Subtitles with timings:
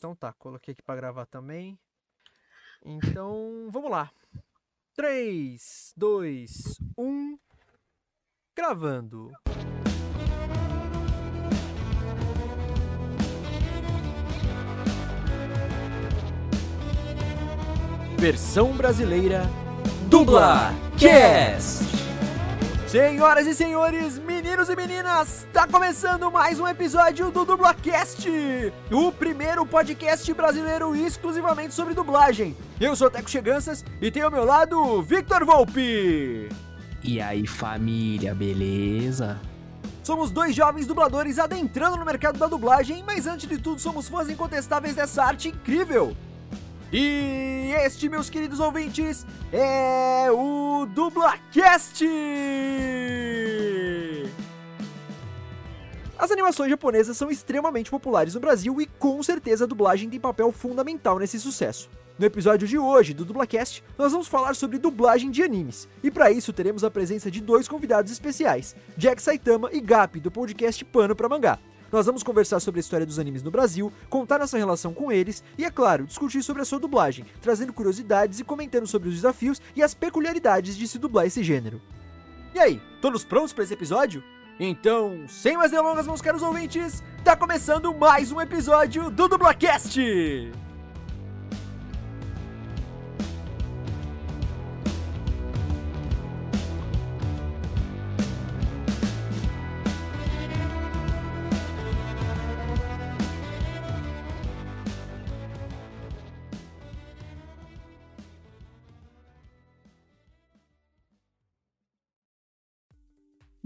[0.00, 1.78] Então tá, coloquei aqui para gravar também.
[2.82, 4.10] Então, vamos lá.
[4.94, 7.38] 3, 2, 1.
[8.56, 9.30] Gravando.
[18.18, 19.42] Versão brasileira
[20.08, 22.09] Dubla Cast.
[22.90, 28.28] Senhoras e senhores, meninos e meninas, está começando mais um episódio do Dublacast,
[28.90, 32.56] o primeiro podcast brasileiro exclusivamente sobre dublagem.
[32.80, 36.48] Eu sou Teco Cheganças e tenho ao meu lado Victor Volpe.
[37.04, 39.38] E aí, família, beleza?
[40.02, 44.28] Somos dois jovens dubladores adentrando no mercado da dublagem, mas antes de tudo somos fãs
[44.28, 46.16] incontestáveis dessa arte incrível.
[46.92, 52.04] E este, meus queridos ouvintes, é o Dublacast!
[56.18, 60.50] As animações japonesas são extremamente populares no Brasil e com certeza a dublagem tem papel
[60.50, 61.88] fundamental nesse sucesso.
[62.18, 65.88] No episódio de hoje do Dublacast, nós vamos falar sobre dublagem de animes.
[66.02, 70.30] E para isso teremos a presença de dois convidados especiais, Jack Saitama e Gap, do
[70.30, 71.58] podcast Pano para Mangá.
[71.92, 75.42] Nós vamos conversar sobre a história dos animes no Brasil, contar nossa relação com eles
[75.58, 79.60] e, é claro, discutir sobre a sua dublagem, trazendo curiosidades e comentando sobre os desafios
[79.74, 81.80] e as peculiaridades de se dublar esse gênero.
[82.54, 84.22] E aí, todos prontos para esse episódio?
[84.58, 90.69] Então, sem mais delongas, meus caros ouvintes, tá começando mais um episódio do Dublacast!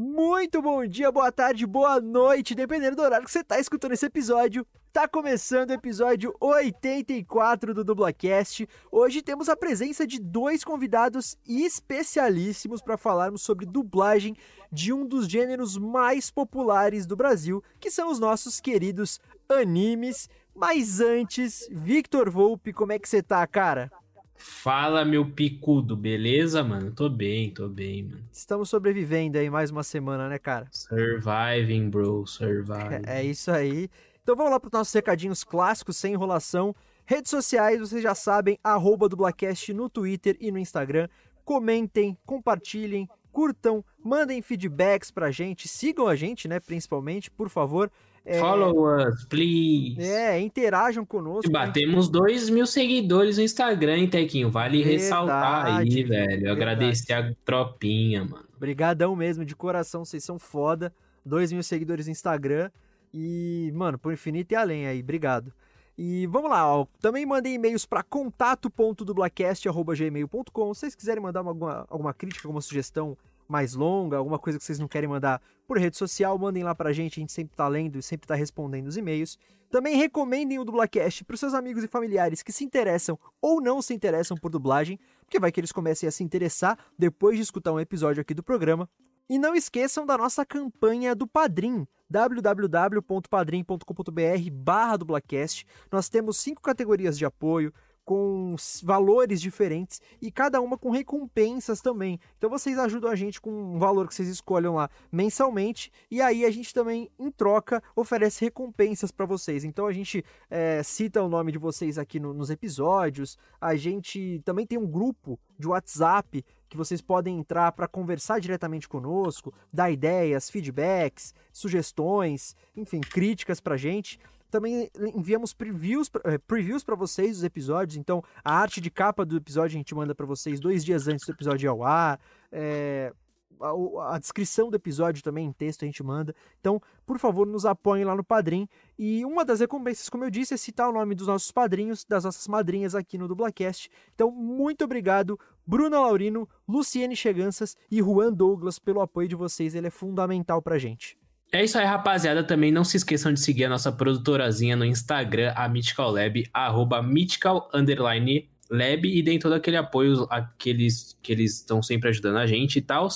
[0.07, 4.05] Muito bom dia, boa tarde, boa noite, dependendo do horário que você está escutando esse
[4.05, 4.67] episódio.
[4.93, 8.69] Tá começando o episódio 84 do Dublacast.
[8.93, 14.37] Hoje temos a presença de dois convidados especialíssimos para falarmos sobre dublagem
[14.71, 20.29] de um dos gêneros mais populares do Brasil, que são os nossos queridos animes.
[20.55, 23.91] Mas antes, Victor Volpe, como é que você tá, cara?
[24.37, 26.91] Fala, meu picudo, beleza, mano?
[26.91, 28.25] Tô bem, tô bem, mano.
[28.33, 30.67] Estamos sobrevivendo aí mais uma semana, né, cara?
[30.71, 33.03] Surviving, bro, surviving.
[33.07, 33.89] É, é isso aí.
[34.23, 36.75] Então vamos lá para os nossos recadinhos clássicos, sem enrolação.
[37.07, 41.09] Redes sociais, vocês já sabem, arroba Dublacast no Twitter e no Instagram.
[41.45, 47.91] Comentem, compartilhem, curtam, mandem feedbacks pra gente, sigam a gente, né, principalmente, por favor.
[48.25, 48.39] É...
[48.39, 50.01] Follow us, please.
[50.01, 51.47] É, interajam conosco.
[51.47, 54.51] E batemos 2 mil seguidores no Instagram, hein, Tequinho?
[54.51, 56.09] Vale verdade, ressaltar aí, velho.
[56.09, 56.49] Verdade.
[56.49, 58.45] Agradecer a tropinha, mano.
[58.57, 60.91] Obrigadão mesmo, de coração, vocês são foda.
[61.25, 62.71] 2 mil seguidores no Instagram.
[63.13, 65.53] E, mano, por infinito e além aí, obrigado.
[65.97, 66.85] E vamos lá, ó.
[67.01, 70.75] Também mandem e-mails para contato.dublacast.gmail.com.
[70.75, 73.17] Se vocês quiserem mandar alguma, alguma crítica, alguma sugestão,
[73.49, 76.93] mais longa, alguma coisa que vocês não querem mandar por rede social, mandem lá pra
[76.93, 79.39] gente, a gente sempre tá lendo e sempre tá respondendo os e-mails.
[79.71, 83.93] Também recomendem o Dublacast pros seus amigos e familiares que se interessam ou não se
[83.93, 87.81] interessam por dublagem, porque vai que eles comecem a se interessar depois de escutar um
[87.81, 88.89] episódio aqui do programa.
[89.29, 95.67] E não esqueçam da nossa campanha do Padrim, www.padrim.com.br barra dublacast.
[95.91, 97.73] Nós temos cinco categorias de apoio,
[98.05, 102.21] com valores diferentes e cada uma com recompensas também.
[102.37, 106.45] Então vocês ajudam a gente com um valor que vocês escolham lá mensalmente e aí
[106.45, 109.65] a gente também, em troca, oferece recompensas para vocês.
[109.65, 114.41] Então a gente é, cita o nome de vocês aqui no, nos episódios, a gente
[114.45, 119.91] também tem um grupo de WhatsApp que vocês podem entrar para conversar diretamente conosco, dar
[119.93, 124.19] ideias, feedbacks, sugestões, enfim, críticas para gente.
[124.55, 127.97] Também enviamos previews, eh, previews para vocês dos episódios.
[127.97, 131.27] Então, a arte de capa do episódio a gente manda para vocês dois dias antes
[131.27, 132.21] do episódio ao ar.
[132.53, 133.13] É,
[133.61, 136.33] a, a, descrição do episódio também em texto a gente manda.
[136.61, 138.69] Então, por favor, nos apoiem lá no Padrim.
[138.97, 142.23] E uma das recompensas, como eu disse, é citar o nome dos nossos padrinhos, das
[142.23, 143.91] nossas madrinhas aqui no Dublacast.
[144.15, 145.37] Então, muito obrigado,
[145.67, 149.75] Bruna Laurino, Luciene Cheganças e Juan Douglas, pelo apoio de vocês.
[149.75, 151.19] Ele é fundamental pra gente.
[151.53, 152.43] É isso aí, rapaziada.
[152.43, 157.01] Também não se esqueçam de seguir a nossa produtorazinha no Instagram, a Mythical Lab, arroba
[157.01, 162.47] Mythical Underline Lab, e deem todo aquele apoio aqueles que eles estão sempre ajudando a
[162.47, 163.09] gente e tal.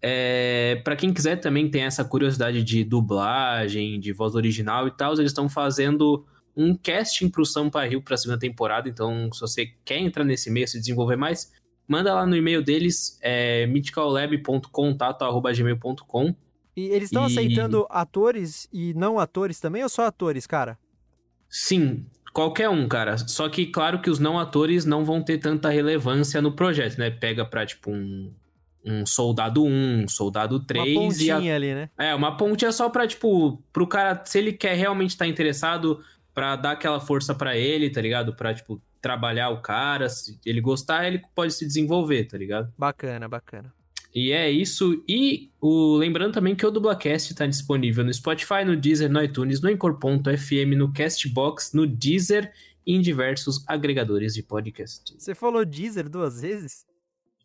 [0.00, 5.12] É, para quem quiser também tem essa curiosidade de dublagem, de voz original e tal,
[5.12, 6.26] eles estão fazendo
[6.56, 8.88] um casting pro Sampa Rio pra segunda temporada.
[8.88, 11.52] Então, se você quer entrar nesse meio, se desenvolver mais,
[11.86, 16.34] manda lá no e-mail deles, é mythicallab.contato.gmail.com
[16.76, 17.26] e eles estão e...
[17.26, 20.78] aceitando atores e não atores também ou só atores, cara?
[21.48, 22.06] Sim.
[22.32, 23.18] Qualquer um, cara.
[23.18, 27.10] Só que, claro que os não atores não vão ter tanta relevância no projeto, né?
[27.10, 28.32] Pega pra, tipo, um,
[28.84, 31.54] um soldado 1, um soldado 3 uma pontinha e a...
[31.54, 31.90] ali, né?
[31.98, 36.02] É, uma pontinha só pra, tipo, pro cara, se ele quer realmente estar tá interessado,
[36.32, 38.34] pra dar aquela força para ele, tá ligado?
[38.34, 42.72] Pra, tipo, trabalhar o cara, se ele gostar, ele pode se desenvolver, tá ligado?
[42.78, 43.74] Bacana, bacana.
[44.14, 45.02] E é isso.
[45.08, 49.60] E o lembrando também que o Dublacast está disponível no Spotify, no Deezer, no iTunes,
[49.60, 52.52] no Encor.fm, no Castbox, no Deezer
[52.86, 55.14] e em diversos agregadores de podcast.
[55.18, 56.84] Você falou Deezer duas vezes?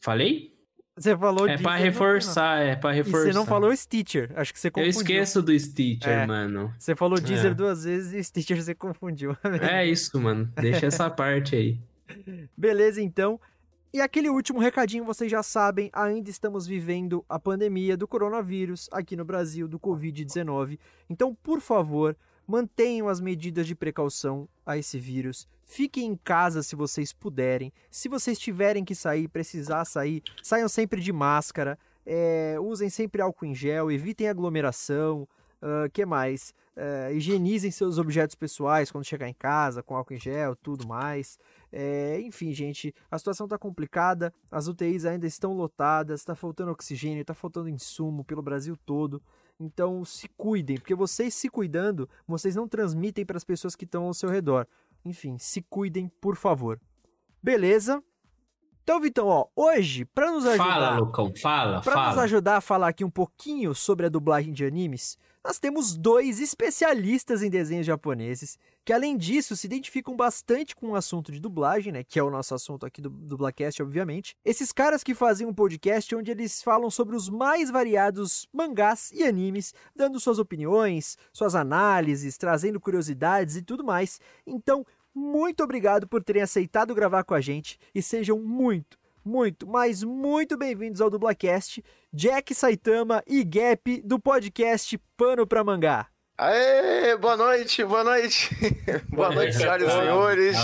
[0.01, 0.57] Falei?
[0.97, 3.29] Você falou É pra reforçar, é pra reforçar.
[3.29, 4.93] E você não falou Stitcher, acho que você confundiu.
[4.93, 6.25] Eu esqueço do Stitcher, é.
[6.25, 6.73] mano.
[6.77, 7.53] Você falou Deezer é.
[7.53, 9.37] duas vezes e Stitcher você confundiu.
[9.61, 10.51] é isso, mano.
[10.55, 11.79] Deixa essa parte aí.
[12.57, 13.39] Beleza, então.
[13.93, 19.15] E aquele último recadinho, vocês já sabem, ainda estamos vivendo a pandemia do coronavírus aqui
[19.15, 20.77] no Brasil, do Covid-19.
[21.09, 25.47] Então, por favor, mantenham as medidas de precaução a esse vírus.
[25.63, 27.71] Fiquem em casa se vocês puderem.
[27.89, 31.79] Se vocês tiverem que sair, precisar sair, saiam sempre de máscara.
[32.05, 35.27] É, usem sempre álcool em gel, evitem aglomeração.
[35.61, 36.53] Uh, que mais?
[36.75, 41.39] Uh, higienizem seus objetos pessoais quando chegar em casa, com álcool em gel, tudo mais.
[41.71, 47.21] É, enfim, gente, a situação está complicada, as UTIs ainda estão lotadas, está faltando oxigênio,
[47.21, 49.21] está faltando insumo pelo Brasil todo.
[49.59, 54.05] Então se cuidem, porque vocês se cuidando, vocês não transmitem para as pessoas que estão
[54.05, 54.67] ao seu redor.
[55.03, 56.79] Enfim, se cuidem, por favor.
[57.41, 58.03] Beleza?
[58.83, 60.63] Então, Vitão, ó, hoje, para nos ajudar.
[60.63, 62.07] Fala, Lucão, fala, pra fala.
[62.07, 66.39] nos ajudar a falar aqui um pouquinho sobre a dublagem de animes, nós temos dois
[66.39, 71.91] especialistas em desenhos japoneses, que além disso se identificam bastante com o assunto de dublagem,
[71.91, 74.35] né, que é o nosso assunto aqui do Dublacast, obviamente.
[74.43, 79.23] Esses caras que fazem um podcast onde eles falam sobre os mais variados mangás e
[79.23, 84.19] animes, dando suas opiniões, suas análises, trazendo curiosidades e tudo mais.
[84.45, 88.97] Então, muito obrigado por terem aceitado gravar com a gente e sejam muito,
[89.27, 91.83] muito, mas muito bem-vindos ao Dublacast,
[92.13, 96.07] Jack Saitama e Gap do podcast Pano pra Mangá.
[96.37, 98.49] Aê, boa noite, boa noite.
[99.09, 100.57] boa noite, senhoras e senhores.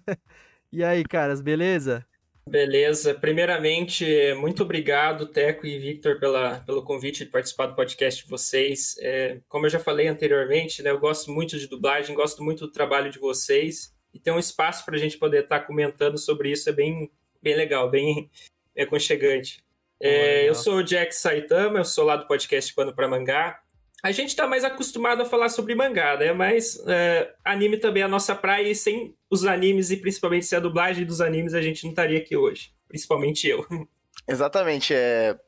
[0.72, 2.06] e aí, caras, beleza?
[2.48, 3.12] Beleza.
[3.14, 8.96] Primeiramente, muito obrigado, Teco e Victor, pela, pelo convite de participar do podcast de vocês.
[9.00, 12.72] É, como eu já falei anteriormente, né, eu gosto muito de dublagem, gosto muito do
[12.72, 13.92] trabalho de vocês.
[14.12, 17.10] E ter um espaço para a gente poder estar tá comentando sobre isso é bem,
[17.44, 18.30] bem legal, bem
[18.76, 19.62] aconchegante.
[20.00, 23.60] É, eu sou o Jack Saitama, eu sou lá do podcast Pano para Mangá.
[24.02, 26.30] A gente está mais acostumado a falar sobre mangá, né?
[26.34, 30.58] Mas é, anime também é a nossa praia e sem os animes e principalmente sem
[30.58, 32.70] a dublagem dos animes a gente não estaria aqui hoje.
[32.86, 33.64] Principalmente eu.
[34.28, 35.38] Exatamente, é...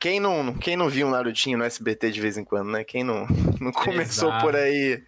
[0.00, 2.82] Quem não, quem não viu um Narutinho no SBT de vez em quando, né?
[2.82, 3.26] Quem não,
[3.60, 4.44] não começou Exato.
[4.44, 5.02] por aí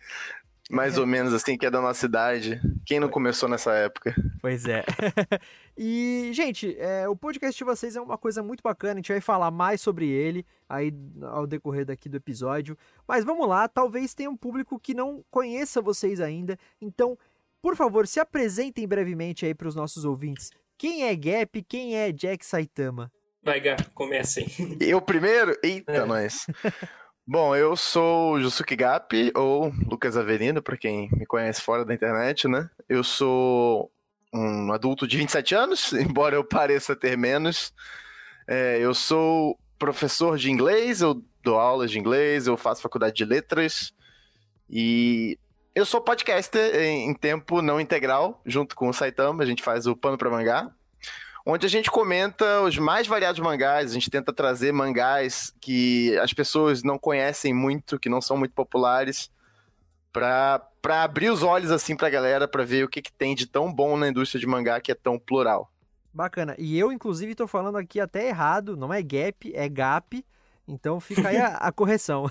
[0.70, 2.60] mais ou menos assim, que é da nossa idade.
[2.86, 4.14] Quem não começou nessa época?
[4.40, 4.84] Pois é.
[5.76, 9.20] e, gente, é, o podcast de vocês é uma coisa muito bacana, a gente vai
[9.20, 12.78] falar mais sobre ele aí ao decorrer daqui do episódio.
[13.06, 16.56] Mas vamos lá, talvez tenha um público que não conheça vocês ainda.
[16.80, 17.18] Então,
[17.60, 20.50] por favor, se apresentem brevemente aí para os nossos ouvintes.
[20.78, 21.62] Quem é Gap?
[21.64, 23.12] Quem é Jack Saitama?
[23.42, 24.46] Vai, Gap, comecem.
[24.80, 25.58] Eu primeiro?
[25.62, 26.04] Eita, é.
[26.04, 26.46] nós.
[27.32, 32.48] Bom, eu sou Jusuke Gap, ou Lucas Averino, para quem me conhece fora da internet,
[32.48, 32.68] né?
[32.88, 33.88] Eu sou
[34.34, 37.72] um adulto de 27 anos, embora eu pareça ter menos.
[38.48, 43.24] É, eu sou professor de inglês, eu dou aulas de inglês, eu faço faculdade de
[43.24, 43.92] letras
[44.68, 45.38] e
[45.72, 49.86] eu sou podcaster em, em tempo não integral, junto com o Saitama, a gente faz
[49.86, 50.74] o Pano para Mangá
[51.46, 56.32] onde a gente comenta os mais variados mangás, a gente tenta trazer mangás que as
[56.32, 59.30] pessoas não conhecem muito, que não são muito populares,
[60.12, 60.62] para
[61.02, 63.96] abrir os olhos assim pra galera, para ver o que, que tem de tão bom
[63.96, 65.70] na indústria de mangá que é tão plural.
[66.12, 66.56] Bacana.
[66.58, 70.24] E eu, inclusive, tô falando aqui até errado, não é Gap, é Gap.
[70.66, 72.26] Então fica aí a, a correção.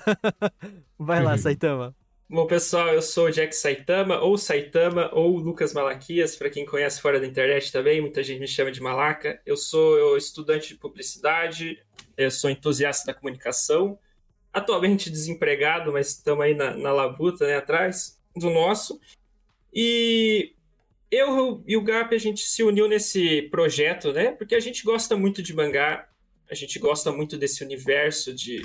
[0.98, 1.96] Vai lá, Saitama.
[2.32, 7.02] Bom, pessoal, eu sou o Jack Saitama, ou Saitama, ou Lucas Malaquias, para quem conhece
[7.02, 9.42] fora da internet também, muita gente me chama de Malaca.
[9.44, 11.82] Eu sou estudante de publicidade,
[12.16, 13.98] eu sou entusiasta da comunicação,
[14.54, 19.02] atualmente desempregado, mas estamos aí na, na labuta, né, atrás do nosso.
[19.74, 20.54] E
[21.10, 25.18] eu e o Gap, a gente se uniu nesse projeto, né, porque a gente gosta
[25.18, 26.08] muito de mangá,
[26.48, 28.62] a gente gosta muito desse universo de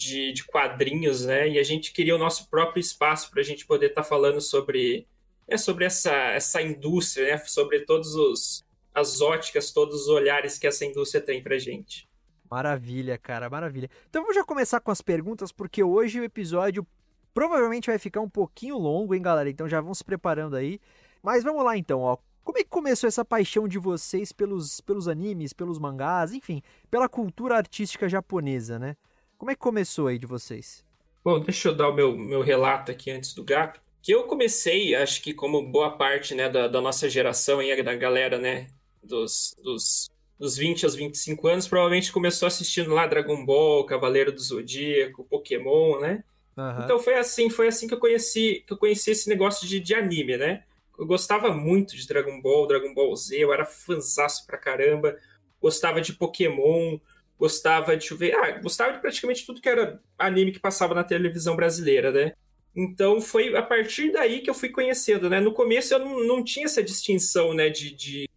[0.00, 1.48] de, de quadrinhos, né?
[1.48, 4.40] E a gente queria o nosso próprio espaço para a gente poder estar tá falando
[4.40, 5.06] sobre,
[5.46, 7.38] é, sobre essa, essa indústria, né?
[7.46, 12.08] Sobre todos os as óticas, todos os olhares que essa indústria tem pra gente.
[12.50, 13.88] Maravilha, cara, maravilha.
[14.08, 16.84] Então vamos já começar com as perguntas, porque hoje o episódio
[17.32, 19.48] Provavelmente vai ficar um pouquinho longo, hein, galera?
[19.48, 20.80] Então já vão se preparando aí.
[21.22, 22.16] Mas vamos lá então, ó.
[22.42, 27.08] Como é que começou essa paixão de vocês pelos, pelos animes, pelos mangás, enfim, pela
[27.08, 28.96] cultura artística japonesa, né?
[29.40, 30.84] Como é que começou aí de vocês?
[31.24, 33.80] Bom, deixa eu dar o meu, meu relato aqui antes do Gap.
[34.02, 37.96] Que eu comecei, acho que como boa parte né, da, da nossa geração, e da
[37.96, 38.66] galera, né,
[39.02, 44.42] dos, dos, dos 20 aos 25 anos, provavelmente começou assistindo lá Dragon Ball, Cavaleiro do
[44.42, 46.22] Zodíaco, Pokémon, né?
[46.54, 46.84] Uhum.
[46.84, 49.94] Então foi assim, foi assim que eu conheci, que eu conheci esse negócio de, de
[49.94, 50.64] anime, né?
[50.98, 55.16] Eu gostava muito de Dragon Ball, Dragon Ball Z, eu era fanzaço pra caramba,
[55.62, 56.98] gostava de Pokémon,
[57.40, 61.56] gostava de ver, ah, gostava de praticamente tudo que era anime que passava na televisão
[61.56, 62.34] brasileira, né?
[62.76, 65.40] Então foi a partir daí que eu fui conhecendo, né?
[65.40, 67.70] No começo eu não, não tinha essa distinção, né?
[67.70, 68.28] De, de...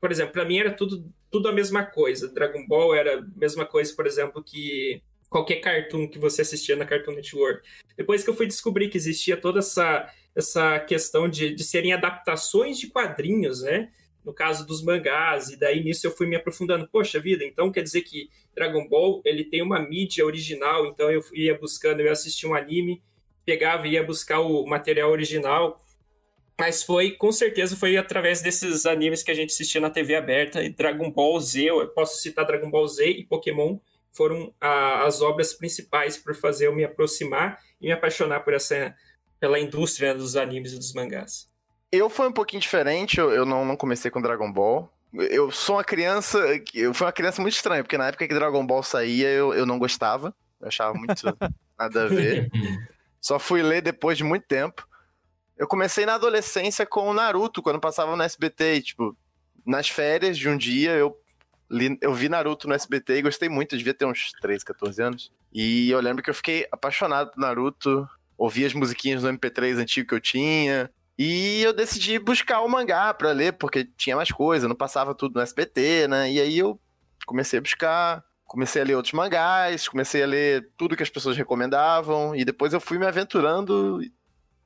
[0.00, 2.28] por exemplo, para mim era tudo tudo a mesma coisa.
[2.28, 6.84] Dragon Ball era a mesma coisa, por exemplo, que qualquer cartoon que você assistia na
[6.84, 7.66] Cartoon Network.
[7.96, 12.78] Depois que eu fui descobrir que existia toda essa essa questão de, de serem adaptações
[12.78, 13.90] de quadrinhos, né?
[14.24, 16.88] No caso dos mangás, e daí nisso eu fui me aprofundando.
[16.88, 21.22] Poxa vida, então quer dizer que Dragon Ball ele tem uma mídia original, então eu
[21.32, 23.02] ia buscando, eu assistia um anime,
[23.44, 25.80] pegava e ia buscar o material original.
[26.58, 30.62] Mas foi, com certeza, foi através desses animes que a gente assistia na TV aberta,
[30.62, 33.78] e Dragon Ball Z, eu posso citar Dragon Ball Z e Pokémon,
[34.12, 38.94] foram a, as obras principais por fazer eu me aproximar e me apaixonar por essa,
[39.40, 41.51] pela indústria dos animes e dos mangás.
[41.92, 44.90] Eu fui um pouquinho diferente, eu, eu não, não comecei com Dragon Ball.
[45.12, 46.38] Eu sou uma criança.
[46.72, 49.66] Eu fui uma criança muito estranha, porque na época que Dragon Ball saía, eu, eu
[49.66, 50.34] não gostava.
[50.58, 51.22] Eu achava muito
[51.78, 52.50] nada a ver.
[53.20, 54.88] Só fui ler depois de muito tempo.
[55.54, 58.76] Eu comecei na adolescência com o Naruto, quando passava no SBT.
[58.76, 59.14] E, tipo,
[59.66, 61.14] nas férias de um dia, eu,
[61.70, 63.74] li, eu vi Naruto no SBT e gostei muito.
[63.74, 65.32] Eu devia ter uns 13, 14 anos.
[65.52, 68.08] E eu lembro que eu fiquei apaixonado por Naruto.
[68.38, 70.90] Ouvi as musiquinhas no MP3 antigo que eu tinha.
[71.24, 75.36] E eu decidi buscar o mangá para ler, porque tinha mais coisa, não passava tudo
[75.36, 76.28] no SBT, né?
[76.28, 76.80] E aí eu
[77.24, 81.36] comecei a buscar, comecei a ler outros mangás, comecei a ler tudo que as pessoas
[81.36, 84.12] recomendavam, e depois eu fui me aventurando e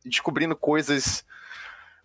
[0.02, 1.26] descobrindo coisas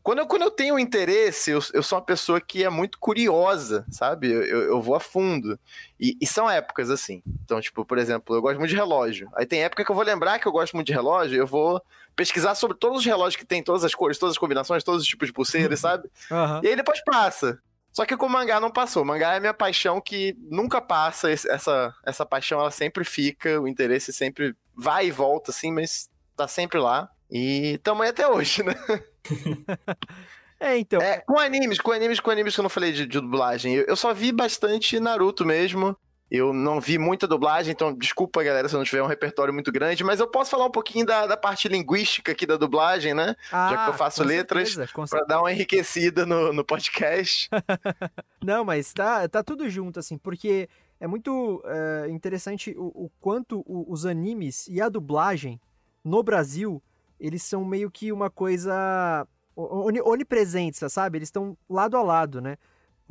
[0.04, 3.86] quando eu, quando eu tenho interesse, eu, eu sou uma pessoa que é muito curiosa,
[3.90, 4.32] sabe?
[4.32, 5.60] Eu, eu vou a fundo.
[6.00, 7.22] E, e, são épocas assim.
[7.44, 9.30] Então, tipo, por exemplo, eu gosto muito de relógio.
[9.36, 11.82] Aí tem época que eu vou lembrar que eu gosto muito de relógio, eu vou
[12.16, 15.08] pesquisar sobre todos os relógios que tem, todas as cores, todas as combinações, todos os
[15.08, 16.10] tipos de pulseiras, sabe?
[16.30, 16.62] Uhum.
[16.64, 17.60] E aí depois passa.
[17.92, 19.04] Só que com o mangá não passou.
[19.04, 21.30] O mangá é minha paixão que nunca passa.
[21.30, 26.48] Essa, essa paixão ela sempre fica, o interesse sempre vai e volta, assim, mas tá
[26.48, 27.10] sempre lá.
[27.30, 28.76] E tamo aí até hoje, né?
[30.60, 31.02] é, então.
[31.02, 33.74] É, com animes, com animes, com animes que eu não falei de, de dublagem.
[33.74, 35.96] Eu, eu, só vi bastante Naruto mesmo.
[36.32, 39.70] Eu não vi muita dublagem, então desculpa, galera, se eu não tiver um repertório muito
[39.70, 43.36] grande, mas eu posso falar um pouquinho da, da parte linguística aqui da dublagem, né?
[43.52, 44.78] Ah, Já que eu faço letras,
[45.10, 47.50] para dar uma enriquecida no, no podcast.
[48.42, 50.70] não, mas tá, tá tudo junto, assim, porque
[51.02, 55.60] é muito é, interessante o, o quanto o, os animes e a dublagem
[56.02, 56.82] no Brasil
[57.22, 61.20] eles são meio que uma coisa onipresente, sabe?
[61.20, 62.58] Eles estão lado a lado, né?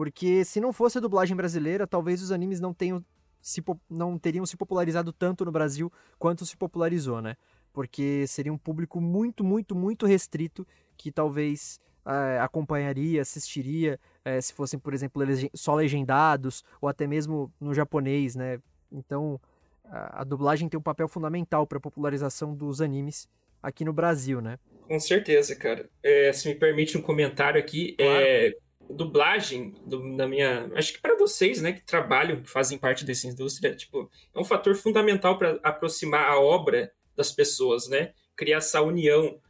[0.00, 3.04] Porque se não fosse a dublagem brasileira, talvez os animes não tenham
[3.38, 7.37] se, não teriam se popularizado tanto no Brasil quanto se popularizou, né?
[7.71, 10.66] Porque seria um público muito, muito, muito restrito
[10.97, 17.52] que talvez é, acompanharia, assistiria, é, se fossem, por exemplo, só legendados ou até mesmo
[17.61, 18.59] no japonês, né?
[18.90, 19.38] Então,
[19.85, 23.28] a, a dublagem tem um papel fundamental para a popularização dos animes
[23.62, 24.59] aqui no Brasil, né?
[24.88, 25.90] Com certeza, cara.
[26.02, 28.25] É, se me permite um comentário aqui, claro.
[28.25, 28.54] é,
[28.94, 33.75] dublagem do, minha, acho que para vocês, né, que trabalham, que fazem parte dessa indústria,
[33.75, 38.12] tipo, é um fator fundamental para aproximar a obra das pessoas, né?
[38.37, 39.40] Criar essa união.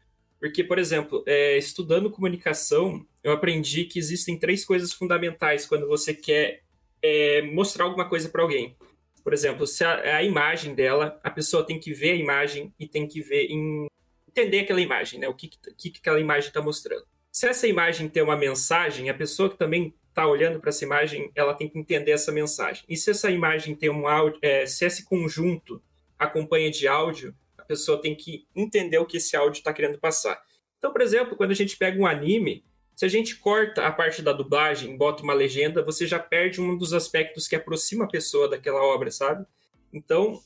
[0.40, 6.14] Porque, por exemplo, é, estudando comunicação, eu aprendi que existem três coisas fundamentais quando você
[6.14, 6.62] quer
[7.02, 8.76] é, mostrar alguma coisa para alguém.
[9.22, 12.88] Por exemplo, se a, a, imagem dela, a pessoa tem que ver a imagem e
[12.88, 13.86] tem que ver em
[14.28, 15.28] entender aquela imagem, né?
[15.28, 17.04] O que, que, que aquela imagem está mostrando.
[17.32, 21.30] Se essa imagem tem uma mensagem, a pessoa que também está olhando para essa imagem,
[21.34, 22.84] ela tem que entender essa mensagem.
[22.88, 25.82] E se essa imagem tem um áudio, é, se esse conjunto
[26.18, 30.42] acompanha de áudio, a pessoa tem que entender o que esse áudio está querendo passar.
[30.78, 32.64] Então, por exemplo, quando a gente pega um anime,
[32.96, 36.76] se a gente corta a parte da dublagem, bota uma legenda, você já perde um
[36.76, 39.46] dos aspectos que aproxima a pessoa daquela obra, sabe?
[39.92, 40.38] Então,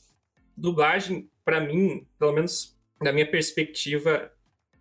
[0.56, 4.30] dublagem, para mim, pelo menos na minha perspectiva,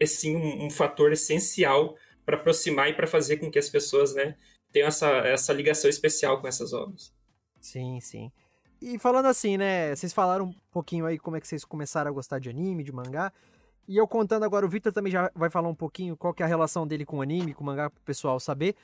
[0.03, 1.95] é sim um, um fator essencial
[2.25, 4.36] para aproximar e para fazer com que as pessoas né,
[4.72, 7.13] tenham essa, essa ligação especial com essas obras.
[7.60, 8.31] Sim, sim.
[8.81, 9.95] e falando assim, né?
[9.95, 12.91] Vocês falaram um pouquinho aí como é que vocês começaram a gostar de anime, de
[12.91, 13.31] mangá.
[13.88, 16.45] E eu contando agora, o Victor também já vai falar um pouquinho qual que é
[16.45, 18.75] a relação dele com anime, com mangá, pro pessoal saber.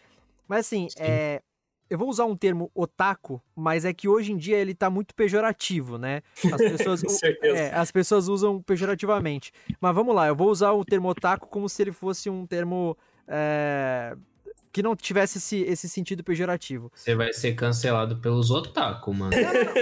[0.48, 1.42] Mas assim, é,
[1.90, 5.16] eu vou usar um termo otaku, mas é que hoje em dia ele tá muito
[5.16, 6.22] pejorativo, né?
[6.46, 7.58] As pessoas, Com certeza.
[7.58, 9.52] é, as pessoas usam pejorativamente.
[9.82, 12.98] Mas vamos lá, eu vou usar o termo otaku como se ele fosse um termo
[13.28, 14.16] é,
[14.72, 16.92] que não tivesse esse, esse sentido pejorativo.
[16.94, 19.32] Você vai ser cancelado pelos otaku, mano.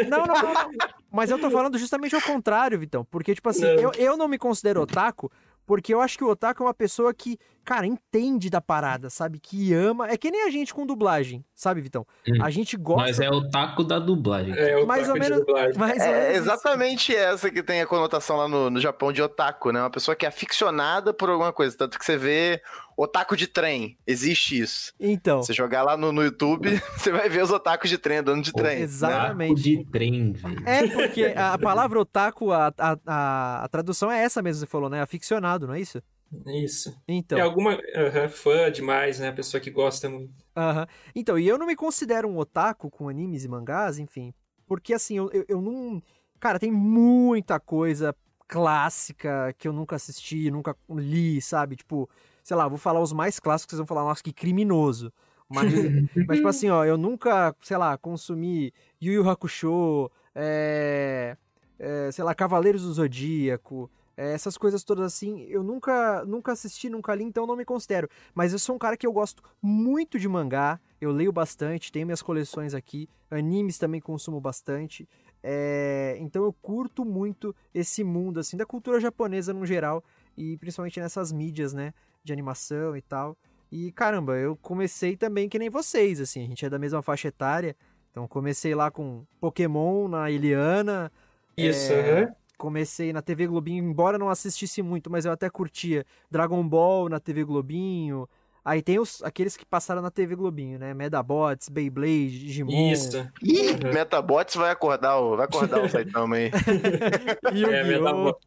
[0.09, 0.71] Não, não, não, não.
[1.11, 3.05] Mas eu tô falando justamente ao contrário, Vitão.
[3.05, 3.81] Porque, tipo assim, Não.
[3.81, 5.31] eu, eu não me considero otaku,
[5.65, 7.37] porque eu acho que o otaku é uma pessoa que,
[7.67, 9.39] cara, entende da parada, sabe?
[9.39, 10.07] Que ama.
[10.09, 12.07] É que nem a gente com dublagem, sabe, Vitão?
[12.27, 12.41] Hum.
[12.41, 13.01] A gente gosta.
[13.03, 14.53] Mas é otaku da dublagem.
[14.57, 15.77] É, o Mais ou taco de menos- dublagem.
[15.77, 16.37] mais ou É menos isso.
[16.43, 19.81] exatamente essa que tem a conotação lá no, no Japão de otaku, né?
[19.81, 21.75] Uma pessoa que é aficionada por alguma coisa.
[21.77, 22.61] Tanto que você vê
[22.95, 23.97] otaku de trem.
[24.07, 24.93] Existe isso.
[24.97, 28.41] Então, Você jogar lá no, no YouTube, você vai ver os otakus de trem andando
[28.43, 28.79] de trem.
[28.81, 29.51] exatamente.
[29.51, 30.63] Otaku de trem, velho.
[30.65, 34.71] É, porque a palavra otaku, a, a, a, a tradução é essa mesmo que você
[34.71, 35.01] falou, né?
[35.01, 36.01] Aficionado, não é isso?
[36.47, 36.95] Isso.
[37.07, 37.37] Então.
[37.37, 39.29] É alguma aham, fã demais, né?
[39.29, 40.33] A pessoa que gosta muito.
[40.55, 40.87] Aham.
[41.15, 44.33] Então, e eu não me considero um otaku com animes e mangás, enfim.
[44.65, 46.01] Porque assim, eu, eu, eu não.
[46.39, 48.15] Cara, tem muita coisa
[48.47, 51.75] clássica que eu nunca assisti, nunca li, sabe?
[51.75, 52.09] Tipo,
[52.43, 55.11] sei lá, vou falar os mais clássicos, vocês vão falar, nossa, que criminoso.
[55.49, 55.71] Mas,
[56.27, 61.35] mas tipo assim, ó, eu nunca, sei lá, consumi Yu Yu Hakusho, é,
[61.79, 66.89] é, sei lá, Cavaleiros do Zodíaco, é, essas coisas todas assim, eu nunca, nunca assisti,
[66.89, 68.09] nunca li, então não me considero.
[68.33, 72.07] Mas eu sou um cara que eu gosto muito de mangá, eu leio bastante, tenho
[72.07, 75.07] minhas coleções aqui, animes também consumo bastante.
[75.43, 80.03] é, então eu curto muito esse mundo, assim, da cultura japonesa no geral,
[80.35, 81.93] e principalmente nessas mídias, né,
[82.23, 83.37] de animação e tal.
[83.71, 87.27] E caramba, eu comecei também que nem vocês, assim, a gente é da mesma faixa
[87.27, 87.75] etária,
[88.11, 91.11] então comecei lá com Pokémon na Eliana,
[91.55, 92.46] Isso, É.
[92.57, 97.19] comecei na TV Globinho, embora não assistisse muito, mas eu até curtia Dragon Ball na
[97.19, 98.27] TV Globinho.
[98.65, 100.93] Aí tem os, aqueles que passaram na TV Globinho, né?
[100.93, 102.91] Medabots, Beyblade, Digimon.
[102.91, 103.25] Isso.
[103.41, 103.93] Ih, Uhum.
[103.93, 106.51] Metabots vai acordar o, vai acordar o Saitama aí.
[107.47, 107.85] É, Yu-Gi-Oh!
[107.87, 108.37] Metabot.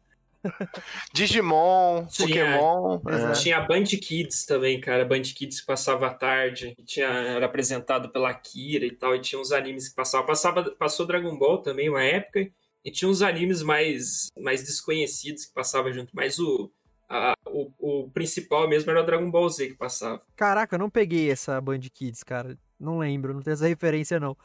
[1.13, 2.57] Digimon, Tinha.
[2.57, 2.99] Pokémon.
[3.07, 3.31] é.
[3.33, 5.05] Tinha Band Kids também, cara.
[5.05, 6.75] Band Kids que passava à tarde.
[6.85, 9.15] Tinha, era apresentado pela Akira e tal.
[9.15, 10.25] E tinha uns animes que passavam.
[10.25, 12.47] Passava, passou Dragon Ball também, uma época.
[12.83, 16.11] E tinha uns animes mais, mais desconhecidos que passavam junto.
[16.15, 16.71] Mas o,
[17.07, 17.71] a- o,
[18.05, 20.21] o principal mesmo era o Dragon Ball Z que passava.
[20.35, 22.57] Caraca, eu não peguei essa Band Kids, cara.
[22.79, 24.35] Não lembro, não tenho essa referência, não.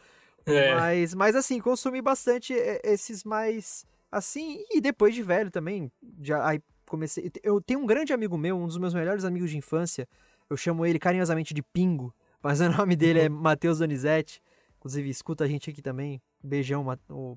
[0.45, 0.75] É.
[0.75, 2.53] Mas, mas assim, consumi bastante
[2.85, 5.91] esses mais assim, e depois de velho também,
[6.23, 9.59] já aí comecei, eu tenho um grande amigo meu, um dos meus melhores amigos de
[9.59, 10.09] infância,
[10.49, 14.41] eu chamo ele carinhosamente de Pingo, mas o nome dele é Matheus Donizete,
[14.77, 16.87] inclusive escuta a gente aqui também, beijão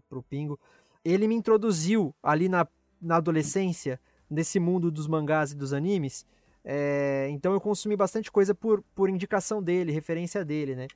[0.08, 0.60] pro Pingo.
[1.04, 2.68] Ele me introduziu ali na,
[3.02, 6.26] na adolescência, nesse mundo dos mangás e dos animes,
[6.64, 10.88] é, então eu consumi bastante coisa por, por indicação dele, referência dele, né?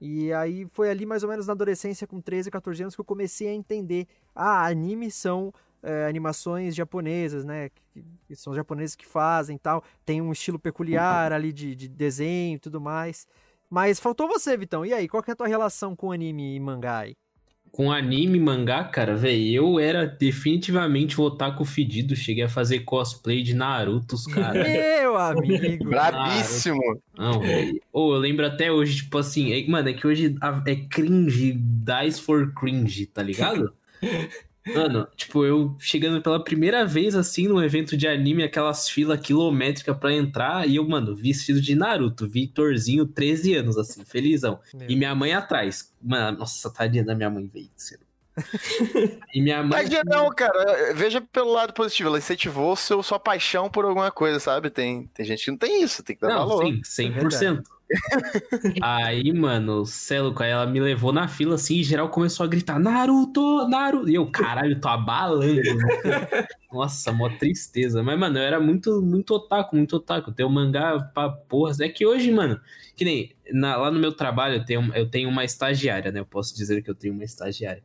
[0.00, 3.04] E aí foi ali mais ou menos na adolescência, com 13, 14 anos, que eu
[3.04, 4.06] comecei a entender.
[4.34, 7.68] Ah, animes são é, animações japonesas, né?
[7.68, 9.84] Que, que são japoneses que fazem tal.
[10.04, 13.28] Tem um estilo peculiar ali de, de desenho e tudo mais.
[13.68, 14.86] Mas faltou você, Vitão.
[14.86, 17.14] E aí, qual que é a tua relação com anime e mangá aí?
[17.72, 22.16] Com anime e mangá, cara, velho, eu era definitivamente o otaku fedido.
[22.16, 24.62] Cheguei a fazer cosplay de Narutos, cara.
[24.68, 25.84] Meu amigo!
[25.84, 27.00] Brabíssimo.
[27.16, 27.80] Não, velho.
[27.92, 30.34] Ou eu lembro até hoje, tipo assim, é- mano, é que hoje
[30.66, 33.72] é cringe, dice for cringe, tá ligado?
[34.66, 39.96] Mano, tipo, eu chegando pela primeira vez assim num evento de anime, aquelas filas quilométricas
[39.96, 44.60] pra entrar, e eu, mano, vestido de Naruto, Vitorzinho, 13 anos, assim, felizão.
[44.74, 44.90] Meu.
[44.90, 45.92] E minha mãe atrás.
[46.02, 48.04] Mano, nossa, tadinha da minha mãe, sério.
[49.34, 49.82] E minha mãe.
[49.82, 50.92] Tadinha não, cara.
[50.94, 52.08] Veja pelo lado positivo.
[52.08, 54.70] Ela incentivou seu, sua paixão por alguma coisa, sabe?
[54.70, 56.64] Tem, tem gente que não tem isso, tem que dar Não, valor.
[56.84, 57.62] sim, 100%.
[58.82, 62.48] aí, mano, cê é aí ela me levou na fila assim e geral começou a
[62.48, 64.08] gritar: Naruto, Naruto.
[64.08, 65.60] E eu, caralho, tô abalando.
[65.62, 65.90] né?
[66.72, 68.02] Nossa, mó tristeza.
[68.02, 70.32] Mas, mano, eu era muito, muito otaku, muito otaku.
[70.32, 71.72] Tem um mangá pra porra.
[71.80, 72.60] É que hoje, mano,
[72.96, 76.20] que nem na- lá no meu trabalho eu tenho, eu tenho uma estagiária, né?
[76.20, 77.82] Eu posso dizer que eu tenho uma estagiária.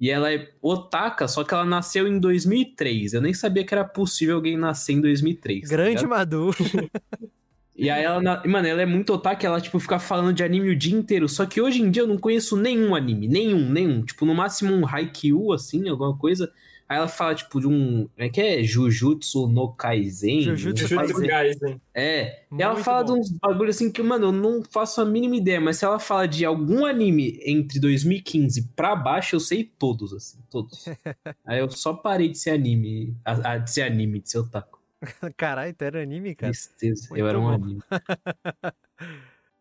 [0.00, 3.14] E ela é otaka, só que ela nasceu em 2003.
[3.14, 5.62] Eu nem sabia que era possível alguém nascer em 2003.
[5.62, 6.08] tá Grande ligado?
[6.08, 6.50] Madu.
[7.78, 10.76] E aí ela, mano, ela é muito otaku, ela, tipo, fica falando de anime o
[10.76, 11.28] dia inteiro.
[11.28, 14.02] Só que hoje em dia eu não conheço nenhum anime, nenhum, nenhum.
[14.04, 16.52] Tipo, no máximo um Haikyuu, assim, alguma coisa.
[16.88, 18.08] Aí ela fala, tipo, de um.
[18.16, 20.40] É que é Jujutsu no Kaisen?
[20.40, 21.80] Jujutsu Jujutsu Kaisen.
[21.94, 22.44] É.
[22.50, 23.12] E ela fala bom.
[23.14, 25.98] de uns bagulho assim que, mano, eu não faço a mínima ideia, mas se ela
[25.98, 30.86] fala de algum anime entre 2015 pra baixo, eu sei todos, assim, todos.
[31.46, 34.77] Aí eu só parei de ser anime, a, a- de ser anime, de ser otaku.
[35.36, 36.52] Caralho, tu era anime, cara.
[36.52, 37.48] Tristeza, Muito eu era um bom.
[37.50, 37.80] anime.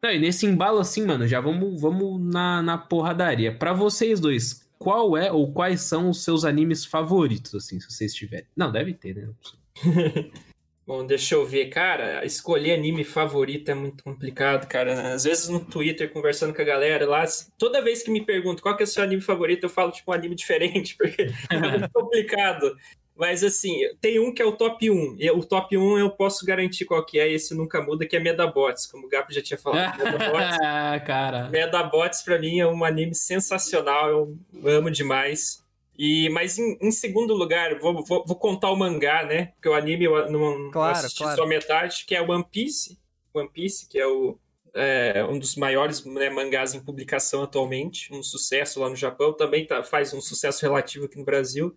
[0.01, 3.55] Não, e nesse embalo assim, mano, já vamos, vamos na, na porradaria.
[3.55, 8.13] Pra vocês dois, qual é ou quais são os seus animes favoritos, assim, se vocês
[8.13, 8.45] tiverem?
[8.55, 9.29] Não, deve ter, né?
[10.85, 12.23] Bom, deixa eu ver, cara.
[12.25, 15.13] Escolher anime favorito é muito complicado, cara.
[15.13, 17.25] Às vezes no Twitter, conversando com a galera lá,
[17.57, 20.09] toda vez que me perguntam qual que é o seu anime favorito, eu falo tipo
[20.09, 22.73] um anime diferente, porque é muito complicado.
[23.17, 25.15] Mas assim, tem um que é o top 1.
[25.19, 28.19] E o top 1 eu posso garantir qual que é, esse nunca muda, que é
[28.19, 29.97] Medabots, como o Gapo já tinha falado.
[30.03, 31.49] Medabots, Ah, cara.
[31.49, 35.63] Medabots pra mim é um anime sensacional, eu amo demais.
[35.97, 39.47] E, mas em, em segundo lugar, vou, vou, vou contar o mangá, né?
[39.55, 41.35] Porque o anime eu não, não Claro, assisti claro.
[41.37, 42.99] só metade, que é One Piece.
[43.33, 44.37] One Piece, que é, o,
[44.75, 49.65] é um dos maiores né, mangás em publicação atualmente, um sucesso lá no Japão, também
[49.65, 51.75] tá, faz um sucesso relativo aqui no Brasil.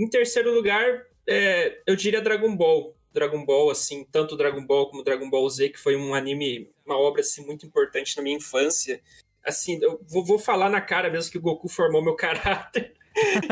[0.00, 2.96] Em terceiro lugar, é, eu diria Dragon Ball.
[3.12, 6.96] Dragon Ball, assim, tanto Dragon Ball como Dragon Ball Z, que foi um anime, uma
[6.96, 9.02] obra assim, muito importante na minha infância.
[9.44, 12.94] Assim, eu vou, vou falar na cara mesmo que o Goku formou meu caráter.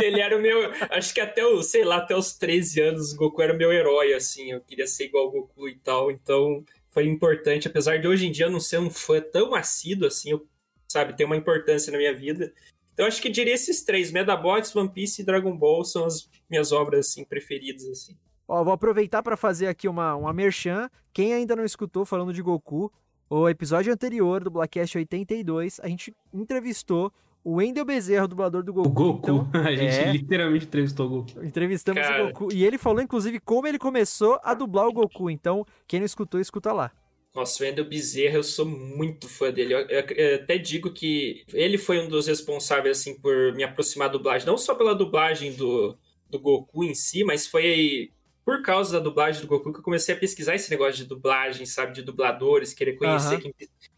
[0.02, 0.72] Ele era o meu.
[0.88, 3.70] Acho que até o, sei lá, até os 13 anos, o Goku era o meu
[3.70, 4.52] herói, assim.
[4.52, 6.10] Eu queria ser igual ao Goku e tal.
[6.10, 7.68] Então, foi importante.
[7.68, 10.46] Apesar de hoje em dia não ser um fã tão assíduo, assim, eu,
[10.88, 12.54] sabe, tem uma importância na minha vida.
[12.98, 16.72] Então, acho que diria esses três: Medabots, One Piece e Dragon Ball são as minhas
[16.72, 18.16] obras, assim, preferidas, assim.
[18.48, 20.90] Ó, vou aproveitar para fazer aqui uma, uma merchan.
[21.12, 22.92] Quem ainda não escutou falando de Goku,
[23.30, 27.12] o episódio anterior do Blackcast 82, a gente entrevistou
[27.44, 28.88] o Wendel Bezerra, o dublador do Goku.
[28.88, 29.18] O Goku.
[29.20, 30.10] Então, a gente é.
[30.10, 31.44] literalmente entrevistou o Goku.
[31.44, 32.24] entrevistamos Cara.
[32.24, 32.52] o Goku.
[32.52, 35.30] E ele falou, inclusive, como ele começou a dublar o Goku.
[35.30, 36.90] Então, quem não escutou, escuta lá.
[37.38, 39.72] Nossa, o Wendel Bezerra, eu sou muito fã dele.
[39.74, 44.08] Eu, eu- eu até digo que ele foi um dos responsáveis, assim, por me aproximar
[44.08, 44.44] da dublagem.
[44.44, 45.96] Não só pela dublagem do,
[46.28, 48.10] do Goku em si, mas foi
[48.44, 51.64] por causa da dublagem do Goku que eu comecei a pesquisar esse negócio de dublagem,
[51.64, 51.92] sabe?
[51.92, 53.40] De dubladores, querer conhecer Aham.
[53.40, 53.54] quem,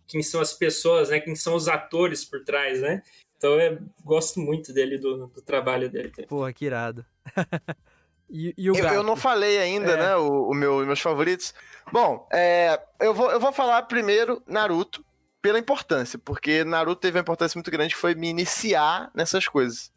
[0.06, 1.18] quem são as pessoas, né?
[1.18, 3.02] Quem são os atores por trás, né?
[3.38, 6.10] Então eu gosto muito dele, do, do trabalho dele.
[6.28, 7.06] Porra, que irado.
[8.30, 9.96] e, e o Eu, eu não falei ainda, É.
[9.96, 11.52] né, o, o meu, meus favoritos.
[11.92, 15.04] Bom, é, eu, vou, eu vou falar primeiro Naruto,
[15.42, 19.90] pela importância, porque Naruto teve uma importância muito grande que foi me iniciar nessas coisas.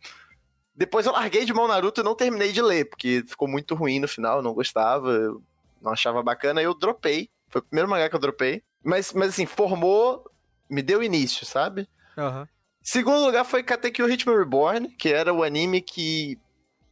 [0.76, 4.00] Depois eu larguei de mão Naruto e não terminei de ler, porque ficou muito ruim
[4.00, 5.42] no final, eu não gostava, eu
[5.82, 7.30] não achava bacana, eu dropei.
[7.50, 8.64] Foi o primeiro mangá que eu dropei.
[8.84, 10.24] Mas, mas assim, formou,
[10.70, 11.88] me deu início, sabe?
[12.18, 12.48] Aham.
[12.82, 16.38] Segundo lugar foi Katekyo Hitman Reborn, que era o anime que,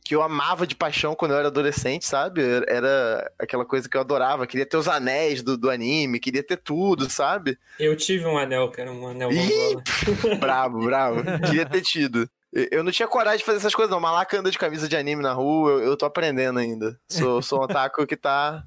[0.04, 2.42] que eu amava de paixão quando eu era adolescente, sabe?
[2.44, 4.48] Era- Era aquela coisa que eu adorava.
[4.48, 7.58] Queria ter os anéis do, do anime, queria ter tudo, sabe?
[7.80, 9.78] Eu tive um anel, cara, um anel Ih!
[10.40, 11.24] Bravo, bravo.
[11.46, 12.30] Queria ter tido.
[12.52, 14.00] Eu- Eu não tinha coragem de fazer essas coisas, não.
[14.00, 17.00] Malaca anda de camisa de anime na rua, eu, eu tô aprendendo ainda.
[17.08, 18.64] Sou, sou um otaku que tá.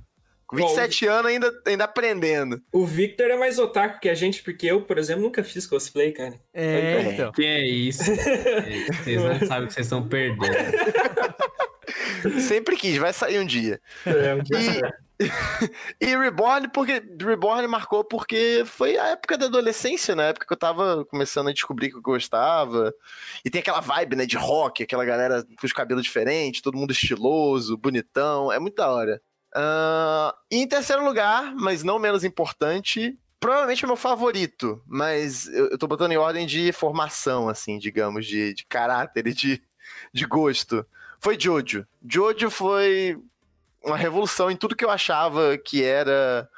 [0.55, 2.63] Com 27 anos ainda, ainda aprendendo.
[2.73, 6.13] O Victor é mais otaku que a gente, porque eu, por exemplo, nunca fiz cosplay,
[6.13, 6.35] cara.
[6.53, 7.13] É, É.
[7.13, 7.33] então.
[7.33, 8.11] Que é isso?
[8.11, 10.55] É, Vocês não sabem o que vocês estão perdendo.
[12.41, 13.81] Sempre quis, vai sair um dia.
[14.07, 14.95] É, um dia
[16.01, 20.57] E Reborn, porque Reborn marcou porque foi a época da adolescência, na época que eu
[20.57, 22.93] tava começando a descobrir que eu gostava.
[23.45, 26.93] E tem aquela vibe, né, de rock, aquela galera com os cabelos diferentes, todo mundo
[26.93, 29.21] estiloso, bonitão, é muito da hora.
[29.55, 35.69] Ah, e em terceiro lugar, mas não menos importante, provavelmente é meu favorito, mas eu,
[35.69, 39.63] eu tô botando em ordem de formação, assim, digamos, de, de caráter e de,
[40.13, 40.85] de gosto.
[41.21, 41.87] Foi Jojo.
[42.07, 43.19] Jojo foi
[43.85, 46.49] uma revolução em tudo que eu achava que era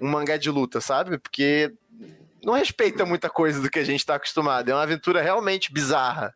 [0.00, 1.18] um mangá de luta, sabe?
[1.18, 1.72] Porque
[2.42, 4.68] não respeita muita coisa do que a gente tá acostumado.
[4.68, 6.34] É uma aventura realmente bizarra.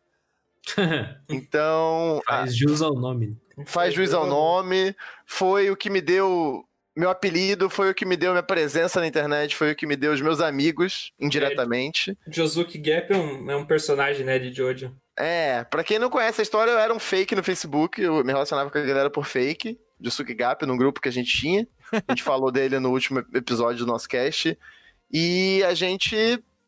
[1.29, 3.37] Então, Faz jus ao nome.
[3.65, 4.95] Faz juiz ao nome.
[5.25, 6.63] Foi o que me deu
[6.95, 9.95] meu apelido, foi o que me deu minha presença na internet, foi o que me
[9.95, 12.17] deu os meus amigos, indiretamente.
[12.27, 14.91] Josuke Gap é um, é um personagem, né, de Jojo.
[15.15, 18.31] É, pra quem não conhece a história, eu era um fake no Facebook, eu me
[18.31, 21.67] relacionava com a galera por fake, de Sukigap, num grupo que a gente tinha.
[21.91, 24.57] A gente falou dele no último episódio do nosso cast.
[25.11, 26.15] E a gente.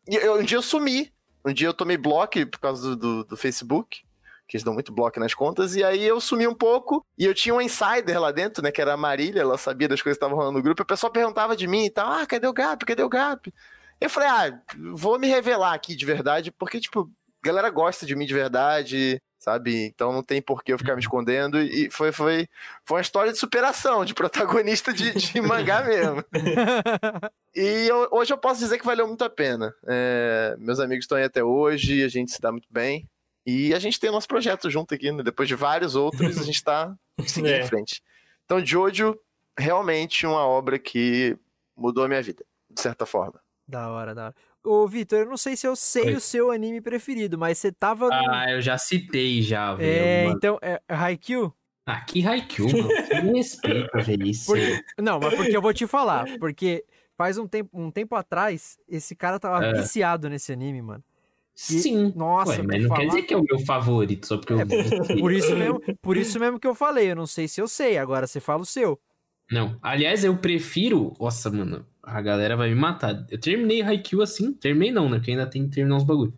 [0.08, 1.12] eu- um dia eu sumi.
[1.44, 4.02] Um dia eu tomei bloco por causa do, do, do Facebook,
[4.50, 7.06] que eles dão muito bloco nas contas, e aí eu sumi um pouco.
[7.16, 10.02] E eu tinha um insider lá dentro, né, que era a Marília, ela sabia das
[10.02, 10.82] coisas que estavam rolando no grupo.
[10.82, 12.84] E o pessoal perguntava de mim e tal: ah, cadê o Gap?
[12.84, 13.54] Cadê o Gap?
[14.00, 14.60] Eu falei: ah,
[14.92, 17.08] vou me revelar aqui de verdade, porque, tipo,
[17.42, 19.86] a galera gosta de mim de verdade, sabe?
[19.86, 21.62] Então não tem por que eu ficar me escondendo.
[21.62, 22.48] E foi, foi,
[22.84, 26.24] foi uma história de superação, de protagonista de, de mangá mesmo.
[27.54, 29.72] e eu, hoje eu posso dizer que valeu muito a pena.
[29.86, 33.08] É, meus amigos estão aí até hoje, a gente se dá muito bem.
[33.46, 35.22] E a gente tem nosso projeto junto aqui, né?
[35.22, 36.94] Depois de vários outros, a gente tá
[37.26, 37.62] seguindo é.
[37.62, 38.02] em frente.
[38.44, 39.18] Então, Jojo,
[39.58, 41.36] realmente uma obra que
[41.76, 43.40] mudou a minha vida, de certa forma.
[43.66, 44.34] Da hora, da hora.
[44.62, 46.14] Ô, Vitor, eu não sei se eu sei Oi.
[46.14, 48.08] o seu anime preferido, mas você tava.
[48.08, 48.12] No...
[48.12, 49.90] Ah, eu já citei já, velho.
[49.90, 50.36] É, mano.
[50.36, 51.54] então, é Haikyuu?
[51.86, 52.88] Ah, que Haikyuu, mano.
[53.24, 54.30] Me respeita, velho.
[54.46, 54.84] Porque...
[54.98, 56.26] Não, mas porque eu vou te falar.
[56.38, 56.84] Porque
[57.16, 59.72] faz um tempo, um tempo atrás, esse cara tava é.
[59.72, 61.04] viciado nesse anime, mano.
[61.68, 62.12] E, Sim.
[62.16, 63.00] Nossa, Ué, mas não falar...
[63.00, 64.60] quer dizer que é o meu favorito, só porque eu.
[64.60, 64.64] É,
[65.18, 67.10] por, isso mesmo, por isso mesmo que eu falei.
[67.10, 68.98] Eu não sei se eu sei, agora você fala o seu.
[69.50, 69.76] Não.
[69.82, 71.12] Aliás, eu prefiro.
[71.20, 73.26] Nossa, mano a galera vai me matar.
[73.30, 75.18] Eu terminei Haikyuu assim, terminei não, né?
[75.18, 76.34] Porque ainda tem que terminar uns bagulho.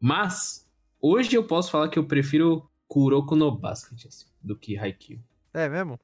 [0.00, 0.68] Mas,
[1.00, 5.20] hoje eu posso falar que eu prefiro Kuroko no Basket, assim, do que Haikyuu.
[5.52, 5.98] É mesmo?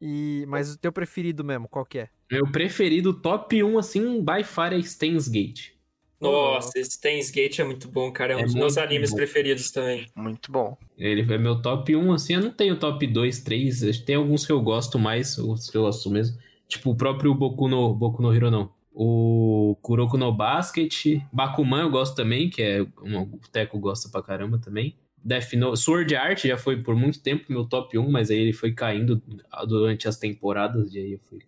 [0.00, 2.08] E, mas o teu preferido mesmo, qual que é?
[2.30, 5.70] Meu preferido, top 1, assim, by far é Stains Gate.
[6.20, 8.32] Nossa, Stains Gate é muito bom, cara.
[8.32, 9.16] É um é dos meus animes bom.
[9.16, 10.06] preferidos também.
[10.14, 10.76] Muito bom.
[10.96, 12.34] Ele é meu top 1, assim.
[12.34, 14.00] Eu não tenho top 2, 3.
[14.00, 16.38] Tem alguns que eu gosto mais, os que eu gosto mesmo.
[16.66, 18.74] Tipo, o próprio Boku no, Boku no Hero não.
[18.92, 21.20] O Kuroko no Basket.
[21.30, 24.96] Bakuman eu gosto também, que é um, o Teco gosta pra caramba também.
[25.22, 28.52] Death Note, Sword Art já foi por muito tempo meu top 1, mas aí ele
[28.52, 29.20] foi caindo
[29.66, 31.40] durante as temporadas e aí eu fui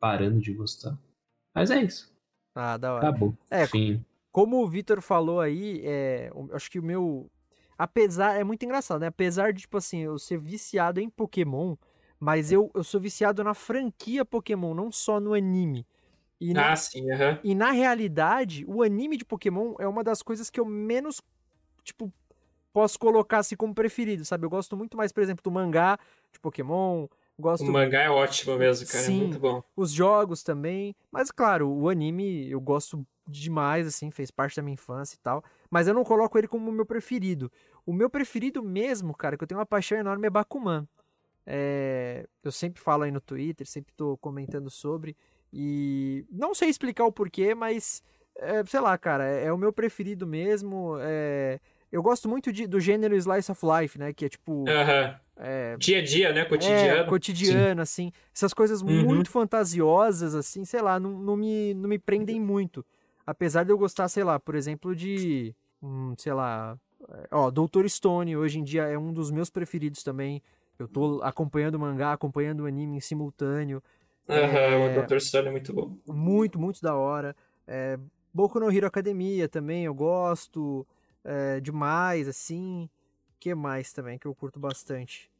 [0.00, 0.98] parando de gostar.
[1.54, 2.11] Mas é isso.
[2.54, 3.08] Ah, da hora.
[3.08, 3.34] Acabou.
[3.50, 4.04] É, Fim.
[4.30, 7.30] como o Vitor falou aí, é, acho que o meu
[7.76, 9.08] apesar é muito engraçado, né?
[9.08, 11.76] Apesar de tipo assim, eu ser viciado em Pokémon,
[12.20, 15.86] mas eu, eu sou viciado na franquia Pokémon, não só no anime.
[16.40, 17.38] E na, ah, sim, uhum.
[17.42, 21.20] E na realidade, o anime de Pokémon é uma das coisas que eu menos,
[21.82, 22.12] tipo,
[22.72, 24.44] posso colocar assim como preferido, sabe?
[24.44, 25.98] Eu gosto muito mais, por exemplo, do mangá
[26.32, 27.06] de Pokémon.
[27.42, 27.64] Gosto...
[27.64, 28.98] O mangá é ótimo mesmo, cara.
[28.98, 29.62] É sim, é muito bom.
[29.76, 30.94] Os jogos também.
[31.10, 35.42] Mas, claro, o anime eu gosto demais, assim, fez parte da minha infância e tal.
[35.68, 37.50] Mas eu não coloco ele como o meu preferido.
[37.84, 40.86] O meu preferido mesmo, cara, que eu tenho uma paixão enorme é Bakuman.
[41.44, 45.16] É, eu sempre falo aí no Twitter, sempre tô comentando sobre.
[45.52, 48.02] E não sei explicar o porquê, mas
[48.38, 50.96] é, sei lá, cara, é, é, o meu preferido mesmo.
[51.00, 51.58] É,
[51.90, 54.12] eu gosto muito de, do gênero Slice of Life, né?
[54.12, 54.64] Que é tipo.
[55.44, 56.44] É, dia a dia, né?
[56.44, 57.00] Cotidiano.
[57.00, 57.82] É, cotidiano, Sim.
[57.82, 58.12] assim.
[58.32, 59.04] Essas coisas uhum.
[59.04, 62.86] muito fantasiosas, assim, sei lá, não, não, me, não me prendem muito.
[63.26, 65.52] Apesar de eu gostar, sei lá, por exemplo, de.
[65.82, 66.78] Hum, sei lá.
[67.08, 70.40] É, ó, Doutor Stone hoje em dia é um dos meus preferidos também.
[70.78, 73.82] Eu tô acompanhando o mangá, acompanhando o anime em simultâneo.
[74.28, 75.18] Aham, é, o Dr.
[75.18, 75.96] Stone é muito bom.
[76.06, 77.34] Muito, muito da hora.
[77.66, 77.98] É,
[78.32, 80.86] Boku no Hero Academia também eu gosto
[81.24, 82.88] é, demais, assim.
[83.40, 85.31] que mais também que eu curto bastante?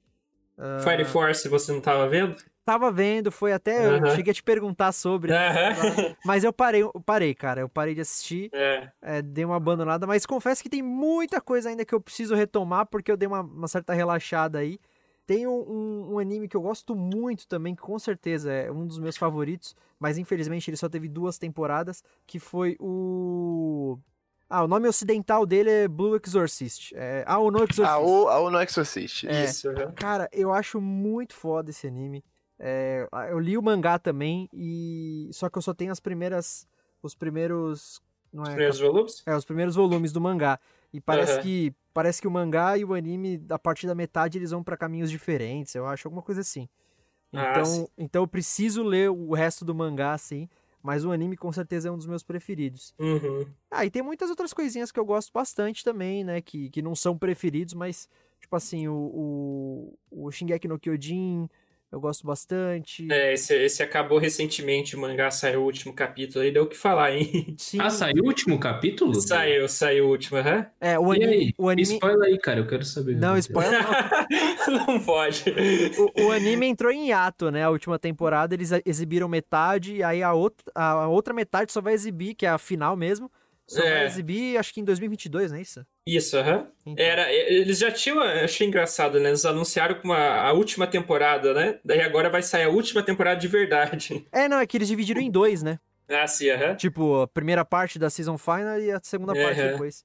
[0.59, 0.83] Uh...
[0.83, 2.37] Fire Force você não tava vendo?
[2.65, 3.99] Tava vendo, foi até.
[3.99, 5.33] Eu cheguei a te perguntar sobre.
[6.25, 7.61] Mas eu parei, eu parei, cara.
[7.61, 8.51] Eu parei de assistir.
[8.53, 8.89] É.
[9.03, 10.07] É, dei uma abandonada.
[10.07, 13.41] Mas confesso que tem muita coisa ainda que eu preciso retomar, porque eu dei uma,
[13.41, 14.79] uma certa relaxada aí.
[15.27, 18.87] Tem um, um, um, anime que eu gosto muito também, que com certeza é um
[18.87, 23.99] dos meus favoritos, mas infelizmente ele só teve duas temporadas, que foi o...
[24.55, 26.93] Ah, o nome ocidental dele é Blue Exorcist.
[26.95, 27.25] É...
[27.27, 27.89] Ah, o No Exorcist.
[27.89, 29.25] Ah, o, ah, o No Exorcist.
[29.27, 29.69] É, Isso.
[29.97, 32.23] Cara, eu acho muito foda esse anime.
[32.59, 36.69] É, eu li o mangá também, e só que eu só tenho as primeiras...
[37.03, 38.03] Os primeiros...
[38.31, 39.23] Não é, os primeiros volumes?
[39.25, 40.61] É, os primeiros volumes do mangá.
[40.93, 41.43] E parece uhum.
[41.43, 44.77] que parece que o mangá e o anime, a partir da metade, eles vão para
[44.77, 46.69] caminhos diferentes, eu acho, alguma coisa assim.
[47.33, 50.47] Ah, então, então eu preciso ler o resto do mangá, assim,
[50.83, 52.95] mas o anime com certeza é um dos meus preferidos.
[52.99, 53.47] Uhum.
[53.71, 56.95] Ah, e tem muitas outras coisinhas que eu gosto bastante também, né, que, que não
[56.95, 58.09] são preferidos, mas,
[58.41, 61.49] tipo assim, o, o, o Shingeki no Kyojin,
[61.93, 63.07] eu gosto bastante.
[63.13, 66.77] É, esse, esse acabou recentemente, o mangá saiu o último capítulo aí, deu o que
[66.77, 67.55] falar, hein?
[67.59, 67.79] Sim.
[67.81, 69.15] Ah, saiu o último capítulo?
[69.15, 70.57] Saiu, saiu o último, aham.
[70.57, 70.65] Uhum.
[70.81, 71.55] É, o anime, aí?
[71.59, 71.95] o anime...
[71.95, 73.17] Spoiler aí, cara, eu quero saber.
[73.17, 73.93] Não, spoiler não.
[74.87, 75.45] não pode.
[75.99, 77.63] O, o, anime entrou em hiato, né?
[77.63, 81.93] A última temporada eles exibiram metade, e aí a outra, a outra metade só vai
[81.93, 83.31] exibir, que é a final mesmo,
[83.67, 84.07] só é.
[84.07, 85.87] exibir, acho que em 2022, não é isso?
[86.07, 86.59] Isso, aham.
[86.59, 86.93] Uhum.
[86.93, 87.05] Então.
[87.05, 89.31] Era, eles já tinham, achei engraçado, né?
[89.31, 91.79] Eles anunciaram com a, a última temporada, né?
[91.85, 94.27] Daí agora vai sair a última temporada de verdade.
[94.33, 95.79] É, não, é que eles dividiram em dois, né?
[96.09, 96.71] Ah, sim, aham.
[96.71, 96.77] Uhum.
[96.77, 99.69] Tipo, a primeira parte da season final e a segunda parte uhum.
[99.69, 100.05] depois.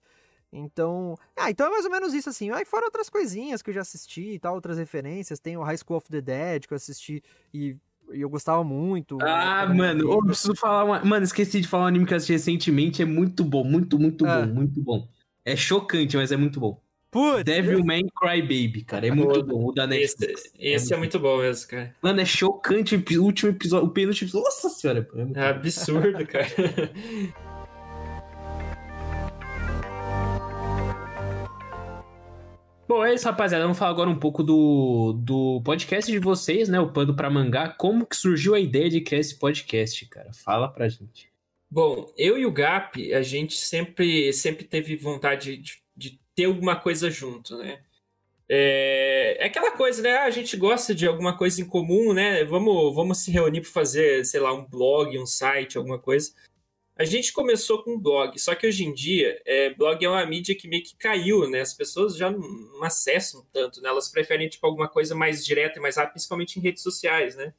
[0.52, 2.52] Então, ah, então é mais ou menos isso assim.
[2.52, 5.39] Aí fora outras coisinhas que eu já assisti e tal, outras referências.
[5.39, 7.22] Tem o High School of the Dead que eu assisti
[7.54, 7.76] e
[8.13, 9.17] e eu gostava muito.
[9.22, 11.04] Ah, mano, eu preciso falar uma...
[11.04, 13.02] Mano, esqueci de falar um anime que eu assisti recentemente.
[13.02, 14.41] É muito bom, muito, muito ah.
[14.41, 15.08] bom, muito bom.
[15.46, 16.82] É chocante, mas é muito bom.
[17.10, 19.08] Putz, Devilman Crybaby, cara.
[19.08, 19.67] É muito bom.
[19.67, 20.46] O da Netflix.
[20.46, 21.96] Esse, esse é, muito bom mesmo, cara.
[22.02, 24.46] Mano, é chocante o último episódio, o penúltimo episódio.
[24.46, 25.08] Nossa senhora.
[25.36, 26.48] É, É absurdo, cara.
[32.88, 33.65] Bom, é isso, rapaziada.
[33.65, 36.80] Vamos falar agora um pouco do, do podcast de vocês, né?
[36.80, 37.67] O Pano pra Mangá.
[37.67, 40.32] Como que surgiu a ideia de criar esse podcast, cara?
[40.34, 41.30] Fala pra gente.
[41.69, 46.78] Bom, eu e o Gap, a gente sempre, sempre teve vontade de, de ter alguma
[46.78, 47.82] coisa junto, né?
[48.47, 50.19] É, é aquela coisa, né?
[50.19, 52.45] Ah, a gente gosta de alguma coisa em comum, né?
[52.45, 56.32] Vamos, vamos se reunir para fazer, sei lá, um blog, um site, alguma coisa.
[56.99, 60.55] A gente começou com blog, só que hoje em dia, é, blog é uma mídia
[60.55, 61.62] que meio que caiu, né?
[61.62, 63.89] As pessoas já não, não acessam tanto, né?
[63.89, 67.53] Elas preferem, tipo, alguma coisa mais direta e mais rápida, principalmente em redes sociais, né?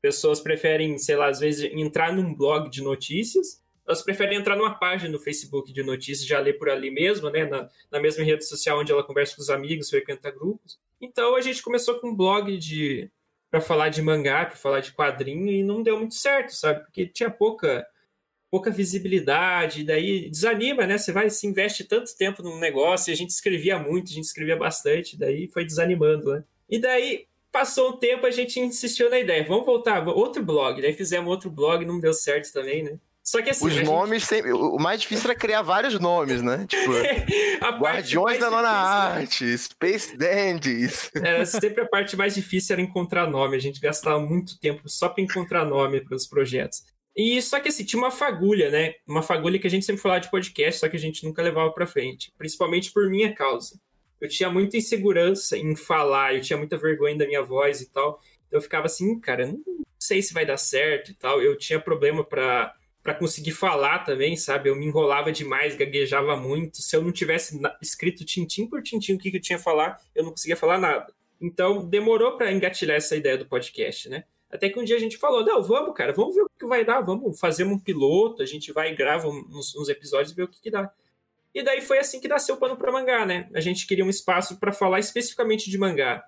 [0.00, 4.74] Pessoas preferem, sei lá, às vezes entrar num blog de notícias, elas preferem entrar numa
[4.74, 7.44] página no Facebook de notícias, já ler por ali mesmo, né?
[7.44, 10.78] Na, na mesma rede social onde ela conversa com os amigos, frequenta grupos.
[10.98, 13.10] Então a gente começou com um blog de
[13.50, 16.80] para falar de mangá, para falar de quadrinho e não deu muito certo, sabe?
[16.84, 17.86] Porque tinha pouca
[18.50, 20.96] pouca visibilidade, daí desanima, né?
[20.96, 24.24] Você vai se investe tanto tempo num negócio, e a gente escrevia muito, a gente
[24.24, 26.44] escrevia bastante, daí foi desanimando, né?
[26.68, 30.92] E daí passou um tempo, a gente insistiu na ideia, vamos voltar, outro blog, daí
[30.92, 32.98] fizemos outro blog, não deu certo também, né?
[33.28, 33.66] Só que assim.
[33.66, 34.28] Os nomes gente...
[34.28, 34.52] sempre.
[34.54, 36.64] O mais difícil era criar vários nomes, né?
[36.66, 36.92] Tipo.
[37.78, 41.10] Guardiões da Nona Arte, Space Dandies.
[41.22, 43.56] Era sempre a parte mais difícil era encontrar nome.
[43.56, 46.84] A gente gastava muito tempo só para encontrar nome para os projetos.
[47.18, 48.94] E só que assim, tinha uma fagulha, né?
[49.04, 51.72] Uma fagulha que a gente sempre falava de podcast, só que a gente nunca levava
[51.72, 52.32] para frente.
[52.38, 53.80] Principalmente por minha causa.
[54.20, 58.20] Eu tinha muita insegurança em falar, eu tinha muita vergonha da minha voz e tal.
[58.46, 59.60] Então eu ficava assim, cara, não
[59.98, 61.42] sei se vai dar certo e tal.
[61.42, 64.68] Eu tinha problema para para conseguir falar também, sabe?
[64.68, 66.82] Eu me enrolava demais, gaguejava muito.
[66.82, 70.22] Se eu não tivesse escrito tintim por tintim o que, eu tinha a falar, eu
[70.22, 71.10] não conseguia falar nada.
[71.40, 74.24] Então, demorou para engatilhar essa ideia do podcast, né?
[74.50, 76.84] Até que um dia a gente falou: não, vamos, cara, vamos ver o que vai
[76.84, 80.44] dar, vamos fazer um piloto, a gente vai e grava uns, uns episódios e ver
[80.44, 80.90] o que, que dá.
[81.54, 83.48] E daí foi assim que nasceu o Pano para Mangá, né?
[83.54, 86.24] A gente queria um espaço para falar especificamente de mangá.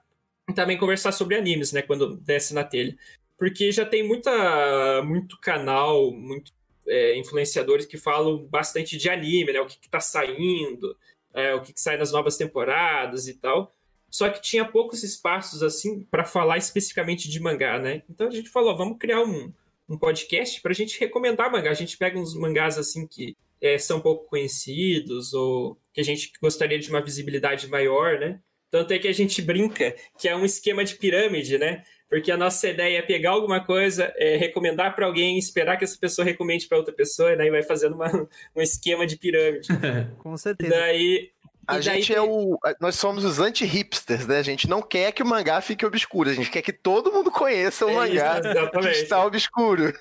[0.48, 1.82] E também conversar sobre animes, né?
[1.82, 2.96] Quando desce na telha.
[3.38, 6.52] Porque já tem muita, muito canal, muito
[6.86, 9.60] é, influenciadores que falam bastante de anime, né?
[9.60, 10.96] O que, que tá saindo,
[11.32, 13.74] é, o que, que sai nas novas temporadas e tal.
[14.10, 18.02] Só que tinha poucos espaços, assim, para falar especificamente de mangá, né?
[18.10, 19.52] Então a gente falou, vamos criar um,
[19.88, 21.70] um podcast pra gente recomendar mangá.
[21.70, 26.32] A gente pega uns mangás, assim, que é, são pouco conhecidos ou que a gente
[26.42, 28.40] gostaria de uma visibilidade maior, né?
[28.70, 31.84] Tanto é que a gente brinca que é um esquema de pirâmide, né?
[32.10, 35.96] porque a nossa ideia é pegar alguma coisa, é, recomendar para alguém, esperar que essa
[35.96, 38.10] pessoa recomende para outra pessoa, e daí vai fazendo uma,
[38.54, 39.68] um esquema de pirâmide.
[40.18, 40.74] Com certeza.
[40.74, 41.30] E daí,
[41.70, 42.58] a gente é o.
[42.80, 44.38] Nós somos os anti-hipsters, né?
[44.38, 47.30] A gente não quer que o mangá fique obscuro, a gente quer que todo mundo
[47.30, 49.92] conheça o é mangá isso, que está obscuro.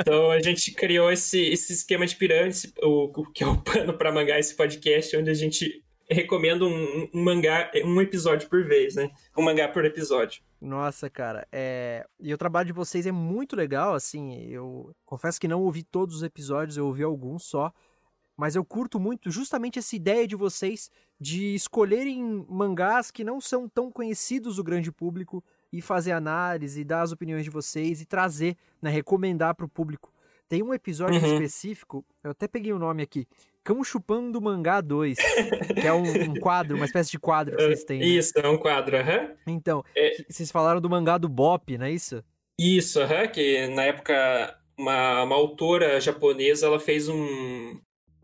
[0.00, 3.96] Então a gente criou esse, esse esquema de pirâmide, o, o que é o pano
[3.96, 8.94] para mangá, esse podcast, onde a gente recomenda um, um mangá, um episódio por vez,
[8.94, 9.10] né?
[9.36, 10.42] Um mangá por episódio.
[10.60, 12.06] Nossa, cara, é...
[12.18, 16.16] e o trabalho de vocês é muito legal, assim, eu confesso que não ouvi todos
[16.16, 17.72] os episódios, eu ouvi alguns só,
[18.36, 23.68] mas eu curto muito justamente essa ideia de vocês de escolherem mangás que não são
[23.68, 28.56] tão conhecidos do grande público e fazer análise, dar as opiniões de vocês e trazer,
[28.80, 30.12] né, recomendar para o público.
[30.48, 31.34] Tem um episódio uhum.
[31.34, 33.26] específico, eu até peguei o nome aqui,
[33.62, 35.18] Cão Chupando Mangá 2,
[35.78, 37.98] que é um, um, quadro, uma espécie de quadro que vocês têm.
[37.98, 38.06] Né?
[38.06, 39.36] Isso, é um quadro, aham.
[39.46, 39.54] Uhum.
[39.54, 40.24] Então, é...
[40.26, 42.24] vocês falaram do mangá do Bop, não é isso?
[42.58, 47.78] Isso, aham, uhum, que na época uma, uma autora japonesa, ela fez um...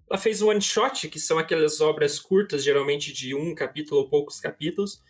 [0.08, 4.38] Ela fez um one-shot, que são aquelas obras curtas, geralmente de um capítulo ou poucos
[4.38, 5.02] capítulos,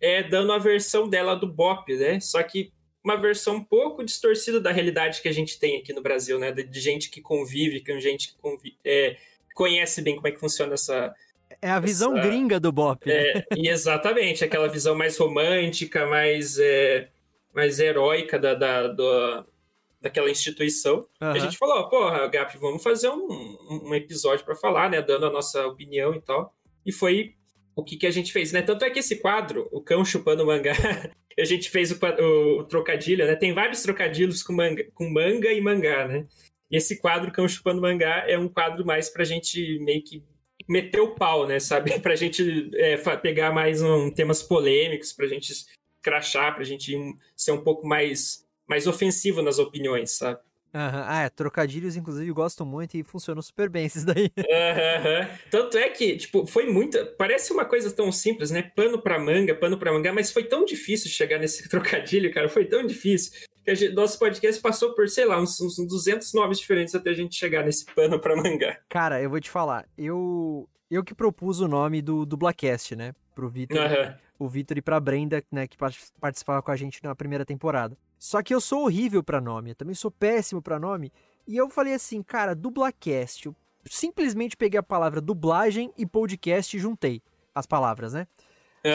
[0.00, 2.20] é, dando a versão dela do Bop, né?
[2.20, 2.70] Só que
[3.02, 6.50] uma versão um pouco distorcida da realidade que a gente tem aqui no Brasil, né?
[6.50, 9.16] De, gente que convive com gente que convive, é,
[9.54, 11.14] conhece bem como é que funciona essa.
[11.62, 13.06] É a visão essa, gringa do Bop.
[13.06, 13.14] Né?
[13.14, 17.08] É, exatamente, aquela visão mais romântica, mais, é,
[17.54, 19.46] mais heróica da, da, da,
[20.06, 21.06] daquela instituição.
[21.20, 21.28] Uhum.
[21.28, 25.02] A gente falou, porra, Gap, vamos fazer um, um episódio para falar, né?
[25.02, 26.54] Dando a nossa opinião e tal.
[26.84, 27.34] E foi
[27.74, 28.62] o que, que a gente fez, né?
[28.62, 30.72] Tanto é que esse quadro, o cão chupando mangá,
[31.38, 33.34] a gente fez o, o, o, trocadilho, né?
[33.34, 36.26] Tem vários trocadilhos com manga, com manga e mangá, né?
[36.70, 40.24] E esse quadro, Cão Chupando Mangá, é um quadro mais pra gente meio que
[40.68, 41.98] meter o pau, né, sabe?
[42.00, 45.52] Pra gente é, pegar mais um, temas polêmicos, pra gente
[46.02, 46.96] crachar, pra gente
[47.36, 50.38] ser um pouco mais, mais ofensivo nas opiniões, sabe?
[50.74, 54.30] Aham, Ah, é, trocadilhos, inclusive, gosto muito e funcionam super bem esses daí.
[54.36, 55.28] Aham.
[55.50, 56.98] Tanto é que, tipo, foi muito.
[57.16, 58.62] Parece uma coisa tão simples, né?
[58.74, 62.48] Pano pra manga, pano pra manga, mas foi tão difícil chegar nesse trocadilho, cara.
[62.48, 63.32] Foi tão difícil.
[63.64, 67.14] Que gente- nosso podcast passou por, sei lá, uns, uns 200 nomes diferentes até a
[67.14, 68.78] gente chegar nesse pano pra manga.
[68.88, 73.48] Cara, eu vou te falar, eu eu que propus o nome do Dublacast, né, pro
[73.48, 74.14] Vitor, Aham.
[74.38, 77.96] o Vitor e pra Brenda, né, que part- participava com a gente na primeira temporada.
[78.18, 81.12] Só que eu sou horrível pra nome, eu também sou péssimo pra nome,
[81.46, 86.80] e eu falei assim, cara, Dublacast, eu simplesmente peguei a palavra dublagem e podcast e
[86.80, 87.22] juntei
[87.54, 88.26] as palavras, né?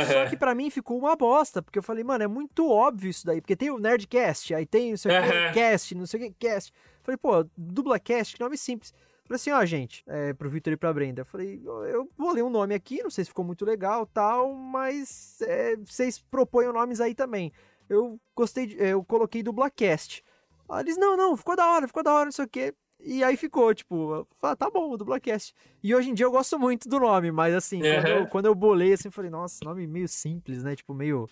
[0.05, 3.25] Só que pra mim ficou uma bosta, porque eu falei, mano, é muito óbvio isso
[3.25, 5.53] daí, porque tem o Nerdcast, aí tem o Aham.
[5.53, 6.73] cast, não sei o que, cast.
[7.03, 8.93] Falei, pô, dublacast, que nome simples.
[9.25, 11.23] Falei assim, ó, gente, é, pro Vitor e pra Brenda.
[11.25, 14.53] Falei, eu eu vou ler um nome aqui, não sei se ficou muito legal tal,
[14.53, 17.51] mas é, vocês proponham nomes aí também.
[17.91, 20.23] Eu gostei, de, eu coloquei dublacast.
[20.69, 22.73] Aí eles, não, não, ficou da hora, ficou da hora, não sei o que.
[23.01, 25.53] E aí ficou, tipo, ah, tá bom, dublacast.
[25.83, 28.19] E hoje em dia eu gosto muito do nome, mas assim, quando, Aham.
[28.19, 30.73] eu, quando eu bolei assim, eu falei, nossa, nome meio simples, né?
[30.73, 31.27] Tipo, meio.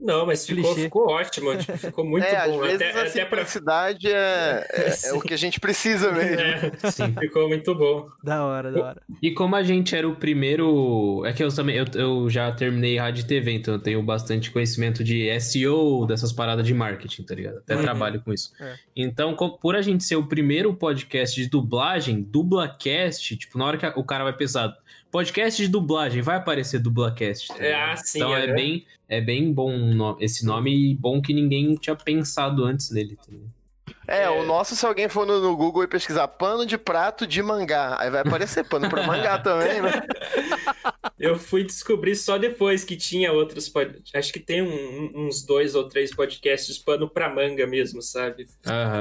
[0.00, 2.62] Não, mas ficou, ficou ótimo, tipo, ficou muito é, bom.
[2.62, 3.44] às vezes até, a até pra.
[3.44, 6.40] simplicidade é, é- é o que a gente precisa mesmo.
[6.40, 7.14] É, Sim.
[7.20, 8.08] ficou muito bom.
[8.22, 9.02] Da hora, da hora.
[9.22, 11.22] E como a gente era o primeiro.
[11.26, 11.76] É que eu também.
[11.76, 16.32] Eu, eu já terminei rádio e TV, então eu tenho bastante conhecimento de SEO, dessas
[16.32, 17.58] paradas de marketing, tá ligado?
[17.58, 17.82] Até Uhum.
[17.82, 18.52] trabalho com isso.
[18.60, 18.74] É.
[18.96, 23.76] Então, com- por a gente ser o primeiro podcast de dublagem, dublacast, tipo, na hora
[23.76, 24.74] que a- o cara vai pensar,
[25.10, 27.48] podcast de dublagem, vai aparecer dublacast.
[27.48, 28.54] tá É, ah, sim, Então é aham.
[28.54, 33.16] bem, é bem bom esse nome e bom que ninguém tinha pensado antes nele.
[33.16, 33.50] tá ligado?
[34.06, 34.30] É, É.
[34.30, 37.96] o nosso, se alguém for no, no Google e pesquisar pano de prato de mangá,
[38.00, 40.02] aí vai aparecer pano pra mangá também, né?
[41.18, 44.00] Eu fui descobrir só depois que tinha outros pod...
[44.14, 48.46] Acho que tem um- uns dois ou três podcasts pano pra manga mesmo, sabe?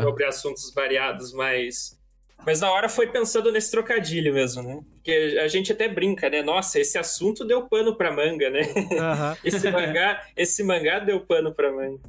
[0.03, 1.97] Sobre assuntos variados, mas.
[2.45, 4.79] Mas na hora foi pensando nesse trocadilho mesmo, né?
[4.93, 6.41] Porque a gente até brinca, né?
[6.41, 8.61] Nossa, esse assunto deu pano pra manga, né?
[8.97, 9.37] Aham.
[9.43, 11.99] Esse mangá, esse mangá deu pano pra manga.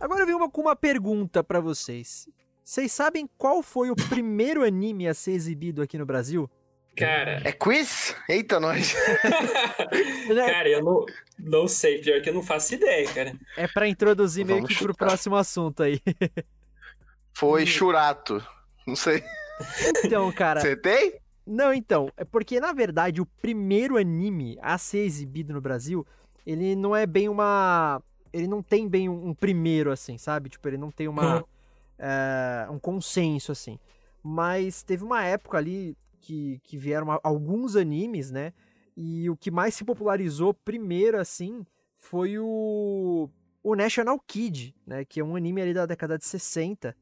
[0.00, 2.28] Agora eu vim uma, com uma pergunta pra vocês.
[2.64, 6.48] Vocês sabem qual foi o primeiro anime a ser exibido aqui no Brasil?
[6.98, 8.14] Cara, É quiz?
[8.28, 8.94] Eita, nós.
[10.34, 11.06] Cara, eu não,
[11.38, 13.32] não sei, pior que eu não faço ideia, cara.
[13.56, 15.06] É pra introduzir meio Vamos que pro chutar.
[15.06, 16.00] próximo assunto aí.
[17.32, 18.44] Foi Churato.
[18.86, 19.22] Não sei.
[20.04, 20.58] Então, cara.
[20.60, 21.18] Acertei?
[21.46, 26.06] Não, então, é porque na verdade o primeiro anime a ser exibido no Brasil,
[26.46, 28.02] ele não é bem uma.
[28.32, 30.48] Ele não tem bem um, um primeiro, assim, sabe?
[30.50, 31.36] Tipo, ele não tem uma.
[31.36, 31.44] Uhum.
[31.98, 33.78] é, um consenso, assim.
[34.22, 35.96] Mas teve uma época ali
[36.28, 38.52] que, que vieram a- alguns animes, né?
[38.94, 41.64] E o que mais se popularizou primeiro, assim,
[41.96, 43.30] foi o.
[43.62, 45.04] O National Kid, né?
[45.04, 46.94] Que é um anime ali da década de 60.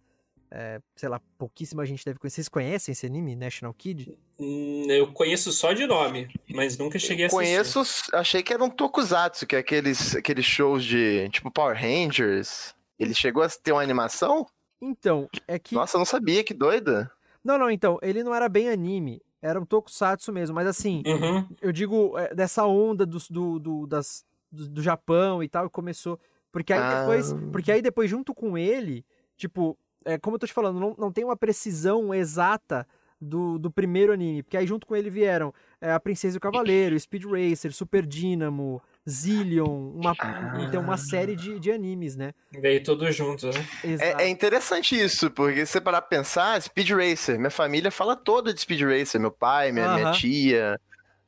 [0.51, 2.37] É, sei lá, pouquíssima gente deve conhecer.
[2.37, 4.17] Vocês conhecem esse anime, National Kid?
[4.39, 7.45] Hum, Eu conheço só de nome, mas nunca cheguei a assistir.
[7.45, 12.75] Conheço, achei que era um tokusatsu, que é aqueles, aqueles shows de, tipo, Power Rangers.
[12.99, 14.47] Ele chegou a ter uma animação?
[14.81, 15.75] Então, é que.
[15.75, 17.11] Nossa, eu não sabia, que doida.
[17.47, 19.23] Não, não, então, ele não era bem anime.
[19.41, 21.47] Era um tokusatsu mesmo, mas assim, Uhum.
[21.63, 26.19] eu digo é, dessa onda dos- do, do, das, do, do Japão e tal, começou.
[26.51, 26.99] Porque aí Ah.
[27.01, 27.33] depois.
[27.53, 29.05] Porque aí depois, junto com ele,
[29.37, 32.87] tipo, é, como eu tô te falando, não, não tem uma precisão exata
[33.21, 34.43] do, do primeiro anime.
[34.43, 38.05] Porque aí junto com ele vieram é, A Princesa e o Cavaleiro, Speed Racer, Super
[38.05, 40.17] Dynamo, Zillion, uma,
[40.69, 42.33] então uma série de, de animes, né?
[42.61, 43.65] Veio tudo junto, né?
[44.01, 48.17] É, é interessante isso, porque se você parar pra pensar, Speed Racer, minha família fala
[48.17, 50.13] toda de Speed Racer, meu pai, minha, minha Aham.
[50.13, 50.81] tia,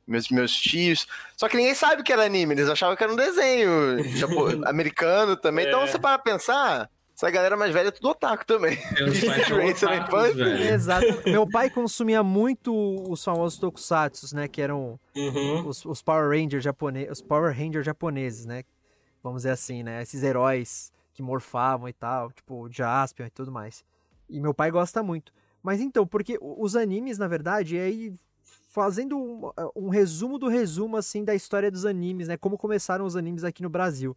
[0.07, 1.07] meus, meus tios.
[1.37, 5.37] Só que ninguém sabe que era anime, eles achavam que era um desenho japo- americano
[5.37, 5.65] também.
[5.67, 5.85] Então, É.
[5.85, 6.89] se você parar pra pensar,
[7.19, 8.77] essa galera mais velha é tudo otaku também.
[8.93, 10.37] Meus pais otakus.
[10.37, 11.05] Exato.
[11.29, 12.73] Meu pai consumia muito
[13.11, 14.47] os famosos tokusatsus, né?
[14.47, 15.67] Que eram Uhum.
[15.67, 18.63] os, os Power Rangers japoneses, os Power Rangers japoneses, né?
[19.21, 20.01] Vamos dizer assim, né?
[20.01, 23.83] Esses heróis que morfavam e tal, tipo o Jaspion e tudo mais.
[24.29, 25.33] E meu pai gosta muito.
[25.61, 28.13] Mas então, porque os animes, na verdade, é aí
[28.69, 32.37] fazendo um, um resumo do resumo, assim, da história dos animes, né?
[32.37, 34.15] Como começaram os animes aqui no Brasil.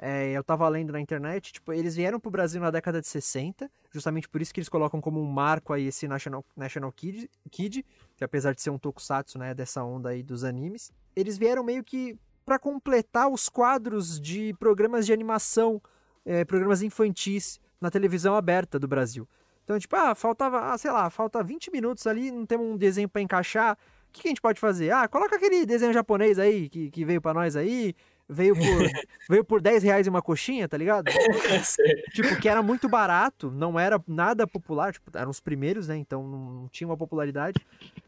[0.00, 3.68] É, eu tava lendo na internet, tipo, eles vieram pro Brasil na década de 60,
[3.90, 7.84] justamente por isso que eles colocam como um marco aí esse National, National Kid, Kid,
[8.16, 11.82] que apesar de ser um tokusatsu, né, dessa onda aí dos animes, eles vieram meio
[11.82, 15.82] que para completar os quadros de programas de animação,
[16.24, 19.28] é, programas infantis na televisão aberta do Brasil.
[19.64, 23.08] Então, tipo, ah, faltava, ah, sei lá, falta 20 minutos ali, não temos um desenho
[23.08, 23.76] para encaixar.
[24.08, 24.90] O que, que a gente pode fazer?
[24.92, 27.94] Ah, coloca aquele desenho japonês aí que, que veio para nós aí,
[28.28, 28.90] veio por,
[29.28, 31.06] veio por 10 reais uma coxinha, tá ligado?
[32.12, 35.96] tipo, que era muito barato, não era nada popular, tipo, eram os primeiros, né?
[35.96, 37.64] Então não tinha uma popularidade.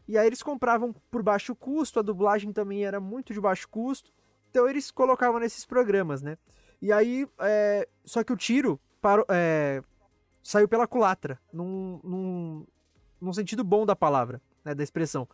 [0.07, 4.11] E aí eles compravam por baixo custo, a dublagem também era muito de baixo custo.
[4.49, 6.37] Então eles colocavam nesses programas, né?
[6.81, 7.87] E aí, é...
[8.03, 9.81] só que o tiro parou, é...
[10.43, 12.65] saiu pela culatra, num, num,
[13.19, 14.75] num sentido bom da palavra, né?
[14.75, 15.27] Da expressão.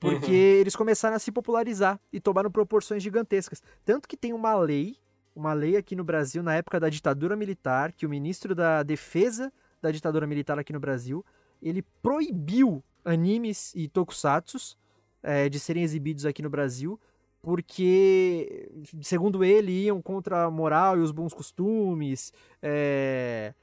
[0.00, 0.60] Porque uhum.
[0.60, 3.62] eles começaram a se popularizar e tomaram proporções gigantescas.
[3.84, 4.96] Tanto que tem uma lei,
[5.36, 9.52] uma lei aqui no Brasil, na época da ditadura militar, que o ministro da Defesa
[9.80, 11.24] da ditadura militar aqui no Brasil,
[11.62, 14.76] ele proibiu animes e tokusatsus
[15.22, 16.98] é, de serem exibidos aqui no Brasil,
[17.42, 18.70] porque,
[19.02, 22.32] segundo ele, iam contra a moral e os bons costumes,
[22.62, 23.54] é,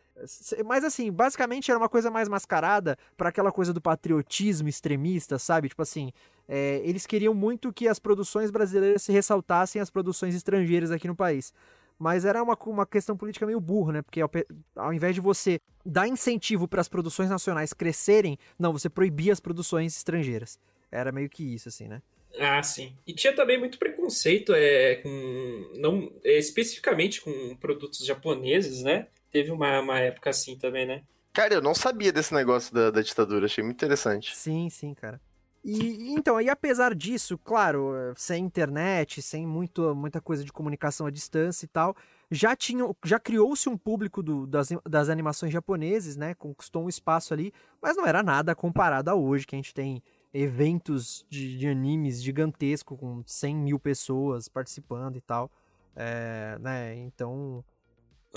[0.65, 5.69] mas assim, basicamente era uma coisa mais mascarada para aquela coisa do patriotismo extremista, sabe?
[5.69, 6.11] Tipo assim,
[6.47, 11.15] é, eles queriam muito que as produções brasileiras se ressaltassem as produções estrangeiras aqui no
[11.15, 11.53] país.
[11.99, 14.01] Mas era uma, uma questão política meio burra, né?
[14.01, 14.29] Porque ao,
[14.75, 19.39] ao invés de você dar incentivo para as produções nacionais crescerem, não, você proibia as
[19.39, 20.59] produções estrangeiras.
[20.91, 22.01] Era meio que isso, assim, né?
[22.39, 22.95] Ah, sim.
[23.05, 25.71] E tinha também muito preconceito é, com.
[25.75, 29.07] Não, é, especificamente com produtos japoneses, né?
[29.31, 31.03] Teve uma, uma época assim também, né?
[31.33, 34.35] Cara, eu não sabia desse negócio da, da ditadura, achei muito interessante.
[34.35, 35.21] Sim, sim, cara.
[35.63, 41.11] E então, e apesar disso, claro, sem internet, sem muito, muita coisa de comunicação à
[41.11, 41.95] distância e tal,
[42.31, 46.33] já tinha, já criou-se um público do, das, das animações japoneses, né?
[46.35, 50.01] Conquistou um espaço ali, mas não era nada comparado a hoje, que a gente tem
[50.33, 55.51] eventos de, de animes gigantesco com 100 mil pessoas participando e tal.
[55.95, 56.95] É, né?
[56.95, 57.63] Então,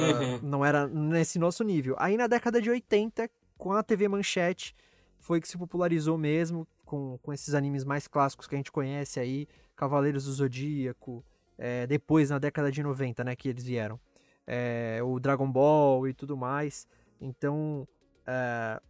[0.00, 0.36] Uhum.
[0.36, 1.94] Uh, não era nesse nosso nível.
[1.98, 4.74] Aí na década de 80, com a TV Manchete,
[5.18, 9.20] foi que se popularizou mesmo, com, com esses animes mais clássicos que a gente conhece
[9.20, 9.46] aí,
[9.76, 11.24] Cavaleiros do Zodíaco,
[11.56, 14.00] é, depois na década de 90, né, que eles vieram.
[14.46, 16.88] É, o Dragon Ball e tudo mais.
[17.20, 17.86] Então,
[18.26, 18.80] é,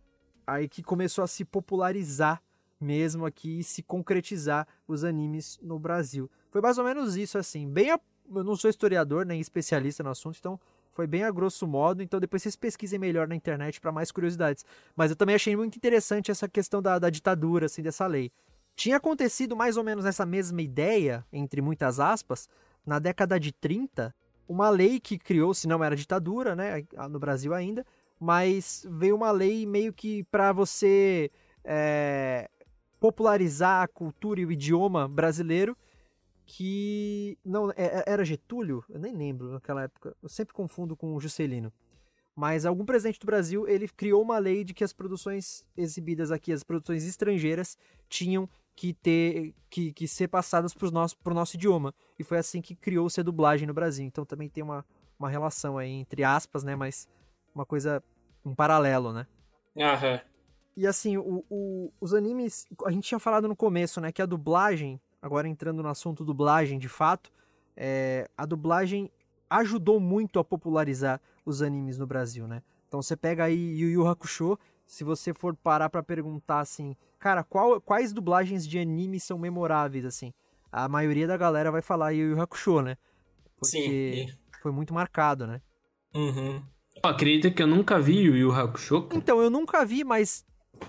[0.46, 2.42] aí que começou a se popularizar
[2.80, 6.30] mesmo aqui e se concretizar os animes no Brasil.
[6.50, 7.68] Foi mais ou menos isso, assim.
[7.68, 8.00] Bem, a,
[8.34, 10.58] eu não sou historiador nem especialista no assunto, então
[10.92, 14.64] foi bem a grosso modo, então depois vocês pesquisem melhor na internet para mais curiosidades.
[14.96, 18.30] Mas eu também achei muito interessante essa questão da, da ditadura, assim, dessa lei.
[18.74, 22.48] Tinha acontecido mais ou menos essa mesma ideia, entre muitas aspas,
[22.84, 24.14] na década de 30,
[24.48, 27.86] uma lei que criou, se não era ditadura, né, no Brasil ainda,
[28.18, 31.30] mas veio uma lei meio que para você
[31.64, 32.48] é,
[32.98, 35.76] popularizar a cultura e o idioma brasileiro
[36.52, 41.14] que não é, é, era Getúlio, eu nem lembro naquela época, eu sempre confundo com
[41.14, 41.72] o Juscelino.
[42.34, 46.52] Mas algum presidente do Brasil, ele criou uma lei de que as produções exibidas aqui,
[46.52, 47.78] as produções estrangeiras,
[48.08, 51.94] tinham que ter que, que ser passadas para o nosso, pro nosso idioma.
[52.18, 54.04] E foi assim que criou-se a dublagem no Brasil.
[54.04, 54.84] Então também tem uma,
[55.18, 56.74] uma relação aí, entre aspas, né?
[56.74, 57.08] Mas
[57.54, 58.02] uma coisa,
[58.44, 59.24] um paralelo, né?
[59.78, 60.20] Aham.
[60.76, 64.10] E assim, o, o, os animes, a gente tinha falado no começo, né?
[64.10, 67.30] Que a dublagem agora entrando no assunto dublagem de fato,
[67.76, 69.10] é, a dublagem
[69.48, 72.62] ajudou muito a popularizar os animes no Brasil, né?
[72.86, 77.44] Então você pega aí Yu Yu Hakusho, se você for parar para perguntar assim, cara,
[77.44, 80.32] qual, quais dublagens de anime são memoráveis assim?
[80.72, 82.96] A maioria da galera vai falar Yu Yu Hakusho, né?
[83.58, 84.38] Porque Sim.
[84.62, 85.60] foi muito marcado, né?
[86.14, 86.62] Uhum.
[87.02, 89.08] Acredita que eu nunca vi Yu Yu Hakusho?
[89.12, 90.44] Então, eu nunca vi, mas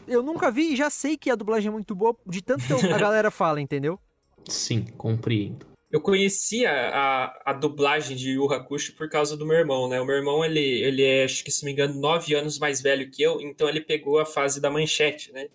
[0.08, 2.74] eu nunca vi e já sei que a dublagem é muito boa de tanto que
[2.92, 4.00] a galera fala, entendeu?
[4.48, 5.72] Sim, compreendo.
[5.92, 10.00] Eu conhecia a, a dublagem de Yu Hakusho por causa do meu irmão, né?
[10.00, 12.82] O meu irmão, ele, ele é, acho que se não me engano, nove anos mais
[12.82, 15.48] velho que eu, então ele pegou a fase da manchete, né?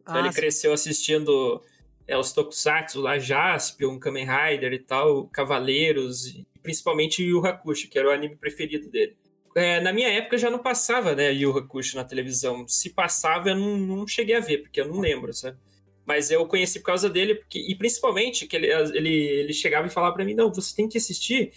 [0.00, 0.40] Então ah, ele sim.
[0.40, 1.62] cresceu assistindo
[2.06, 7.98] é, os Tokusatsu lá, Jaspion, Kamen Rider e tal, Cavaleiros, e principalmente Yu Hakusho, que
[7.98, 9.14] era o anime preferido dele.
[9.54, 12.66] É, na minha época já não passava, né, Yu Hakusho na televisão.
[12.66, 15.58] Se passava, eu não, não cheguei a ver, porque eu não lembro, sabe?
[16.04, 19.90] Mas eu conheci por causa dele, porque, e principalmente que ele, ele, ele chegava e
[19.90, 21.52] falava para mim: não, você tem que assistir,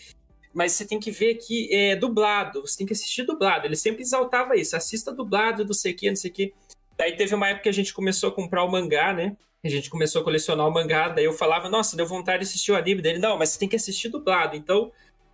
[0.54, 3.66] mas você tem que ver que é dublado, você tem que assistir dublado.
[3.66, 6.54] Ele sempre exaltava isso: assista dublado, não sei o que, não sei o que.
[6.98, 9.36] Daí teve uma época que a gente começou a comprar o mangá, né?
[9.64, 12.72] A gente começou a colecionar o mangá, daí eu falava, nossa, deu vontade de assistir
[12.72, 13.18] o anime dele.
[13.18, 14.56] Não, mas você tem que assistir dublado.
[14.56, 14.92] Então,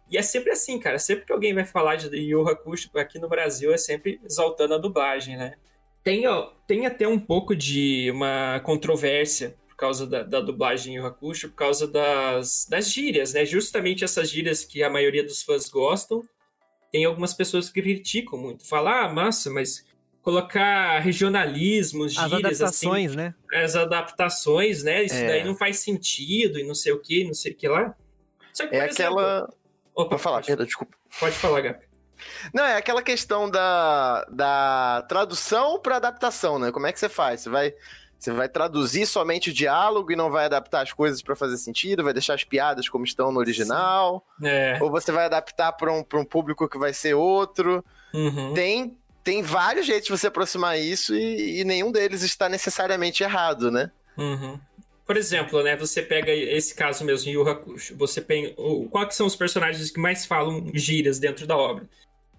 [0.09, 0.97] e é sempre assim, cara.
[0.97, 4.77] Sempre que alguém vai falar de Yu Hakusho aqui no Brasil, é sempre exaltando a
[4.77, 5.53] dublagem, né?
[6.03, 6.23] Tem,
[6.67, 11.55] tem até um pouco de uma controvérsia por causa da, da dublagem em Hakusho, por
[11.55, 13.45] causa das, das gírias, né?
[13.45, 16.21] Justamente essas gírias que a maioria dos fãs gostam.
[16.91, 18.67] Tem algumas pessoas que criticam muito.
[18.67, 19.85] Falar, ah, massa, mas
[20.21, 22.61] colocar regionalismos, gírias...
[22.61, 23.35] As assim, adaptações, assim, né?
[23.53, 25.03] As adaptações, né?
[25.03, 25.27] Isso é.
[25.27, 27.95] daí não faz sentido e não sei o que, não sei o que lá.
[28.53, 29.53] Só que, é exemplo, aquela...
[29.95, 30.95] Opa, falar, perdão, desculpa.
[31.19, 31.90] Pode falar, Gabi.
[32.53, 36.71] Não, é aquela questão da, da tradução para adaptação, né?
[36.71, 37.41] Como é que você faz?
[37.41, 37.73] Você vai,
[38.17, 42.03] você vai traduzir somente o diálogo e não vai adaptar as coisas para fazer sentido?
[42.03, 44.25] Vai deixar as piadas como estão no original?
[44.43, 44.77] É.
[44.81, 47.83] Ou você vai adaptar para um, um público que vai ser outro?
[48.13, 48.53] Uhum.
[48.53, 53.71] Tem, tem vários jeitos de você aproximar isso e, e nenhum deles está necessariamente errado,
[53.71, 53.89] né?
[54.17, 54.59] Uhum.
[55.05, 58.55] Por exemplo, né, você pega esse caso mesmo, Yu Hakusho, você tem...
[58.89, 61.89] Quais são os personagens que mais falam gírias dentro da obra?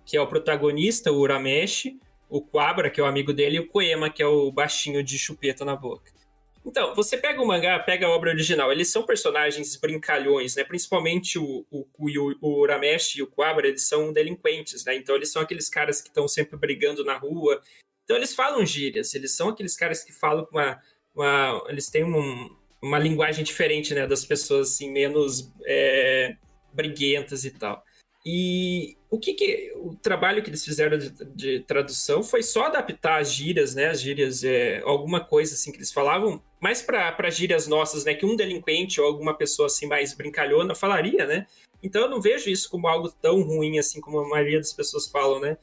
[0.04, 1.98] Que é o protagonista, o Urameshi,
[2.28, 5.18] o Quabra, que é o amigo dele, e o Koema, que é o baixinho de
[5.18, 6.10] chupeta na boca.
[6.64, 10.62] Então, você pega o mangá, pega a obra original, eles são personagens brincalhões, né?
[10.62, 14.94] Principalmente o, o, o, o Urameshi e o Quabra, eles são delinquentes, né?
[14.94, 17.60] Então eles são aqueles caras que estão sempre brigando na rua.
[18.04, 20.80] Então eles falam gírias, eles são aqueles caras que falam com uma...
[21.14, 22.48] uma eles têm um,
[22.80, 24.06] uma linguagem diferente, né?
[24.06, 26.36] Das pessoas, assim, menos é,
[26.72, 27.82] briguentas e tal.
[28.24, 33.20] E o que, que, o trabalho que eles fizeram de, de, tradução foi só adaptar
[33.20, 33.86] as gírias, né?
[33.86, 38.14] As gírias, é, alguma coisa assim que eles falavam, mais para gírias nossas, né?
[38.14, 41.46] Que um delinquente ou alguma pessoa assim mais brincalhona falaria, né?
[41.82, 45.08] Então eu não vejo isso como algo tão ruim assim como a maioria das pessoas
[45.10, 45.58] falam, né?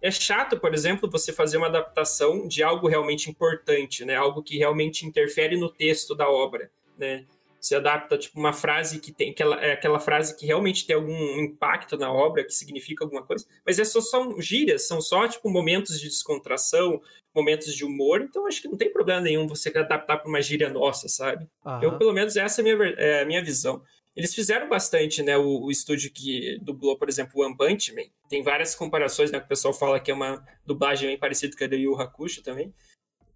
[0.00, 4.14] É chato, por exemplo, você fazer uma adaptação de algo realmente importante, né?
[4.14, 7.24] Algo que realmente interfere no texto da obra, né?
[7.64, 11.40] Você adapta tipo uma frase que tem aquela, é aquela frase que realmente tem algum
[11.40, 15.48] impacto na obra, que significa alguma coisa, mas é só são gírias, são só tipo
[15.48, 17.00] momentos de descontração,
[17.34, 20.68] momentos de humor, então acho que não tem problema nenhum você adaptar para uma gíria
[20.68, 21.48] nossa, sabe?
[21.64, 21.82] Uhum.
[21.82, 23.82] Eu, pelo menos, essa é a minha, é a minha visão.
[24.14, 25.36] Eles fizeram bastante, né?
[25.36, 28.04] O, o, estúdio que dublou, por exemplo, One Punch Man.
[28.28, 29.40] Tem várias comparações, né?
[29.40, 32.42] Que o pessoal fala que é uma dublagem bem parecida com a do Yu Hakusho
[32.42, 32.72] também.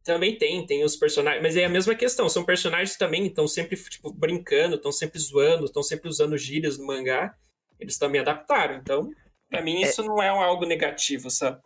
[0.08, 3.76] Também tem, tem os personagens, mas é a mesma questão, são personagens também, estão sempre
[3.76, 7.34] tipo, brincando, estão sempre zoando, estão sempre usando gírias no mangá.
[7.78, 9.10] Eles também adaptaram, então,
[9.50, 10.04] para mim isso é...
[10.06, 11.60] não é algo negativo, sabe?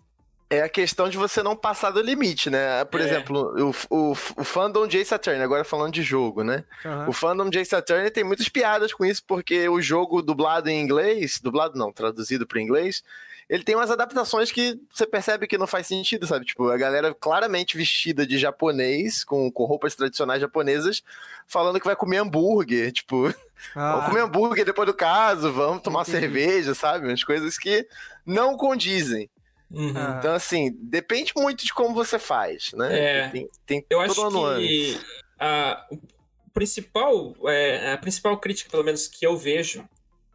[0.51, 2.84] É a questão de você não passar do limite, né?
[2.84, 3.05] Por é.
[3.05, 6.64] exemplo, o, o, o fandom Jay Saturn, agora falando de jogo, né?
[6.84, 7.11] Uhum.
[7.11, 11.38] O fandom Jay Saturn tem muitas piadas com isso, porque o jogo dublado em inglês,
[11.40, 13.05] dublado não, traduzido para inglês,
[13.53, 16.46] ele tem umas adaptações que você percebe que não faz sentido, sabe?
[16.46, 21.03] Tipo, a galera claramente vestida de japonês, com, com roupas tradicionais japonesas,
[21.46, 23.26] falando que vai comer hambúrguer, tipo,
[23.76, 23.92] ah.
[23.92, 26.20] vamos comer hambúrguer depois do caso, vamos tomar Entendi.
[26.20, 27.07] cerveja, sabe?
[27.07, 27.86] Umas coisas que
[28.24, 29.28] não condizem.
[29.70, 29.90] Uhum.
[29.90, 32.98] Então, assim, depende muito de como você faz, né?
[32.98, 34.98] É, tem, tem eu acho que
[35.38, 39.86] a, o principal, é, a principal crítica, pelo menos que eu vejo,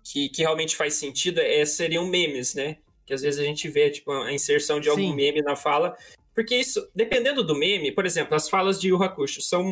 [0.04, 2.78] que, que realmente faz sentido, é, seriam memes, né?
[3.08, 5.16] Que às vezes a gente vê, tipo, a inserção de algum Sim.
[5.16, 5.96] meme na fala.
[6.36, 9.66] Porque isso, dependendo do meme, por exemplo, as falas de Yu Hakusho são,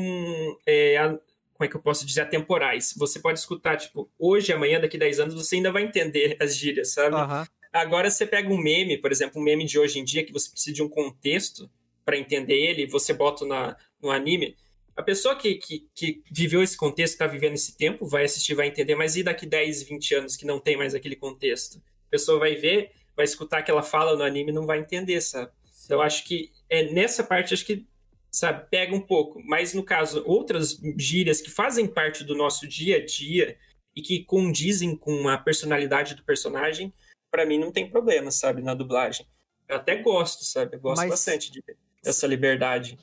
[0.65, 2.93] é, a, como é que eu posso dizer, atemporais.
[2.97, 6.55] Você pode escutar, tipo, hoje, amanhã, daqui a 10 anos, você ainda vai entender as
[6.55, 7.13] gírias, sabe?
[7.13, 7.45] Uhum.
[7.73, 10.49] Agora, você pega um meme, por exemplo, um meme de hoje em dia, que você
[10.49, 11.69] precisa de um contexto
[12.05, 14.55] para entender ele, você bota na, no anime.
[14.95, 18.67] A pessoa que, que, que viveu esse contexto, está vivendo esse tempo, vai assistir, vai
[18.67, 21.77] entender, mas e daqui 10, 20 anos que não tem mais aquele contexto?
[22.07, 25.51] A pessoa vai ver vai escutar aquela fala no anime e não vai entender, sabe?
[25.85, 27.85] Então, eu acho que é, nessa parte, acho que,
[28.31, 29.41] sabe, pega um pouco.
[29.45, 33.57] Mas, no caso, outras gírias que fazem parte do nosso dia a dia
[33.95, 36.93] e que condizem com a personalidade do personagem,
[37.31, 39.25] para mim não tem problema, sabe, na dublagem.
[39.67, 40.75] Eu até gosto, sabe?
[40.75, 41.09] Eu gosto Mas...
[41.09, 41.63] bastante de,
[42.03, 42.97] dessa liberdade.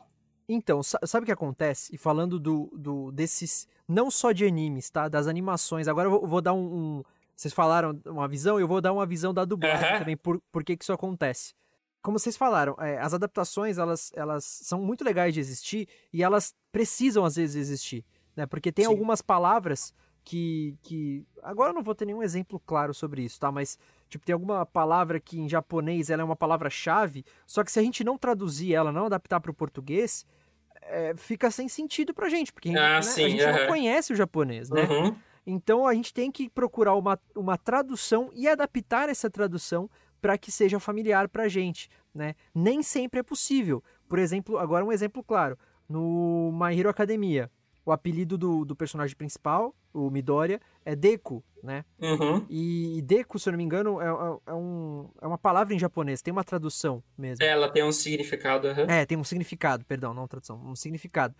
[0.48, 1.94] Então, sabe o que acontece?
[1.94, 5.08] E falando do, do desses, não só de animes, tá?
[5.08, 5.88] Das animações.
[5.88, 7.02] Agora eu vou, vou dar um, um
[7.36, 9.98] vocês falaram uma visão, eu vou dar uma visão da dublagem uhum.
[9.98, 11.54] também, por, por que, que isso acontece.
[12.02, 16.54] Como vocês falaram, é, as adaptações, elas, elas são muito legais de existir e elas
[16.72, 18.04] precisam, às vezes, existir.
[18.34, 18.44] Né?
[18.44, 18.90] Porque tem Sim.
[18.90, 21.24] algumas palavras que, que...
[21.42, 23.52] Agora eu não vou ter nenhum exemplo claro sobre isso, tá?
[23.52, 23.78] Mas,
[24.08, 27.82] tipo, tem alguma palavra que em japonês ela é uma palavra-chave, só que se a
[27.82, 30.26] gente não traduzir ela, não adaptar para o português,
[30.82, 33.52] é, fica sem sentido pra gente, porque ah, né, sim, a gente uhum.
[33.52, 34.82] não conhece o japonês, né?
[34.82, 35.16] Uhum.
[35.46, 39.90] Então a gente tem que procurar uma, uma tradução e adaptar essa tradução
[40.20, 41.88] para que seja familiar para a gente.
[42.14, 42.34] Né?
[42.54, 43.82] Nem sempre é possível.
[44.08, 45.58] Por exemplo, agora um exemplo claro.
[45.88, 47.50] No My Hero Academia,
[47.84, 51.84] o apelido do, do personagem principal, o Midoriya, é Deku, né?
[52.00, 52.46] Uhum.
[52.48, 55.74] E, e, Deku, se eu não me engano, é, é, é, um, é uma palavra
[55.74, 57.44] em japonês, tem uma tradução mesmo.
[57.44, 58.68] Ela tem um significado.
[58.68, 58.84] Uhum.
[58.88, 61.34] É, tem um significado, perdão, não tradução, um significado.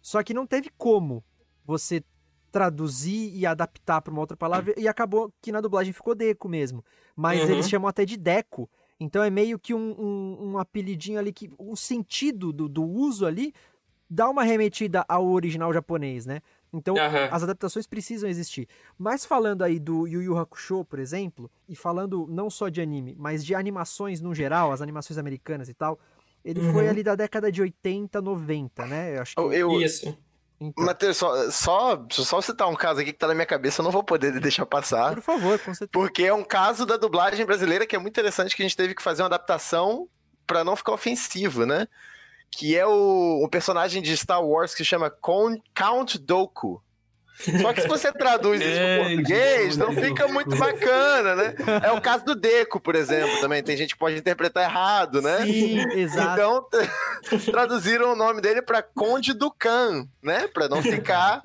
[0.00, 1.24] Só que não teve como
[1.64, 2.02] você
[2.50, 6.84] traduzir e adaptar para uma outra palavra e acabou que na dublagem ficou Deco mesmo.
[7.16, 7.50] Mas uhum.
[7.50, 8.68] eles chamam até de Deco.
[9.00, 13.26] Então é meio que um, um, um apelidinho ali que o sentido do, do uso
[13.26, 13.52] ali
[14.10, 16.40] dá uma remetida ao original japonês, né?
[16.72, 17.28] Então, Aham.
[17.30, 18.68] as adaptações precisam existir.
[18.98, 23.14] Mas falando aí do Yu Yu Hakusho, por exemplo, e falando não só de anime,
[23.18, 25.98] mas de animações no geral, as animações americanas e tal,
[26.44, 26.90] ele foi Uhum.
[26.90, 29.16] ali da década de 80, 90, né?
[29.16, 29.40] Eu acho que.
[29.40, 30.16] Eu, eu- Isso.
[30.60, 33.84] Então, Matheus, só, só, só citar um caso aqui que tá na minha cabeça, eu
[33.84, 35.14] não vou poder deixar passar.
[35.14, 35.90] por favor, com certeza.
[35.92, 38.94] Porque é um caso da dublagem brasileira que é muito interessante, que a gente teve
[38.94, 40.08] que fazer uma adaptação
[40.46, 41.86] pra não ficar ofensivo, né?
[42.50, 46.82] Que é o, o personagem de Star Wars que se chama Count Dooku.
[47.60, 51.54] Só que se você traduz isso É, pro português, não fica muito bacana, né?
[51.84, 53.62] É o caso do Deco, por exemplo, também.
[53.62, 55.44] Tem gente que pode interpretar errado, né?
[55.44, 56.32] Sim, exato.
[56.32, 56.66] Então,
[57.52, 60.48] traduziram o nome dele pra Conde Ducan, né?
[60.48, 61.42] Pra não ficar.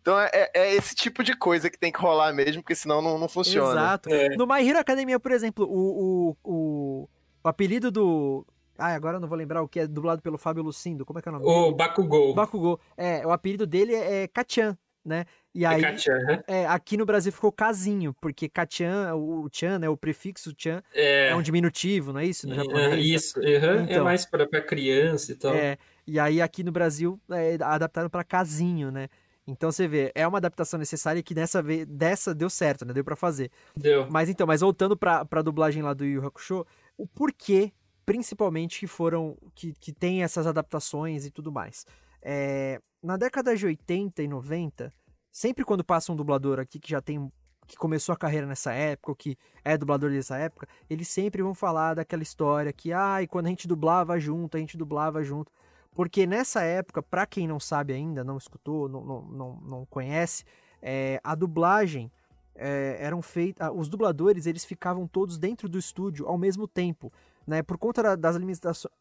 [0.00, 3.18] Então, é, é esse tipo de coisa que tem que rolar mesmo, porque senão não,
[3.18, 3.80] não funciona.
[3.80, 4.10] Exato.
[4.10, 4.36] É.
[4.36, 7.08] No My Hero Academia, por exemplo, o, o, o,
[7.42, 8.46] o apelido do.
[8.76, 11.06] Ah, agora eu não vou lembrar o que é dublado pelo Fábio Lucindo.
[11.06, 11.46] Como é que é o nome?
[11.46, 12.34] O Bakugou.
[12.34, 12.80] Bakugou.
[12.96, 15.24] É, o apelido dele é, é Kachan, né?
[15.54, 16.42] E É aí, né?
[16.46, 19.88] é, aqui no Brasil ficou Casinho, porque Kachan, o, Chan, né?
[19.88, 22.46] O prefixo Chan É, é um diminutivo, não é isso?
[22.48, 23.06] No é, japonês?
[23.06, 24.04] isso, é Então.
[24.04, 25.54] mais pra, pra criança e tal.
[25.54, 25.76] É,
[26.06, 29.08] e aí aqui no Brasil é, adaptaram pra Casinho, né?
[29.46, 32.94] Então você vê, é uma adaptação necessária que dessa vez, dessa deu certo, né?
[32.94, 33.50] Deu pra fazer.
[33.76, 34.06] Deu.
[34.10, 37.70] Mas então, mas voltando pra, pra dublagem lá do Yu Yu Hakusho, o porquê,
[38.06, 41.84] principalmente, que foram, que, que tem essas adaptações e tudo mais.
[42.22, 44.90] É, na década de 80 e 90,
[45.30, 47.30] sempre quando passa um dublador aqui que já tem,
[47.66, 51.54] que começou a carreira nessa época, ou que é dublador dessa época, eles sempre vão
[51.54, 55.52] falar daquela história que, ai, quando a gente dublava junto, a gente dublava junto.
[55.94, 60.44] Porque nessa época, pra quem não sabe ainda, não escutou, não, não, não, não conhece,
[60.80, 62.10] é, a dublagem
[62.54, 63.70] é, eram feitas.
[63.74, 67.12] Os dubladores eles ficavam todos dentro do estúdio ao mesmo tempo.
[67.46, 67.62] Né?
[67.62, 68.36] Por conta da- das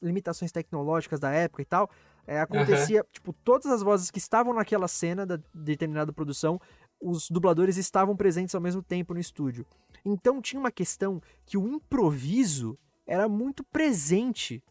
[0.01, 1.89] limitações tecnológicas da época e tal,
[2.26, 6.59] é, acontecia, tipo, todas as vozes que estavam naquela cena da determinada produção,
[7.01, 9.65] os dubladores estavam presentes ao mesmo tempo no estúdio.
[10.05, 14.63] Então tinha uma questão que o improviso era muito presente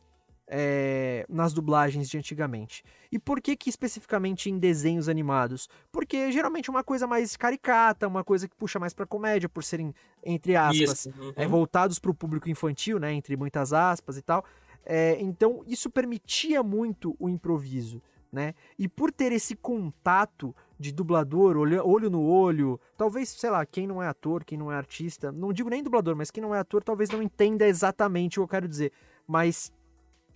[0.48, 2.82] é, nas dublagens de antigamente.
[3.10, 5.68] E por que que especificamente em desenhos animados?
[5.90, 9.64] Porque geralmente é uma coisa mais caricata, uma coisa que puxa mais pra comédia, por
[9.64, 11.32] serem, entre aspas, uhum.
[11.36, 14.44] é, voltados para o público infantil, né, entre muitas aspas e tal.
[14.84, 18.54] É, então isso permitia muito o improviso, né?
[18.78, 23.86] E por ter esse contato de dublador, olho, olho no olho, talvez, sei lá, quem
[23.86, 26.58] não é ator, quem não é artista, não digo nem dublador, mas quem não é
[26.58, 28.92] ator talvez não entenda exatamente o que eu quero dizer.
[29.26, 29.72] Mas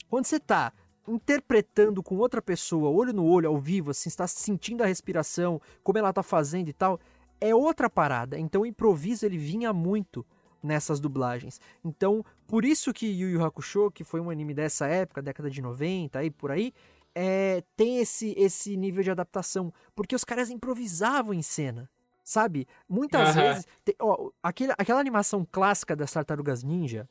[0.09, 0.73] quando você tá
[1.09, 5.99] interpretando com outra pessoa, olho no olho, ao vivo, assim, está sentindo a respiração, como
[5.99, 7.01] ela tá fazendo e tal,
[7.41, 8.39] é outra parada.
[8.39, 10.25] Então o improviso ele vinha muito
[10.63, 11.61] nessas dublagens.
[11.85, 15.61] Então, por isso que Yu Yu Hakusho, que foi um anime dessa época, década de
[15.61, 16.73] 90, aí por aí,
[17.15, 21.89] é, tem esse, esse nível de adaptação, porque os caras improvisavam em cena.
[22.23, 22.67] Sabe?
[22.89, 23.41] Muitas Aham.
[23.43, 23.67] vezes.
[23.85, 27.09] te- ó, aquele, aquela animação clássica das Tartarugas Ninja,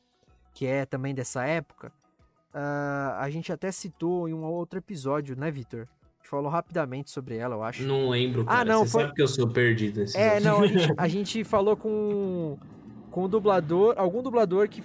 [0.52, 1.90] que é também dessa época,
[2.52, 5.50] ah, a gente até citou em um outro episódio, né,
[6.20, 7.82] gente falou rapidamente sobre ela, eu acho.
[7.82, 8.64] Não lembro, Ah, cara.
[8.64, 11.44] não, Você foi- sabe que eu sou perdido nesse É, não, a gente, a gente
[11.44, 12.58] falou com,
[13.10, 14.82] com o dublador, algum dublador que.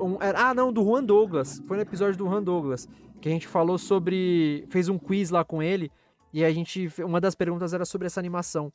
[0.00, 1.62] Um- ah, não, do Juan Douglas.
[1.66, 2.88] Foi no episódio do Juan Douglas.
[3.20, 4.64] Que a gente falou sobre.
[4.70, 5.90] Fez um quiz lá com ele.
[6.32, 6.88] E a gente.
[7.04, 8.72] Uma das perguntas era sobre essa animação.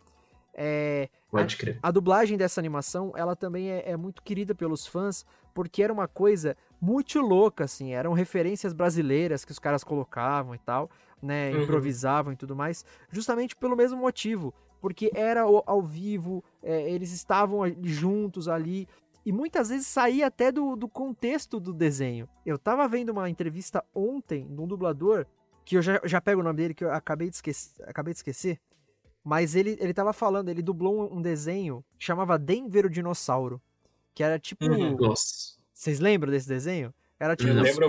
[0.57, 1.77] É, Pode crer.
[1.83, 6.07] a dublagem dessa animação, ela também é, é muito querida pelos fãs, porque era uma
[6.07, 10.89] coisa muito louca, assim, eram referências brasileiras que os caras colocavam e tal,
[11.21, 11.63] né, Uhum.
[11.63, 17.11] improvisavam e tudo mais, justamente pelo mesmo motivo, porque era ao, ao vivo, é, eles
[17.11, 18.87] estavam juntos ali,
[19.25, 22.29] e muitas vezes saía até do, do contexto do desenho.
[22.45, 25.25] Eu tava vendo uma entrevista ontem de um dublador,
[25.65, 28.19] que eu já, já pego o nome dele, que eu acabei de esquecer, acabei de
[28.19, 28.59] esquecer
[29.25, 33.59] mas ele, ele tava falando, ele dublou um, desenho que chamava Denver o Dinossauro.
[34.13, 34.63] Que era tipo.
[34.63, 34.95] Uhum.
[34.95, 35.55] Nossa.
[35.73, 36.93] Vocês lembram desse desenho?
[37.19, 37.87] Era tipo Eu lembro,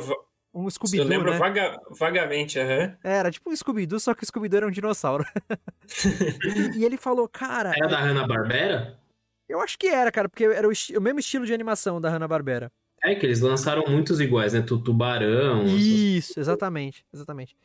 [0.54, 1.38] um eu Scooby-Doo, lembro né?
[1.38, 2.96] vaga- vagamente, aham.
[3.04, 5.26] É, Era tipo um Scooby-Doo, só que o Scooby-Doo era um dinossauro.
[6.74, 7.74] e, e ele falou, cara.
[7.76, 8.98] Era da Hanna-Barbera?
[9.48, 12.70] Eu acho que era, cara, porque era o, o mesmo estilo de animação da Hanna-Barbera.
[13.02, 14.62] É que eles lançaram muitos iguais, né?
[14.62, 15.62] Tu- Tubarão.
[15.62, 17.56] essas- Isso, exatamente, exatamente.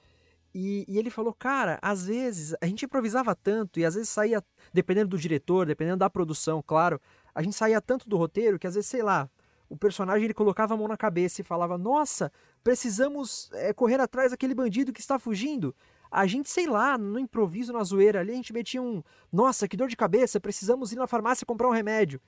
[0.54, 4.44] E, e ele falou, cara, às vezes a gente improvisava tanto e às vezes saía,
[4.74, 7.00] dependendo do diretor, dependendo da produção, claro,
[7.34, 9.30] a gente saía tanto do roteiro que às vezes, sei lá,
[9.70, 12.30] o personagem ele colocava a mão na cabeça e falava, nossa,
[12.62, 15.74] precisamos é, correr atrás daquele bandido que está fugindo.
[16.12, 19.02] A gente, sei lá, no improviso, na zoeira ali, a gente metia um,
[19.32, 22.20] nossa, que dor de cabeça, precisamos ir na farmácia comprar um remédio.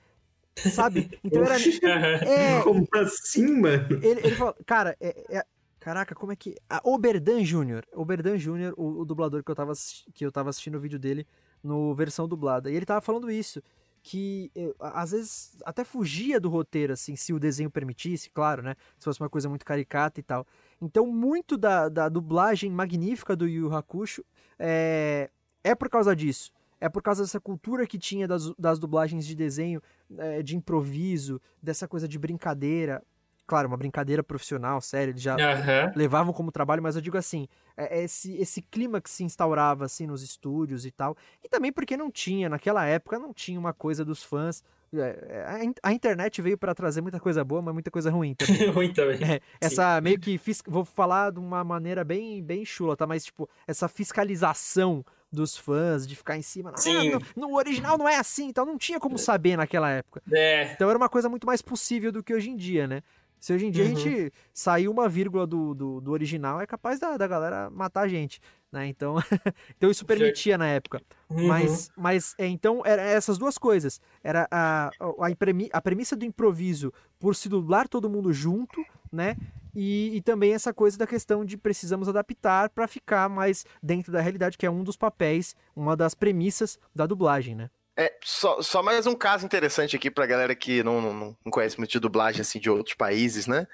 [0.56, 1.10] Sabe?
[1.22, 1.56] Então era.
[2.26, 3.86] É, Como assim, mano?
[4.02, 5.44] ele, ele falou, cara, é, é-
[5.80, 6.54] Caraca, como é que.
[6.70, 7.84] Ah, Oberdan Jr.
[7.92, 9.74] Oberdan Jr., o, o dublador que eu, tava,
[10.14, 11.26] que eu tava assistindo o vídeo dele
[11.62, 12.70] no versão dublada.
[12.70, 13.60] E ele tava falando isso.
[14.02, 18.76] Que a- às vezes até fugia do roteiro, assim, se o desenho permitisse, claro, né?
[18.98, 20.46] Se fosse uma coisa muito caricata e tal.
[20.80, 24.24] Então, muito da, da dublagem magnífica do Yu Hakusho
[24.58, 25.30] é,
[25.62, 26.52] é por causa disso.
[26.80, 29.80] É por causa dessa cultura que tinha das, das dublagens de desenho,
[30.18, 33.02] eh, de improviso, dessa coisa de brincadeira.
[33.46, 35.92] Claro, uma brincadeira profissional, sério, eles já Aham.
[35.94, 37.46] levavam como trabalho, mas eu digo assim,
[37.76, 41.16] é- é esse, esse clima que se instaurava assim nos estúdios e tal.
[41.42, 44.62] E também porque não tinha, naquela época, não tinha uma coisa dos fãs.
[45.00, 48.10] É, é, A, in- a internet veio para trazer muita coisa boa, mas muita coisa
[48.10, 48.68] ruim também.
[48.70, 49.18] Ruim também.
[49.22, 53.06] É, essa meio que fis- vou falar de uma maneira bem bem chula, tá?
[53.06, 57.04] Mas tipo, essa fiscalização dos fãs de ficar em cima, ah,
[57.36, 60.22] no, no original não é assim, então não tinha como saber naquela época.
[60.32, 60.72] É.
[60.72, 63.02] Então era uma coisa muito mais possível do que hoje em dia, né?
[63.40, 63.96] Se hoje em dia a Uhum.
[63.96, 68.08] gente sair uma vírgula do, do, do original, é capaz da, da galera matar a
[68.08, 68.40] gente,
[68.74, 68.86] né?
[68.88, 69.16] Então,
[69.78, 71.00] então isso permitia na época.
[71.30, 71.46] Uhum.
[71.46, 74.00] Mas, mas é, então, era essas duas coisas.
[74.22, 78.84] Era a, a, a premi- a premissa do improviso por se dublar todo mundo junto,
[79.10, 79.36] né?
[79.74, 84.20] E, e também essa coisa da questão de precisamos adaptar para ficar mais dentro da
[84.20, 87.70] realidade, que é um dos papéis, uma das premissas da dublagem, né?
[87.96, 91.78] É, só, só mais um caso interessante aqui pra galera que não, não, não conhece
[91.78, 93.66] muito de dublagem assim, de outros países, né?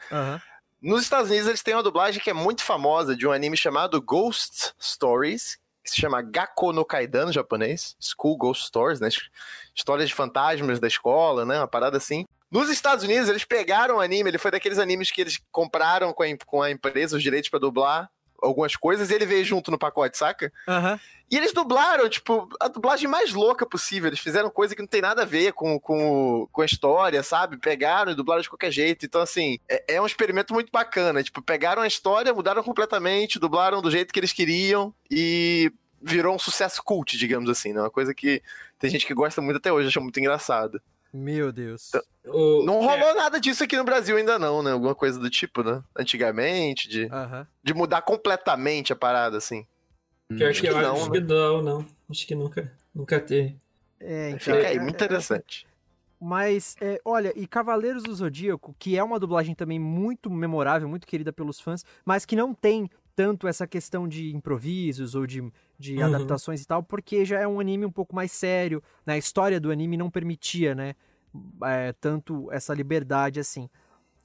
[0.83, 4.01] Nos Estados Unidos eles têm uma dublagem que é muito famosa de um anime chamado
[4.01, 9.11] Ghost Stories, que se chama Gakko no Kaidan no japonês, School Ghost Stories, né?
[9.75, 11.59] Histórias de fantasmas da escola, né?
[11.59, 12.25] Uma parada assim.
[12.51, 16.23] Nos Estados Unidos eles pegaram o anime, ele foi daqueles animes que eles compraram com
[16.23, 18.11] a, com a empresa os direitos pra dublar
[18.43, 20.53] algumas coisas e ele veio junto no pacote, saca?
[20.69, 20.99] Aham.
[21.31, 24.09] E eles dublaram, tipo, a dublagem mais louca possível.
[24.09, 27.57] Eles fizeram coisa que não tem nada a ver com, com, com a história, sabe?
[27.57, 29.07] Pegaram e dublaram de qualquer jeito.
[29.07, 31.23] Então, assim, é, é um experimento muito bacana.
[31.23, 35.73] Tipo, pegaram a história, mudaram completamente, dublaram do jeito que eles queriam e
[36.03, 37.81] virou um sucesso cult, digamos assim, né?
[37.81, 38.43] Uma coisa que
[38.77, 40.83] tem gente que gosta muito até hoje, acha muito engraçado.
[41.13, 41.91] Meu Deus.
[42.25, 44.71] O- Não é, rolou nada disso aqui no Brasil ainda não, né?
[44.73, 45.83] Alguma coisa do tipo, né?
[45.99, 47.47] Antigamente, de, Aham.
[47.63, 49.67] de mudar completamente a parada, assim.
[50.29, 51.19] Pior Acho que que eu não, acho né?
[51.19, 51.87] que não, não.
[52.09, 53.57] Acho que nunca, nunca teve.
[53.99, 55.67] É, então, Fica aí, é- muito é- interessante.
[56.23, 61.07] Mas, é, olha, e Cavaleiros do Zodíaco, que é uma dublagem também muito memorável, muito
[61.07, 62.91] querida pelos fãs, mas que não tem
[63.21, 65.43] tanto essa questão de improvisos ou de,
[65.79, 66.05] de Uhum.
[66.07, 69.13] adaptações e tal, porque já é um anime um pouco mais sério, né?
[69.13, 70.95] A história do anime não permitia, né?
[71.63, 73.69] é, tanto essa liberdade assim.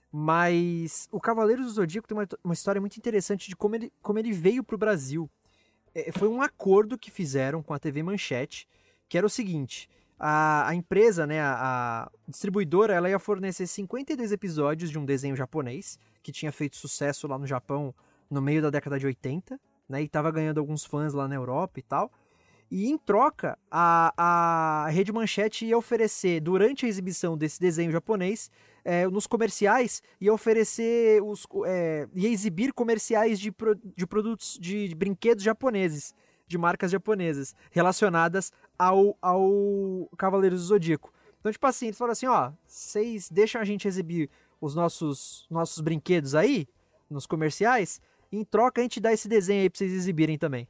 [0.10, 4.18] Mas o Cavaleiros do Zodíaco tem uma, uma história muito interessante de como ele, como
[4.18, 5.30] ele veio pro Brasil.
[5.94, 8.66] É, foi um acordo que fizeram com a TV Manchete,
[9.10, 11.54] que era o seguinte: a, a empresa, né, a,
[12.06, 17.28] a distribuidora, ela ia fornecer 52 episódios de um desenho japonês que tinha feito sucesso
[17.28, 17.94] lá no Japão
[18.30, 21.80] no meio da década de 80, né, e tava ganhando alguns fãs lá na Europa
[21.80, 22.12] e tal.
[22.70, 28.50] E em troca, a, a Rede Manchete ia oferecer, durante a exibição desse desenho japonês,
[28.84, 34.88] é, nos comerciais, ia oferecer, os, é, ia exibir comerciais de, pro- de produtos, de,
[34.88, 36.14] de brinquedos japoneses,
[36.48, 41.14] de marcas japonesas, relacionadas ao, ao Cavaleiros do Zodíaco.
[41.40, 45.80] Então, tipo assim, eles falaram assim, ó, vocês deixam a gente exibir os nossos, nossos
[45.82, 46.68] brinquedos aí,
[47.10, 48.02] nos comerciais,
[48.36, 50.68] em troca a gente dá esse desenho aí pra vocês exibirem também.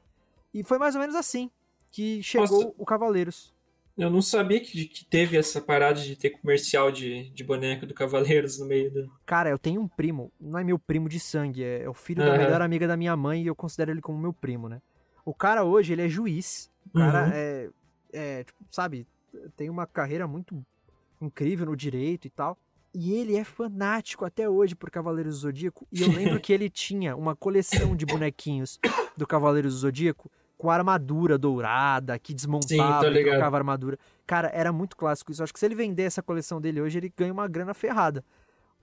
[0.53, 1.49] E foi mais ou menos assim
[1.91, 2.73] que chegou Nossa.
[2.77, 3.53] o Cavaleiros.
[3.97, 7.93] Eu não sabia que, que teve essa parada de ter comercial de, de boneco do
[7.93, 9.11] Cavaleiros no meio do.
[9.25, 12.21] Cara, eu tenho um primo, não é meu primo de sangue, é, é o filho
[12.21, 12.37] da Aham.
[12.37, 14.81] melhor amiga da minha mãe e eu considero ele como meu primo, né?
[15.23, 16.69] O cara hoje, ele é juiz.
[16.87, 17.31] O cara Uhum.
[17.33, 17.69] é,
[18.11, 19.07] é, tipo, sabe,
[19.55, 20.61] tem uma carreira muito
[21.21, 22.57] incrível no direito e tal.
[22.97, 25.85] E ele é fanático até hoje por Cavaleiros do Zodíaco.
[25.91, 28.79] E eu lembro que ele tinha uma coleção de bonequinhos
[29.17, 33.33] do Cavaleiros do Zodíaco com armadura dourada, que Sim, desmontava e ligado.
[33.33, 33.99] trocava armadura.
[34.25, 35.43] Cara, era muito clássico isso.
[35.43, 38.23] Acho que se ele vender essa coleção dele hoje, ele ganha uma grana ferrada.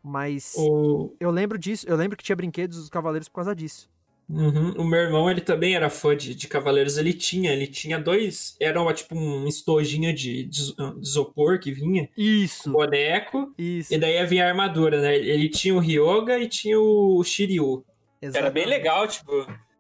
[0.03, 3.89] Mas O, eu lembro disso, eu lembro que tinha brinquedos dos Cavaleiros por causa disso.
[4.33, 4.72] Uhum.
[4.78, 6.97] O meu irmão, ele também era fã de, de Cavaleiros.
[6.97, 8.57] Ele tinha, ele tinha dois.
[8.59, 13.93] Era uma, tipo um estojinho de, de de isopor que vinha, Isso, boneco, isso.
[13.93, 15.16] e daí vinha a armadura, né?
[15.16, 17.85] Ele tinha o Ryoga e tinha o Shiryu.
[18.20, 18.66] Era bem exatamente.
[18.68, 19.33] legal, tipo.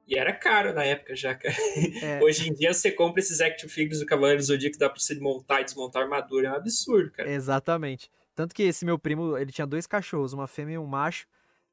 [0.06, 1.54] E era caro na época já, cara.
[2.02, 2.20] É.
[2.24, 5.14] Hoje em dia você compra esses action figures do Cavaleiro Zodíaco que dá pra você
[5.14, 6.48] montar e desmontar a armadura.
[6.48, 7.30] É um absurdo, cara.
[7.30, 8.10] Exatamente.
[8.34, 11.26] Tanto que esse meu primo, ele tinha dois cachorros, uma fêmea e um macho.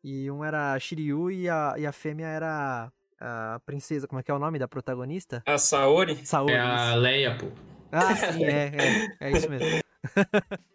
[0.04, 4.08] E um era a Shiryu e a, e a fêmea era a princesa.
[4.08, 5.44] Como é que é o nome da protagonista?
[5.46, 6.26] A Saori.
[6.26, 6.54] Saori.
[6.54, 6.96] É a.
[6.96, 7.48] Leia, pô.
[7.92, 9.18] Ah, sim, é, é.
[9.20, 9.82] É isso mesmo.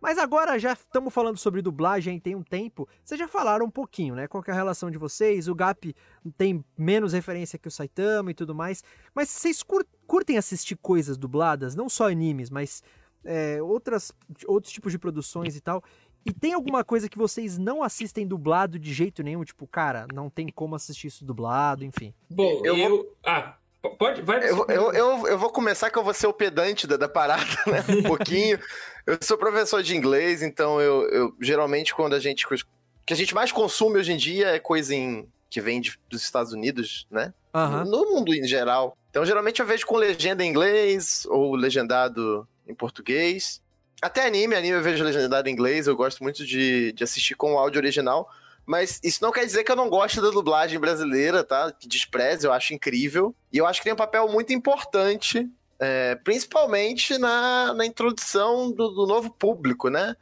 [0.00, 2.88] Mas agora já estamos falando sobre dublagem tem um tempo.
[3.04, 4.26] Vocês já falaram um pouquinho, né?
[4.26, 5.46] Qual é a relação de vocês?
[5.46, 5.94] O Gap
[6.36, 8.82] tem menos referência que o Saitama e tudo mais.
[9.14, 9.62] Mas vocês
[10.04, 11.76] curtem assistir coisas dubladas?
[11.76, 12.82] Não só animes, mas
[13.24, 14.12] é, outras,
[14.46, 15.82] outros tipos de produções e tal.
[16.24, 19.42] E tem alguma coisa que vocês não assistem dublado de jeito nenhum?
[19.44, 22.14] Tipo, cara, não tem como assistir isso dublado, enfim.
[22.30, 22.76] Bom, eu.
[22.76, 22.88] eu...
[22.88, 23.16] Vou...
[23.24, 23.56] Ah,
[23.98, 24.48] Pode, vai.
[24.48, 27.44] Eu, eu, eu, eu, vou começar que eu vou ser o pedante da, da parada,
[27.66, 27.84] né?
[27.88, 28.56] Um pouquinho.
[29.04, 32.46] eu sou professor de inglês, então eu, eu geralmente quando a gente.
[32.46, 32.56] O
[33.04, 36.22] que a gente mais consome hoje em dia é coisa em, que vem de, dos
[36.22, 37.34] Estados Unidos, né?
[37.52, 37.84] Uhum.
[37.84, 38.96] No mundo em geral.
[39.10, 43.62] Então geralmente eu vejo com legenda em inglês ou legendado em português.
[44.00, 47.54] Até anime, anime eu vejo legendado em inglês, eu gosto muito de, de assistir com
[47.54, 48.28] o áudio original.
[48.64, 51.72] Mas isso não quer dizer que eu não gosto da dublagem brasileira, tá?
[51.72, 53.34] Que despreze, eu acho incrível.
[53.52, 55.48] E eu acho que tem um papel muito importante,
[55.80, 60.16] é, principalmente na, na introdução do, do, novo público, né?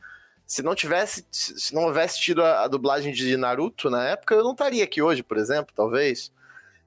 [0.47, 4.43] Se não tivesse, se não houvesse tido a, a dublagem de Naruto na época, eu
[4.43, 6.32] não estaria aqui hoje, por exemplo, talvez.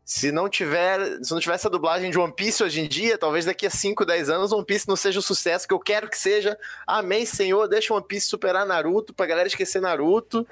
[0.06, 3.46] Se não tiver, se não tivesse a dublagem de One Piece hoje em dia, talvez
[3.46, 6.18] daqui a 5, 10 anos One Piece não seja o sucesso que eu quero que
[6.18, 6.58] seja.
[6.86, 10.46] Amém, Senhor, deixa One Piece superar Naruto pra galera esquecer Naruto.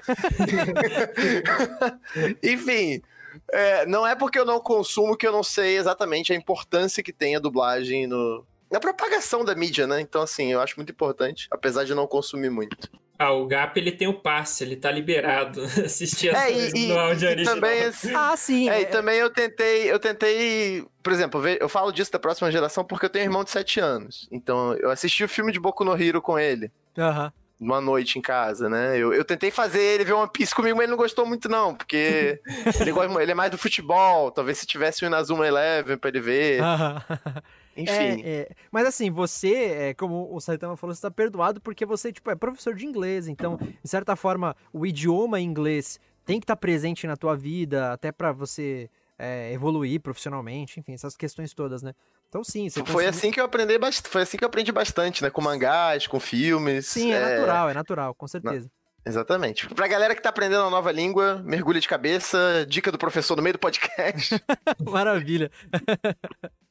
[2.42, 3.02] Enfim,
[3.50, 7.12] é, não é porque eu não consumo que eu não sei exatamente a importância que
[7.12, 10.00] tem a dublagem no, na propagação da mídia, né?
[10.00, 12.90] Então, assim, eu acho muito importante, apesar de não consumir muito.
[13.18, 15.62] Ah, o Gap ele tem o passe, ele tá liberado.
[15.84, 17.54] Assistir as é, coisas e, no áudio e original.
[17.54, 18.68] Também, assim, ah, sim.
[18.68, 22.50] É, é, e também eu tentei, eu tentei, por exemplo, eu falo disso da próxima
[22.50, 24.26] geração porque eu tenho um irmão de 7 anos.
[24.32, 26.72] Então, eu assisti o filme de Boku no Hero com ele.
[26.98, 27.26] Aham.
[27.26, 28.98] Uhum uma noite em casa, né?
[28.98, 31.72] Eu, eu tentei fazer ele ver One Piece comigo, mas ele não gostou muito, não,
[31.76, 32.40] porque
[32.80, 34.32] ele, gosta, ele é mais do futebol.
[34.32, 36.60] Talvez se tivesse um Inazuma Eleven pra ele ver.
[37.76, 37.92] Enfim.
[37.92, 42.12] É, é, mas assim, você, é, como o Saitama falou, você tá perdoado porque você,
[42.12, 43.28] tipo, é professor de inglês.
[43.28, 47.92] Então, de certa forma, o idioma inglês tem que estar tá presente na tua vida,
[47.92, 51.92] até para você é, evoluir profissionalmente, enfim, essas questões todas, né?
[52.28, 53.06] Então sim, foi consome...
[53.06, 56.18] assim que eu aprendi bastante, foi assim que eu aprendi bastante, né, com mangás, com
[56.18, 56.86] filmes.
[56.86, 57.36] Sim, é, é...
[57.36, 58.64] natural, é natural, com certeza.
[58.64, 58.82] Não.
[59.04, 59.68] Exatamente.
[59.74, 63.42] Pra galera que tá aprendendo uma nova língua, mergulha de cabeça, dica do professor no
[63.42, 64.40] meio do podcast.
[64.80, 65.50] Maravilha.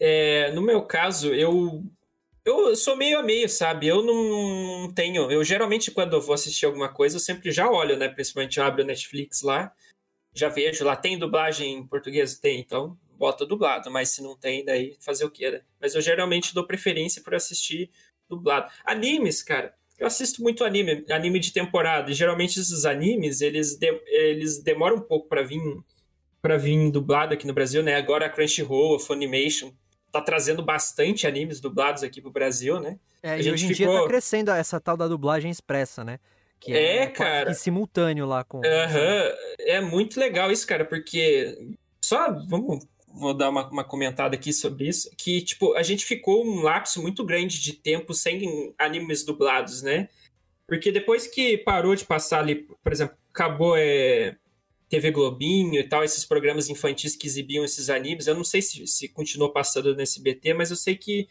[0.00, 1.82] É, no meu caso, eu
[2.46, 3.88] eu sou meio a meio, sabe?
[3.88, 5.30] Eu não tenho.
[5.30, 8.08] Eu geralmente, quando eu vou assistir alguma coisa, eu sempre já olho, né?
[8.08, 9.72] Principalmente eu abro o Netflix lá,
[10.32, 10.94] já vejo lá.
[10.94, 12.38] Tem dublagem em português?
[12.38, 13.90] Tem, então bota dublado.
[13.90, 15.62] Mas se não tem, daí fazer o quê, né?
[15.80, 17.90] Mas eu geralmente dou preferência por assistir
[18.28, 18.70] dublado.
[18.84, 19.74] Animes, cara.
[19.98, 22.10] Eu assisto muito anime, anime de temporada.
[22.10, 25.60] E geralmente esses animes, eles, de, eles demoram um pouco para vir
[26.40, 27.96] para vir dublado aqui no Brasil, né?
[27.96, 29.72] Agora a Crunchyroll, a Funimation
[30.18, 32.98] tá trazendo bastante animes dublados aqui pro Brasil, né?
[33.22, 33.92] É, a e hoje em ficou...
[33.92, 36.18] dia tá crescendo essa tal da dublagem expressa, né?
[36.60, 37.54] Que é, é cara.
[37.54, 38.60] simultâneo lá com.
[38.64, 39.32] Aham.
[39.60, 41.56] É muito legal isso, cara, porque.
[42.00, 42.86] Só vamos.
[43.08, 45.10] Vou dar uma, uma comentada aqui sobre isso.
[45.16, 50.08] Que, tipo, a gente ficou um lapso muito grande de tempo sem animes dublados, né?
[50.66, 54.36] Porque depois que parou de passar ali, por exemplo, acabou é,
[54.88, 58.26] TV Globinho e tal, esses programas infantis que exibiam esses animes.
[58.26, 61.28] Eu não sei se, se continuou passando no SBT, mas eu sei que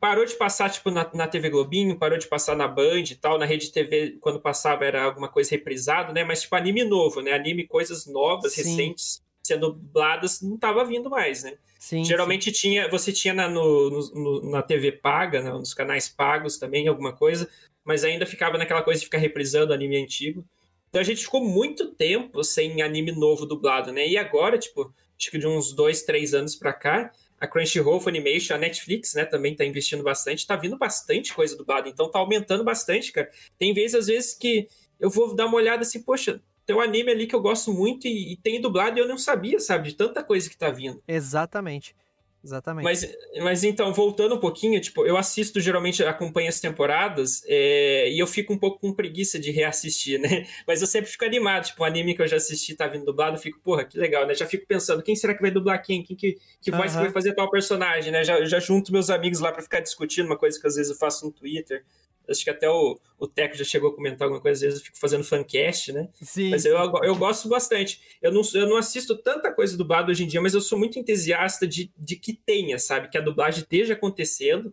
[0.00, 3.38] parou de passar tipo na, na TV Globinho, parou de passar na Band e tal,
[3.38, 6.24] na Rede TV quando passava era alguma coisa reprisado, né?
[6.24, 7.32] Mas tipo anime novo, né?
[7.32, 8.62] Anime coisas novas, sim.
[8.62, 11.54] recentes sendo dubladas não tava vindo mais, né?
[11.78, 12.52] Sim, Geralmente sim.
[12.52, 15.50] tinha, você tinha na, no, no, na TV paga, né?
[15.50, 17.48] nos canais pagos também alguma coisa,
[17.84, 20.44] mas ainda ficava naquela coisa de ficar reprisando anime antigo.
[20.90, 24.06] Então a gente ficou muito tempo sem anime novo dublado, né?
[24.06, 28.54] E agora, tipo, acho que de uns dois, três anos pra cá, a Crunchyroll, Funimation,
[28.54, 32.62] a Netflix, né, também tá investindo bastante, tá vindo bastante coisa dublada, então tá aumentando
[32.62, 33.30] bastante, cara.
[33.56, 34.68] Tem vezes, às vezes, que
[34.98, 38.06] eu vou dar uma olhada assim, poxa, tem um anime ali que eu gosto muito
[38.06, 41.02] e, e tem dublado e eu não sabia, sabe, de tanta coisa que tá vindo.
[41.08, 41.94] Exatamente.
[42.42, 42.84] Exatamente.
[42.84, 43.06] Mas,
[43.42, 48.26] mas então, voltando um pouquinho, tipo, eu assisto, geralmente acompanho as temporadas é, e eu
[48.26, 50.46] fico um pouco com preguiça de reassistir, né?
[50.66, 53.36] Mas eu sempre fico animado, tipo, um anime que eu já assisti tá vindo dublado,
[53.36, 54.34] eu fico, porra, que legal, né?
[54.34, 56.02] Já fico pensando, quem será que vai dublar quem?
[56.02, 58.24] Quem que, que voz que vai fazer tal personagem, né?
[58.24, 60.96] Já, já junto meus amigos lá para ficar discutindo, uma coisa que às vezes eu
[60.96, 61.84] faço no Twitter.
[62.30, 64.84] Acho que até o, o Teco já chegou a comentar alguma coisa, às vezes eu
[64.84, 66.08] fico fazendo fancast, né?
[66.22, 66.50] Sim.
[66.50, 68.00] Mas eu, eu gosto bastante.
[68.22, 70.98] Eu não, eu não assisto tanta coisa dublada hoje em dia, mas eu sou muito
[70.98, 73.08] entusiasta de, de que tenha, sabe?
[73.08, 74.72] Que a dublagem esteja acontecendo,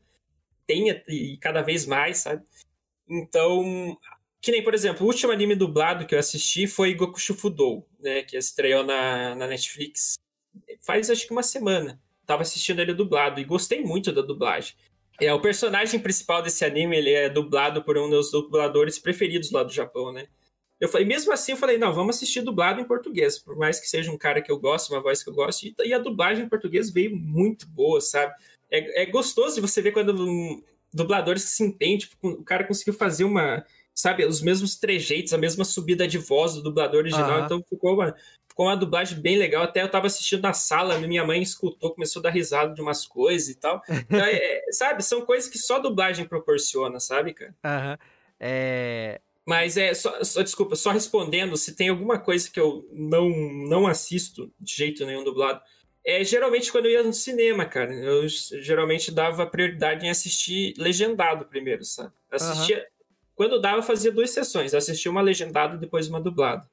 [0.66, 2.44] tenha e cada vez mais, sabe?
[3.10, 3.98] Então,
[4.42, 8.24] que nem, por exemplo, o último anime dublado que eu assisti foi Goku Shufudou, né?
[8.24, 10.18] Que estreou na, na Netflix
[10.82, 12.00] faz acho que uma semana.
[12.26, 14.76] Tava assistindo ele dublado e gostei muito da dublagem.
[15.20, 19.64] É, o personagem principal desse anime, ele é dublado por um dos dubladores preferidos lá
[19.64, 20.28] do Japão, né?
[20.80, 23.88] Eu falei, mesmo assim, eu falei, não, vamos assistir dublado em português, por mais que
[23.88, 26.50] seja um cara que eu gosto, uma voz que eu gosto, e a dublagem em
[26.50, 28.32] português veio muito boa, sabe?
[28.70, 30.62] É, é gostoso de você ver quando um,
[30.94, 35.66] dubladores se empenham, tipo, o cara conseguiu fazer uma, sabe, os mesmos trejeitos, a mesma
[35.66, 37.46] subida de voz do dublador original, uhum.
[37.46, 38.16] então ficou uma,
[38.58, 39.62] ficou uma dublagem bem legal.
[39.62, 43.06] Até eu tava assistindo na sala, minha mãe escutou, começou a dar risada de umas
[43.06, 43.84] coisas e tal.
[43.88, 47.56] Então, é, é, sabe, são coisas que só dublagem proporciona, sabe, cara?
[47.64, 47.92] Aham.
[47.92, 47.98] Uhum.
[48.40, 49.22] É...
[49.46, 53.88] Mas é só, só, desculpa, só respondendo, se tem alguma coisa que eu não, não
[53.88, 55.62] assisto de jeito nenhum dublado,
[56.04, 57.94] é geralmente quando eu ia no cinema, cara.
[57.94, 62.12] Eu geralmente dava prioridade em assistir legendado primeiro, sabe?
[62.32, 62.78] Assistia.
[62.78, 62.84] Uhum.
[63.36, 64.74] Quando dava, fazia duas sessões.
[64.74, 66.68] Assistia uma legendada e depois uma dublada.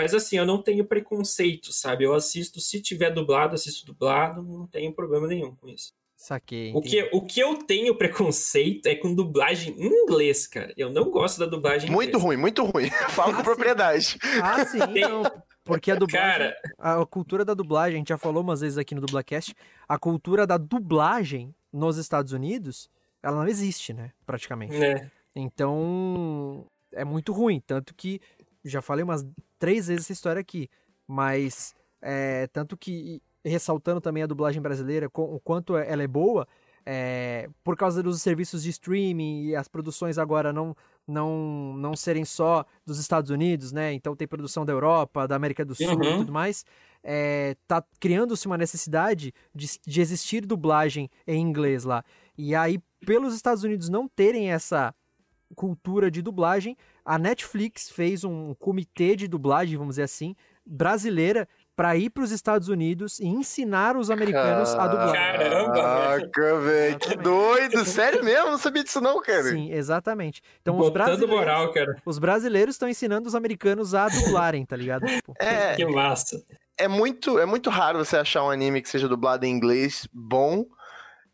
[0.00, 2.04] Mas assim, eu não tenho preconceito, sabe?
[2.04, 5.92] Eu assisto, se tiver dublado, assisto dublado, não tenho problema nenhum com isso.
[6.16, 6.72] Saquei.
[6.74, 10.72] O que, o que eu tenho preconceito é com dublagem em inglês, cara.
[10.74, 12.24] Eu não gosto da dublagem em Muito inglês.
[12.24, 12.88] ruim, muito ruim.
[13.10, 14.16] Fala ah, com propriedade.
[14.42, 14.78] Ah, sim.
[14.96, 15.22] Então,
[15.64, 16.30] porque a dublagem.
[16.30, 16.56] Cara...
[16.78, 19.54] A cultura da dublagem, a gente já falou umas vezes aqui no Dublacast,
[19.86, 22.88] a cultura da dublagem nos Estados Unidos,
[23.22, 24.12] ela não existe, né?
[24.24, 24.74] Praticamente.
[24.82, 25.10] É.
[25.36, 27.60] Então, é muito ruim.
[27.60, 28.20] Tanto que,
[28.64, 29.26] já falei umas
[29.58, 30.68] três vezes essa história aqui,
[31.06, 31.74] mas.
[32.02, 36.46] É, tanto que ressaltando também a dublagem brasileira, o quanto ela é boa,
[36.84, 40.74] é, por causa dos serviços de streaming e as produções agora não,
[41.06, 43.92] não, não serem só dos Estados Unidos, né?
[43.92, 46.02] Então tem produção da Europa, da América do Sul uhum.
[46.02, 46.64] e tudo mais.
[47.02, 52.04] É, tá criando-se uma necessidade de, de existir dublagem em inglês lá.
[52.36, 54.94] E aí, pelos Estados Unidos não terem essa
[55.54, 60.34] cultura de dublagem, a Netflix fez um comitê de dublagem, vamos dizer assim,
[60.64, 61.48] brasileira
[61.80, 65.12] para ir para os Estados Unidos e ensinar os americanos a dublar.
[65.14, 67.84] Caramba, Caraca, velho, que doido!
[67.86, 68.50] Sério mesmo?
[68.50, 69.44] Não sabia disso não, cara.
[69.44, 70.42] Sim, exatamente.
[70.60, 71.96] Então Botando os brasileiros, moral, cara.
[72.04, 75.06] Os brasileiros estão ensinando os americanos a dublarem, tá ligado?
[75.20, 76.42] Tipo, é, que massa.
[76.78, 80.66] É muito, é muito raro você achar um anime que seja dublado em inglês bom.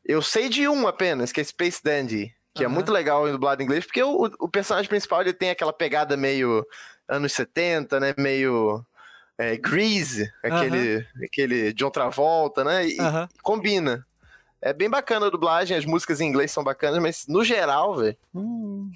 [0.05, 2.71] Eu sei de um apenas, que é Space Dandy, que uhum.
[2.71, 5.73] é muito legal em dublado em inglês, porque o, o personagem principal ele tem aquela
[5.73, 6.67] pegada meio
[7.09, 8.15] anos 70, né?
[8.17, 8.85] Meio
[9.39, 11.25] é, Grease, aquele, uh -huh.
[11.25, 12.89] aquele John Travolta, né?
[12.89, 13.29] E, uh -huh.
[13.43, 14.07] combina.
[14.61, 18.17] É bem bacana a dublagem, as músicas em inglês são bacanas, mas no geral, velho.
[18.35, 18.91] Hum,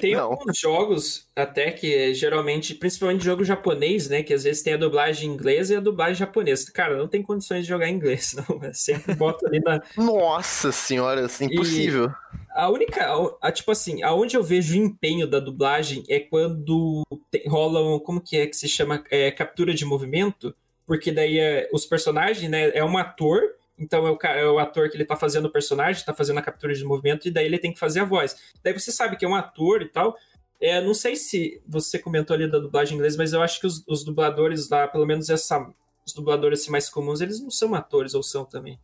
[0.00, 0.32] tem não.
[0.32, 4.24] alguns jogos, até que é, geralmente, principalmente jogo japonês, né?
[4.24, 6.72] Que às vezes tem a dublagem em inglês e a dublagem japonesa.
[6.72, 8.64] Cara, não tem condições de jogar em inglês, não.
[8.64, 9.80] É sempre boto ali na.
[9.96, 12.06] Nossa senhora, assim, impossível.
[12.06, 16.18] E a única, a, a, tipo assim, aonde eu vejo o empenho da dublagem é
[16.18, 19.02] quando tem, rola, como que é que se chama?
[19.10, 20.54] É, captura de movimento,
[20.86, 22.70] porque daí é, os personagens, né?
[22.70, 23.40] É um ator
[23.78, 26.42] então é o, é o ator que ele tá fazendo o personagem, tá fazendo a
[26.42, 28.36] captura de movimento, e daí ele tem que fazer a voz.
[28.62, 30.16] Daí você sabe que é um ator e tal.
[30.60, 33.84] É, não sei se você comentou ali da dublagem inglesa, mas eu acho que os,
[33.86, 35.64] os dubladores lá, pelo menos essa,
[36.04, 38.80] os dubladores mais comuns, eles não são atores, ou são também?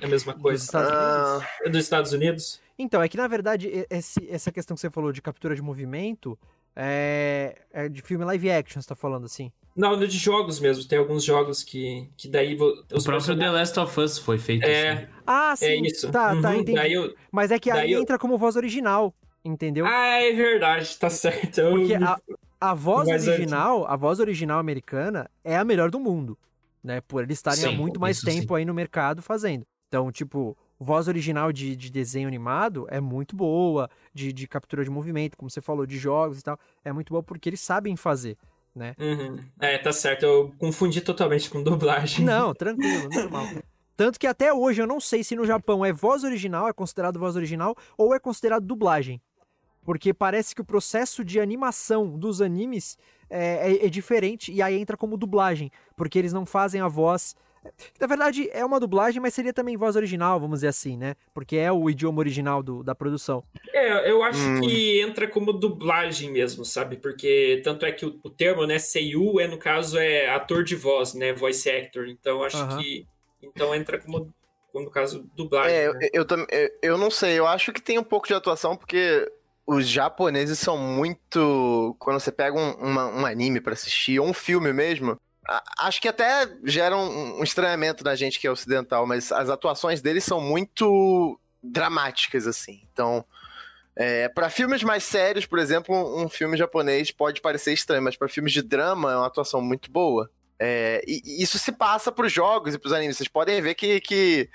[0.00, 0.58] É a mesma coisa.
[0.58, 1.48] Dos Estados Unidos?
[1.64, 2.60] É dos Estados Unidos?
[2.78, 6.38] Então, é que na verdade, esse, essa questão que você falou de captura de movimento
[6.74, 9.50] é, é de filme live action, você tá falando assim?
[9.74, 10.86] Não, de jogos mesmo.
[10.88, 12.56] Tem alguns jogos que, que daí.
[12.92, 15.06] Os o próprio The Last of Us foi feito é, assim.
[15.26, 15.66] Ah, sim.
[15.66, 16.10] É isso.
[16.10, 16.92] Tá, tá uhum, tá, entendi.
[16.92, 18.00] Eu, Mas é que aí eu...
[18.00, 19.14] entra como voz original,
[19.44, 19.86] entendeu?
[19.86, 21.60] Ah, é verdade, tá certo.
[21.60, 21.72] Eu...
[21.72, 22.18] Porque a,
[22.58, 23.92] a voz original, antes.
[23.92, 26.38] a voz original americana é a melhor do mundo,
[26.82, 27.02] né?
[27.02, 28.56] Por eles estarem sim, há muito mais tempo sim.
[28.56, 29.66] aí no mercado fazendo.
[29.88, 34.90] Então, tipo, voz original de, de desenho animado é muito boa, de, de captura de
[34.90, 38.36] movimento, como você falou, de jogos e tal, é muito boa porque eles sabem fazer
[38.76, 38.94] né?
[38.98, 39.38] Uhum.
[39.58, 40.24] É, tá certo.
[40.24, 42.24] Eu confundi totalmente com dublagem.
[42.24, 43.46] Não, tranquilo, normal.
[43.96, 47.18] Tanto que até hoje eu não sei se no Japão é voz original, é considerado
[47.18, 49.20] voz original, ou é considerado dublagem.
[49.82, 52.98] Porque parece que o processo de animação dos animes
[53.30, 55.70] é, é, é diferente e aí entra como dublagem.
[55.96, 57.34] Porque eles não fazem a voz
[58.00, 61.14] na verdade, é uma dublagem, mas seria também voz original, vamos dizer assim, né?
[61.34, 63.44] Porque é o idioma original do, da produção.
[63.72, 64.60] É, eu acho hum.
[64.60, 66.96] que entra como dublagem mesmo, sabe?
[66.96, 70.74] Porque tanto é que o, o, termo, né, Seiyu, é, no caso, é ator de
[70.74, 71.32] voz, né?
[71.32, 72.08] Voice actor.
[72.08, 72.78] Então, acho uh -huh.
[72.78, 73.06] que.
[73.42, 74.32] Então entra como,
[74.72, 75.76] como, no caso, dublagem.
[75.76, 76.08] É, né?
[76.12, 79.30] eu, eu, eu, eu não sei, eu acho que tem um pouco de atuação, porque
[79.66, 81.96] os japoneses são muito.
[81.98, 85.18] Quando você pega um, uma, um anime para assistir, ou um filme mesmo,
[85.78, 90.00] acho que até gera um, um estranhamento na gente que é ocidental, mas as atuações
[90.00, 92.82] deles são muito dramáticas, assim.
[92.92, 93.24] Então,
[93.94, 98.28] é, para filmes mais sérios, por exemplo, um, filme japonês pode parecer estranho, mas para
[98.28, 100.30] filmes de drama é uma atuação muito boa.
[100.58, 103.16] É, e, e, isso se passa para os jogos e para os animes.
[103.16, 104.50] Vocês podem ver que, que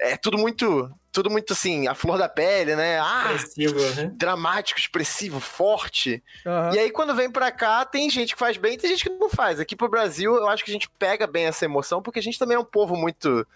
[0.00, 2.98] é tudo muito, tudo muito assim, a flor da pele, né?
[3.00, 4.12] Ah, Expressivo, né?
[4.14, 6.22] dramático, expressivo, forte.
[6.46, 6.74] Aham.
[6.74, 9.10] E aí, quando vem pra cá, tem gente que faz bem e tem gente que
[9.10, 9.58] não faz.
[9.60, 12.38] Aqui pro Brasil, eu acho que a gente pega bem essa emoção, porque a gente
[12.38, 13.46] também é um povo muito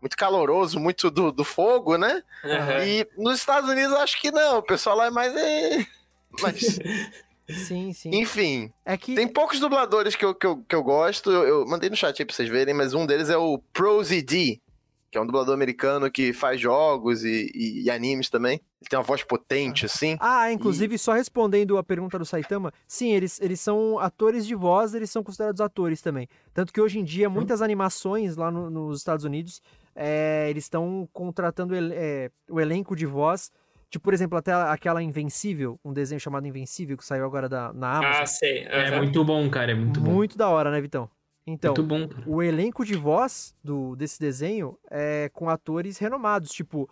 [0.00, 2.22] muito caloroso, muito do, do fogo, né?
[2.44, 2.84] Aham.
[2.84, 4.58] E nos Estados Unidos, eu acho que não.
[4.58, 5.34] O pessoal lá é mais.
[5.34, 5.86] é,
[6.42, 6.78] Mas,
[7.66, 8.10] Sim, sim.
[8.12, 9.14] enfim, É que.
[9.14, 11.30] tem poucos dubladores que eu, que eu, que eu gosto.
[11.30, 14.60] Eu, eu mandei no chat aí pra vocês verem, mas um deles é o ProZD,
[15.14, 18.54] que é um dublador americano que faz jogos e, e- e animes também.
[18.54, 20.16] Ele tem uma voz potente, assim.
[20.18, 24.92] Ah, inclusive, só respondendo a pergunta do Saitama, sim, eles, eles são atores de voz,
[24.92, 26.28] eles são considerados atores também.
[26.52, 29.62] Tanto que hoje em dia, muitas animações lá no- nos Estados Unidos,
[29.94, 33.52] é, eles estão contratando el- é, o elenco de voz.
[33.88, 37.98] Tipo, por exemplo, até aquela Invencível, um desenho chamado Invencível, que saiu agora da, na
[37.98, 38.22] Amazon.
[38.22, 38.64] Ah, sei.
[38.64, 38.96] É aham.
[38.98, 40.10] muito bom, cara, é muito bom.
[40.10, 41.08] muito da hora, né, Vitão?
[41.46, 41.74] Então,
[42.26, 46.50] o elenco de voz do, desse desenho é com atores renomados.
[46.50, 46.88] Tipo,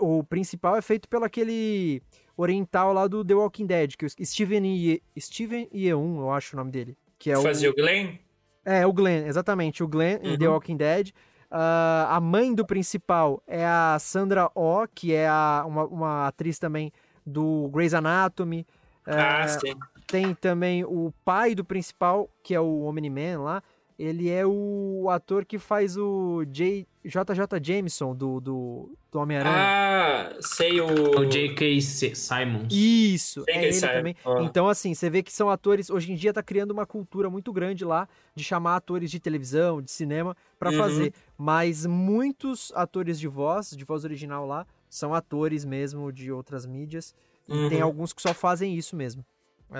[0.00, 2.02] o, o principal é feito pelo aquele
[2.36, 6.56] oriental lá do The Walking Dead, que é o Steven, Ie, Steven Yeun, eu acho
[6.56, 6.96] o nome dele.
[7.18, 8.16] Que é o, Fazia o Glenn?
[8.64, 10.54] é, o Glenn, exatamente, o Glenn em The Uhum.
[10.54, 11.10] Walking Dead.
[11.48, 16.58] Ah, a mãe do principal é a Sandra Oh, que é a- uma, uma atriz
[16.58, 16.90] também
[17.24, 18.66] do Grey's Anatomy.
[19.06, 19.74] Ah, É, sim.
[20.08, 23.62] tem também o pai do principal, que é o Omni-Man lá.
[24.04, 29.54] Ele é o ator que faz o J, JJ Jameson do, do, do Homem-Aranha.
[29.56, 31.20] Ah, sei o.
[31.20, 31.80] O J.K.
[31.80, 32.66] Simons.
[32.72, 33.92] Isso, é ele sabe.
[33.94, 34.16] também.
[34.24, 34.40] Ó.
[34.42, 35.88] Então, assim, você vê que são atores.
[35.88, 39.80] Hoje em dia tá criando uma cultura muito grande lá de chamar atores de televisão,
[39.80, 40.78] de cinema, pra Uhum.
[40.78, 41.14] fazer.
[41.38, 47.14] Mas muitos atores de voz, de voz original lá, são atores mesmo de outras mídias.
[47.48, 47.84] E tem Uhum.
[47.84, 49.24] alguns que só fazem isso mesmo.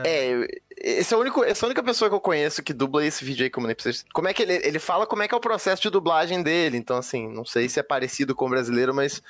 [0.04, 0.46] É, eu-
[0.82, 3.24] esse é o único, essa é a única pessoa que eu conheço que dubla esse
[3.24, 3.68] vídeo aí como.
[4.12, 6.76] Como é que ele, ele fala como é que é o processo de dublagem dele.
[6.76, 9.22] Então, assim, não sei se é parecido com o brasileiro, mas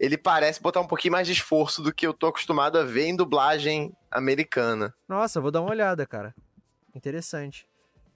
[0.00, 3.04] ele parece botar um pouquinho mais de esforço do que eu tô acostumado a ver
[3.04, 4.94] em dublagem americana.
[5.06, 6.34] Nossa, vou dar uma olhada, cara.
[6.94, 7.68] Interessante.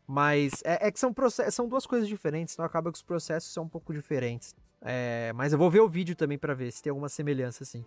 [0.07, 1.15] Mas é, é que são,
[1.51, 4.55] são duas coisas diferentes, então acaba que os processos são um pouco diferentes.
[4.81, 7.85] É, mas eu vou ver o vídeo também pra ver se tem alguma semelhança, assim.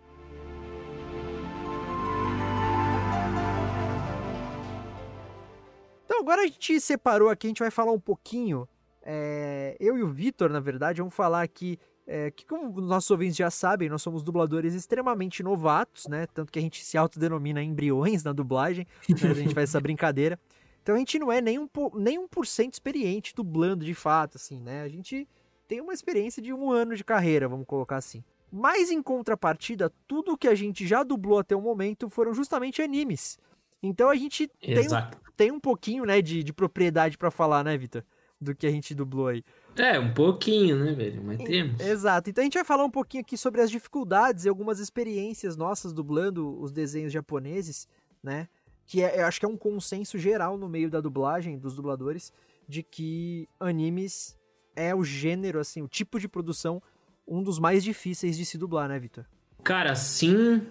[6.22, 8.68] Agora a gente separou aqui, a gente vai falar um pouquinho.
[9.04, 11.78] é, eu e o Vitor, na verdade, vamos falar aqui.
[12.06, 16.26] é, que como os nossos ouvintes já sabem, nós somos dubladores extremamente novatos, né?
[16.26, 19.30] Tanto que a gente se autodenomina embriões na dublagem, né?
[19.30, 20.38] A gente faz essa brincadeira.
[20.82, 24.36] Então a gente não é nem um, nem um por cento experiente dublando de fato,
[24.36, 24.82] assim, né?
[24.82, 25.28] A gente
[25.68, 28.24] tem uma experiência de um ano de carreira, vamos colocar assim.
[28.50, 33.38] Mas em contrapartida, tudo que a gente já dublou até o momento foram justamente animes.
[33.82, 35.18] Então a gente tem, Exato.
[35.36, 38.04] Tem um pouquinho, né, de, de propriedade pra falar, né, Vitor?
[38.40, 39.44] Do que a gente dublou aí.
[39.76, 41.22] É, um pouquinho, né, velho?
[41.22, 41.80] Mas temos.
[41.80, 42.28] Exato.
[42.28, 45.92] Então a gente vai falar um pouquinho aqui sobre as dificuldades e algumas experiências nossas
[45.92, 47.86] dublando os desenhos japoneses,
[48.22, 48.48] né?
[48.84, 52.32] Que é, eu acho que é um consenso geral no meio da dublagem dos dubladores
[52.68, 54.36] de que animes
[54.74, 56.82] é o gênero, assim, o tipo de produção
[57.26, 59.24] um dos mais difíceis de se dublar, né, Vitor?
[59.62, 60.66] Cara, sim.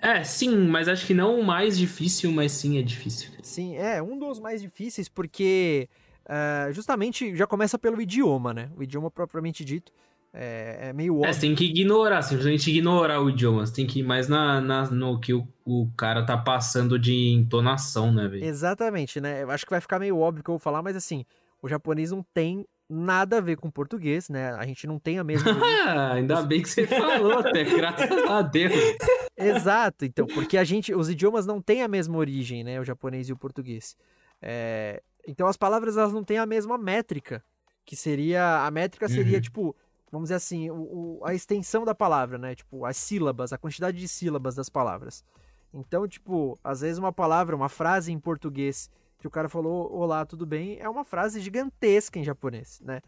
[0.00, 3.30] É, sim, mas acho que não o mais difícil, mas sim é difícil.
[3.42, 5.88] Sim, é um dos mais difíceis porque
[6.28, 8.70] eh, justamente já começa pelo idioma, né?
[8.76, 9.92] O idioma propriamente dito
[10.32, 11.34] é, é meio É, óbvio.
[11.34, 13.66] você tem que ignorar, simplesmente ignorar o idioma.
[13.66, 17.30] Você tem que ir mais na, na- no que o, o cara tá passando de
[17.32, 18.44] entonação, né, velho?
[18.44, 19.42] Exatamente, né?
[19.42, 21.24] Eu acho que vai ficar meio óbvio que eu vou falar, mas assim,
[21.62, 24.50] o japonês não tem nada a ver com português, né?
[24.52, 25.50] A gente não tem a mesma.
[25.88, 28.72] Ah, ainda bem que você falou até, graças a Deus.
[29.36, 32.80] Exato, então, porque a gente, os idiomas não têm a mesma origem, né?
[32.80, 33.96] O japonês e o português.
[34.42, 37.42] É, então as palavras elas não têm a mesma métrica,
[37.84, 39.40] que seria a métrica seria Uhum.
[39.42, 39.76] tipo,
[40.12, 40.74] vamos dizer assim, o,
[41.20, 42.54] o- a extensão da palavra, né?
[42.54, 45.24] Tipo, as sílabas, a quantidade de sílabas das palavras.
[45.72, 50.24] Então, tipo, às vezes uma palavra, uma frase em português que o cara falou olá,
[50.24, 53.00] tudo bem, é uma frase gigantesca em japonês, né?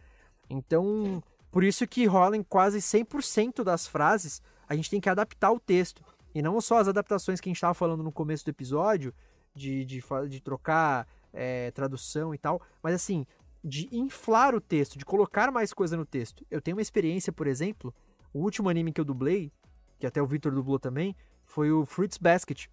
[0.48, 5.52] Então, por isso que rola em quase 100% das frases, a gente tem que adaptar
[5.52, 6.02] o texto.
[6.34, 9.14] E não só as adaptações que a gente estava falando no começo do episódio,
[9.54, 13.26] de, de, de trocar é, tradução e tal, mas assim,
[13.62, 16.44] de inflar o texto, de colocar mais coisa no texto.
[16.50, 17.94] Eu tenho uma experiência, por exemplo,
[18.32, 19.52] o último anime que eu dublei,
[19.98, 21.14] que até o Victor dublou também,
[21.44, 22.66] foi o Fruits Basket.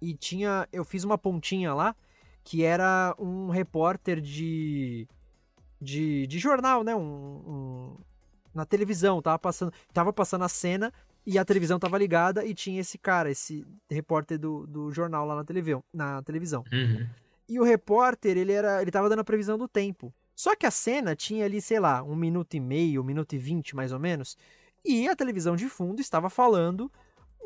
[0.00, 0.66] E tinha.
[0.72, 1.94] Eu fiz uma pontinha lá
[2.44, 5.06] que era um repórter de.
[5.80, 6.94] de, de jornal, né?
[6.94, 7.96] Um, um-
[8.54, 10.92] na televisão, tava passando, tava passando a cena
[11.24, 15.34] e a televisão tava ligada e tinha esse cara, esse repórter do, do jornal lá
[15.36, 16.62] na televisão, na televisão.
[16.70, 17.06] Uhum.
[17.48, 20.12] E o repórter, ele era, ele tava dando a previsão do tempo.
[20.36, 23.38] Só que a cena tinha ali, sei lá, um minuto e meio, um minuto e
[23.38, 24.36] vinte, mais ou menos.
[24.84, 26.92] e a televisão de fundo estava falando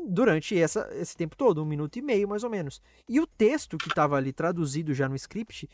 [0.08, 2.80] durante essa, esse tempo todo, um minuto e meio mais ou menos.
[3.08, 5.68] E o texto que estava ali traduzido já no script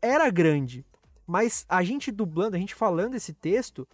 [0.00, 0.84] era grande,
[1.26, 3.86] mas a gente dublando, a gente falando esse texto,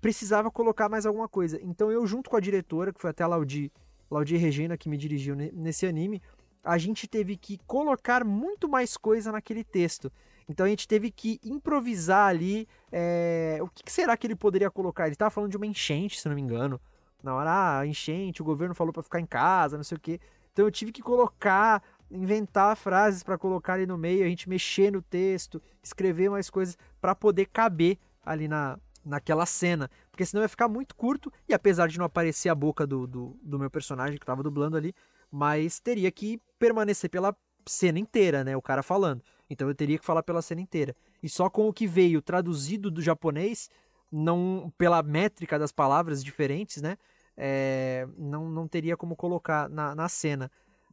[0.00, 1.60] precisava colocar mais alguma coisa.
[1.62, 3.72] Então eu, junto com a diretora, que foi até a Laudi,
[4.10, 6.20] Laudi Regina, que me dirigiu nesse anime,
[6.64, 10.12] a gente teve que colocar muito mais coisa naquele texto.
[10.48, 12.68] Então a gente teve que improvisar ali.
[12.90, 13.58] É...
[13.62, 15.04] O que, que, será que ele poderia colocar?
[15.06, 16.80] Ele estava falando de uma enchente, se não me engano.
[17.22, 20.20] Na hora, ah, enchente, o governo falou para ficar em casa, não sei o quê.
[20.52, 24.90] Então eu tive que colocar, inventar frases para colocar ali no meio, a gente mexer
[24.90, 29.90] no texto, escrever mais coisas para poder caber ali na, naquela cena.
[30.10, 33.36] Porque senão ia ficar muito curto, e apesar de não aparecer a boca do, do,
[33.42, 34.94] do meu personagem que estava dublando ali,
[35.30, 37.34] mas teria que permanecer pela
[37.66, 38.56] cena inteira, né?
[38.56, 39.22] O cara falando.
[39.48, 40.94] Então eu teria que falar pela cena inteira.
[41.22, 43.70] E só com o que veio traduzido do japonês,
[44.10, 46.98] não pela métrica das palavras diferentes, né?
[47.36, 50.50] É, não, não teria como colocar na, na cena.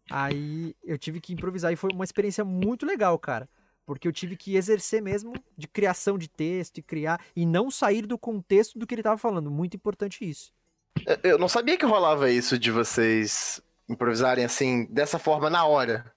[0.09, 3.47] Aí eu tive que improvisar e foi uma experiência muito legal, cara.
[3.85, 8.05] Porque eu tive que exercer mesmo de criação de texto e criar e não sair
[8.05, 9.49] do contexto do que ele estava falando.
[9.49, 10.51] Muito importante isso.
[11.23, 16.11] Eu não sabia que rolava isso de vocês improvisarem assim, dessa forma na hora.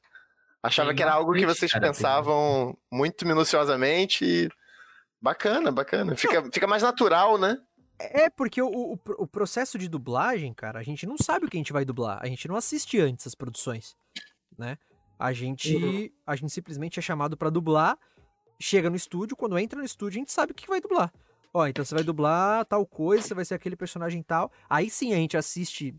[0.62, 2.98] Achava tem que era algo que vocês cara, pensavam tem...
[2.98, 4.48] muito minuciosamente e
[5.20, 6.14] bacana, bacana.
[6.14, 7.58] Fica, fica mais natural, né?
[7.98, 11.56] É, porque o, o, o, processo de dublagem, cara, a gente não sabe o que
[11.56, 12.18] a gente vai dublar.
[12.20, 13.96] A gente não assiste antes as produções,
[14.58, 14.76] né?
[15.18, 16.08] A gente, uhum.
[16.26, 17.96] a gente simplesmente é chamado para dublar,
[18.60, 21.12] chega no estúdio, quando entra no estúdio, a gente sabe o que vai dublar.
[21.54, 24.50] Ó, então você vai dublar tal coisa, você vai ser aquele personagem tal.
[24.68, 25.94] Aí sim a gente assiste,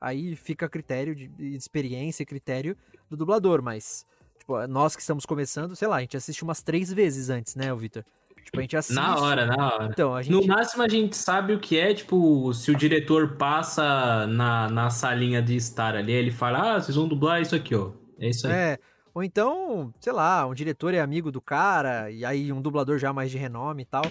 [0.00, 2.76] aí fica a critério de, de experiência, critério
[3.08, 4.06] do dublador, mas
[4.38, 7.74] tipo, nós que estamos começando, sei lá, a gente assiste umas três vezes antes, né,
[7.74, 8.04] Vitor?
[8.48, 8.94] Tipo, a gente assiste.
[8.94, 9.88] Na hora, na hora.
[9.92, 10.32] Então, gente...
[10.32, 14.88] No máximo a gente sabe o que é, tipo, se o diretor passa na, na
[14.88, 17.90] salinha de estar ali, ele fala, ah, vocês vão dublar isso aqui, ó.
[18.18, 18.52] É isso aí.
[18.54, 18.78] É.
[19.12, 23.12] Ou então, sei lá, um diretor é amigo do cara, e aí um dublador já
[23.12, 24.04] mais de renome e tal.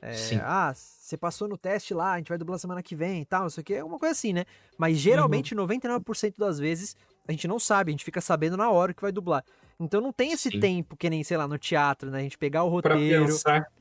[0.00, 0.14] É.
[0.42, 3.42] Ah, você passou no teste lá, a gente vai dublar semana que vem e tal,
[3.42, 4.44] não sei o que, é uma coisa assim, né?
[4.78, 5.66] Mas geralmente, uhum.
[5.66, 6.96] 99% das vezes,
[7.26, 9.44] a gente não sabe, a gente fica sabendo na hora que vai dublar.
[9.80, 10.60] Então não tem esse Sim.
[10.60, 12.18] tempo que nem, sei lá, no teatro, né?
[12.18, 13.24] A gente pegar o roteiro.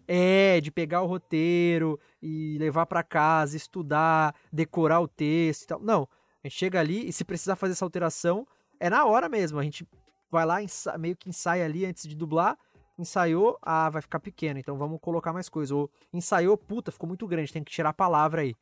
[0.07, 5.81] É, de pegar o roteiro e levar para casa, estudar, decorar o texto e tal.
[5.81, 6.07] Não.
[6.41, 8.47] A gente chega ali e se precisar fazer essa alteração,
[8.79, 9.59] é na hora mesmo.
[9.59, 9.85] A gente
[10.31, 10.57] vai lá,
[10.97, 12.57] meio que ensaia ali antes de dublar.
[12.97, 15.75] Ensaiou, ah, vai ficar pequeno, então vamos colocar mais coisa.
[15.75, 18.55] Ou ensaiou, puta, ficou muito grande, tem que tirar a palavra aí.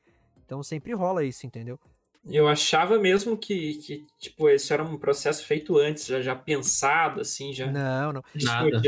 [0.43, 1.79] Então sempre rola isso, entendeu?
[2.29, 7.21] Eu achava mesmo que, que tipo, esse era um processo feito antes, já, já pensado,
[7.21, 7.71] assim, já.
[7.71, 8.23] Não, não.
[8.41, 8.81] Nada.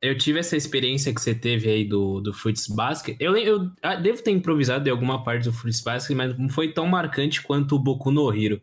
[0.00, 3.16] Eu tive essa experiência que você teve aí do, do Fruits Basket.
[3.18, 6.72] Eu, eu, eu devo ter improvisado em alguma parte do Fruits Basket, mas não foi
[6.72, 8.60] tão marcante quanto o Boku no Hero.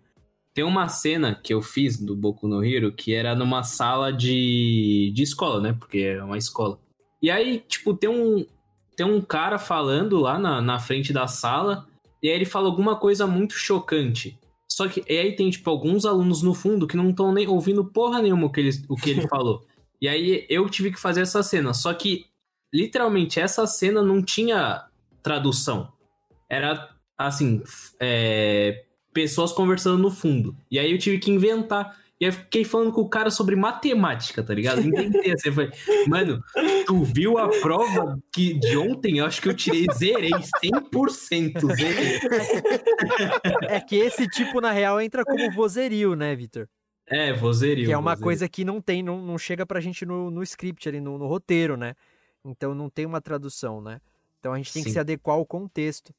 [0.53, 5.11] Tem uma cena que eu fiz do Boku no Hero que era numa sala de,
[5.13, 5.75] de escola, né?
[5.77, 6.79] Porque é uma escola.
[7.21, 8.45] E aí, tipo, tem um,
[8.95, 11.85] tem um cara falando lá na, na frente da sala,
[12.25, 14.35] e aí ele fala alguma coisa muito chocante.
[14.67, 17.85] Só que e aí tem, tipo, alguns alunos no fundo que não estão nem ouvindo
[17.85, 19.63] porra nenhuma o que ele, o que ele falou.
[20.01, 21.71] E aí eu tive que fazer essa cena.
[21.71, 22.25] Só que,
[22.73, 24.85] literalmente, essa cena não tinha
[25.21, 25.93] tradução.
[26.49, 27.61] Era, assim,
[27.99, 30.57] é, pessoas conversando no fundo.
[30.71, 31.95] E aí eu tive que inventar.
[32.19, 34.79] E aí fiquei falando com o cara sobre matemática, tá ligado?
[34.81, 35.69] Inventei assim, foi,
[36.07, 36.41] mano,
[36.85, 39.17] tu viu a prova que de ontem?
[39.17, 42.19] Eu acho que eu tirei, zerei, 100%, zerei.
[43.69, 46.69] É que esse tipo, na real, entra como vozerio, né, Vitor?
[47.05, 47.85] É, vozerio.
[47.85, 48.23] Que é uma vozerio.
[48.23, 51.27] coisa que não tem, não, não chega pra gente no, no script ali, no, no
[51.27, 51.95] roteiro, né?
[52.43, 53.99] Então não tem uma tradução, né?
[54.39, 54.87] Então a gente tem Sim.
[54.87, 56.13] que se adequar ao contexto.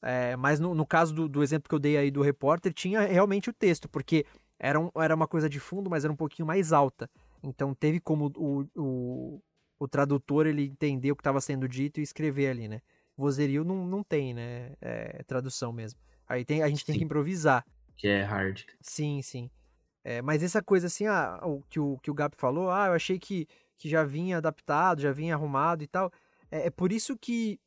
[0.00, 3.02] É, mas no, no caso do, do, exemplo que eu dei aí do repórter, tinha
[3.02, 4.26] realmente o texto, porque
[4.62, 7.10] era, um, era uma coisa de fundo, mas era um pouquinho mais alta.
[7.42, 9.42] Então teve como o, o,
[9.76, 12.80] o tradutor ele entender o que estava sendo dito e escrever ali, né?
[13.16, 14.74] Vozerio não, não tem, né?
[14.80, 15.98] É, tradução mesmo.
[16.28, 17.00] Aí tem, a gente tem sim.
[17.00, 17.66] que improvisar.
[17.96, 18.62] Que é hard.
[18.80, 19.50] Sim, sim.
[20.04, 22.92] É, mas essa coisa assim, ah, o que o, que o Gap falou, ah, eu
[22.92, 26.12] achei que, que já vinha adaptado, já vinha arrumado e tal.
[26.52, 27.58] É, é por isso que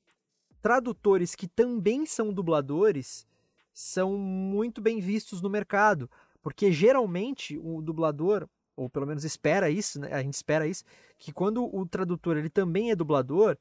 [0.61, 3.27] tradutores que também são dubladores
[3.73, 6.09] são muito bem vistos no mercado,
[6.45, 10.13] porque geralmente o dublador, ou pelo menos espera isso, né?
[10.13, 10.83] a gente espera isso,
[11.17, 13.57] que quando o tradutor ele também é dublador,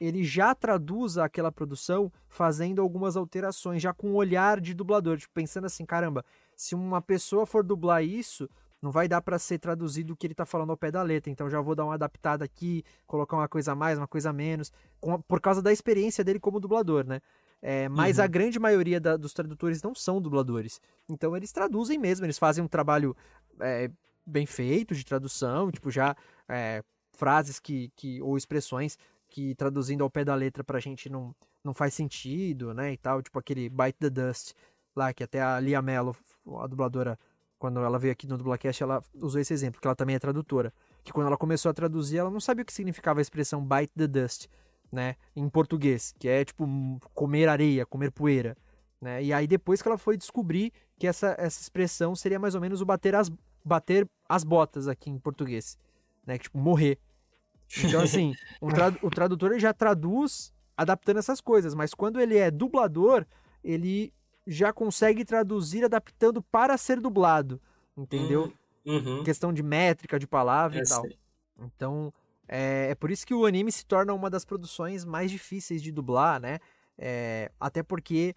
[0.00, 5.34] ele já traduz aquela produção fazendo algumas alterações, já com um olhar de dublador, tipo,
[5.34, 6.24] pensando assim, caramba,
[6.56, 8.48] se uma pessoa for dublar isso,
[8.80, 11.30] não vai dar para ser traduzido o que ele está falando ao pé da letra.
[11.30, 14.32] Então já vou dar uma adaptada aqui, colocar uma coisa a mais, uma coisa a
[14.32, 14.72] menos,
[15.28, 17.20] por causa da experiência dele como dublador, né?
[17.64, 18.24] É, mas Uhum.
[18.24, 20.80] a grande maioria da- dos tradutores não são dubladores.
[21.08, 23.16] Então eles traduzem mesmo, eles fazem um trabalho
[23.60, 23.88] é,
[24.26, 26.16] bem feito de tradução, tipo, já
[26.48, 26.82] é,
[27.12, 28.98] frases que, que, ou expressões
[29.28, 33.22] que traduzindo ao pé da letra pra gente não, não faz sentido, né, e tal,
[33.22, 34.52] tipo aquele Bite the Dust
[34.96, 36.16] lá, que até a Lia Mello,
[36.60, 37.18] a dubladora,
[37.58, 40.72] quando ela veio aqui no Dublacast, ela usou esse exemplo, que ela também é tradutora,
[41.04, 43.92] que quando ela começou a traduzir, ela não sabia o que significava a expressão Bite
[43.96, 44.48] the Dust,
[44.92, 48.56] né, em português, que é tipo hum, comer areia, comer poeira,
[49.00, 49.22] né?
[49.24, 52.80] E aí depois que ela foi descobrir que essa, essa expressão seria mais ou menos
[52.82, 53.30] o bater as,
[53.64, 55.78] bater as botas aqui em português,
[56.26, 56.36] né?
[56.36, 56.98] Que, tipo, morrer.
[57.82, 58.68] Então, assim, um
[59.00, 63.26] o tradutor ele já traduz adaptando essas coisas, mas quando ele é dublador,
[63.64, 64.12] ele
[64.46, 67.60] já consegue traduzir adaptando para ser dublado,
[67.96, 68.52] entendeu?
[68.84, 69.22] Uhum.
[69.22, 71.02] Questão de métrica, de palavra É, e tal.
[71.02, 71.16] sei.
[71.58, 72.12] Então,
[72.54, 75.90] é, é por isso que o anime se torna uma das produções mais difíceis de
[75.90, 76.58] dublar, né?
[76.98, 78.34] É, até porque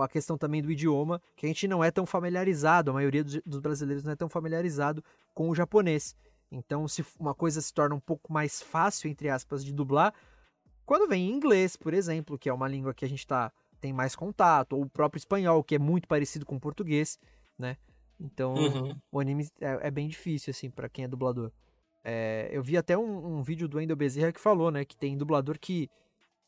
[0.00, 3.60] a questão também do idioma, que a gente não é tão familiarizado, a maioria dos,
[3.60, 5.02] brasileiros não é tão familiarizado
[5.34, 6.14] com o japonês.
[6.48, 10.14] Então, se uma coisa se torna um pouco mais fácil, entre aspas, de dublar,
[10.84, 13.92] quando vem em inglês, por exemplo, que é uma língua que a gente tá, tem
[13.92, 17.18] mais contato, ou o próprio espanhol, que é muito parecido com o português,
[17.58, 17.76] né?
[18.20, 18.96] Então, Uhum.
[19.10, 21.50] o anime é, é bem difícil, assim, pra quem é dublador.
[22.08, 25.18] É, eu vi até um, um vídeo do Wendel Bezerra que falou, né, que tem
[25.18, 25.90] dublador que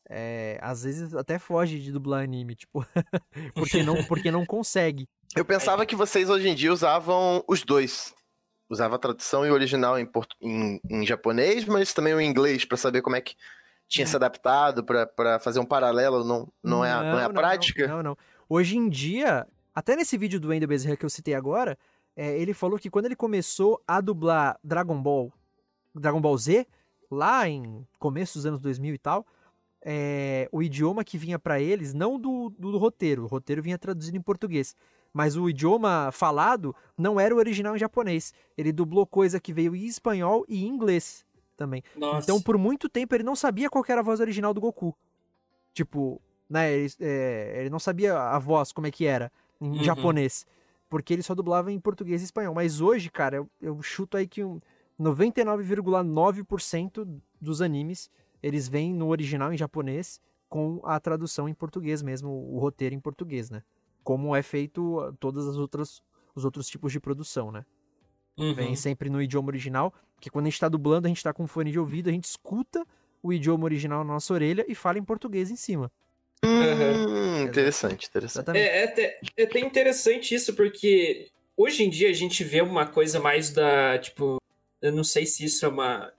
[0.09, 2.85] é, às vezes até foge de dublar anime, tipo,
[3.53, 5.05] porque não, porque não consegue.
[5.35, 8.15] Eu pensava que vocês hoje em dia usavam os dois.
[8.69, 10.33] Usava a tradução e o original em, portu...
[10.41, 13.35] em, em japonês, mas também o inglês, pra saber como é que
[13.87, 16.23] tinha se adaptado, pra- pra fazer um paralelo.
[16.23, 17.85] Não, não, é, a, não é a prática?
[17.87, 18.17] Não, não.
[18.47, 19.45] Hoje em dia,
[19.75, 21.77] até nesse vídeo do Wendel Bezerra que eu citei agora,
[22.15, 25.33] é, ele falou que quando ele começou a dublar Dragon Ball,
[25.93, 26.67] Dragon Ball Z,
[27.09, 29.25] lá em começo dos anos 2000 e tal,
[29.81, 34.17] é, o idioma que vinha pra eles, não do, do, roteiro, o roteiro vinha traduzido
[34.17, 34.75] em português,
[35.13, 38.33] mas o idioma falado não era o original em japonês.
[38.57, 41.25] Ele dublou coisa que veio em espanhol e em inglês
[41.57, 41.83] também.
[41.95, 42.23] Nossa.
[42.23, 44.95] Então, por muito tempo, ele não sabia qual que era a voz original do Goku.
[45.73, 49.83] Tipo, né, ele, é, ele não sabia a voz, como é que era, em Uhum.
[49.83, 50.45] japonês.
[50.89, 52.53] Porque ele só dublava em português e espanhol.
[52.53, 54.59] Mas hoje, cara, eu, eu chuto aí que um
[54.99, 57.07] 99,9%
[57.39, 58.09] dos animes,
[58.43, 60.19] eles vêm no original em japonês
[60.49, 63.63] com a tradução em português mesmo, o roteiro em português, né?
[64.03, 66.01] Como é feito ah, todas as outras
[66.35, 67.65] os outros tipos de produção, né?
[68.37, 68.53] Uhum.
[68.53, 71.45] Vem sempre no idioma original, que quando a gente tá dublando, a gente tá com
[71.45, 72.85] fone de ouvido, a gente escuta
[73.21, 75.91] o idioma original na nossa orelha e fala em português em cima.
[76.43, 78.55] Hum, interessante, interessante.
[78.55, 82.87] É, é, até, é até interessante isso, porque hoje em dia a gente vê uma
[82.87, 84.38] coisa mais da, tipo,
[84.81, 86.11] eu não sei se isso é uma.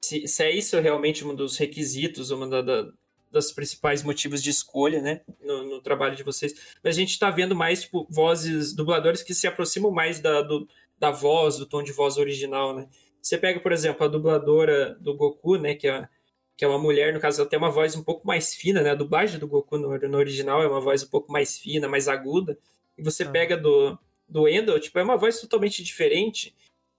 [0.00, 2.92] Se, se é isso realmente um dos requisitos, uma da, da,
[3.30, 6.54] das principais motivos de escolha, né, no, no, trabalho de vocês.
[6.82, 10.68] Mas a gente tá vendo mais, tipo, vozes, dubladores que se aproximam mais da, do,
[10.98, 12.88] da voz, do tom de voz original, né.
[13.20, 16.08] Você pega, por exemplo, a dubladora do Goku, né, que é
[16.56, 18.90] que é uma mulher, no caso, ela tem uma voz um pouco mais fina, né?
[18.90, 22.08] A dublagem do Goku no, no original é uma voz um pouco mais fina, mais
[22.08, 22.58] aguda.
[22.96, 23.30] E você Ah.
[23.30, 23.98] pega do,
[24.28, 26.54] do Endo, tipo, é uma voz totalmente diferente.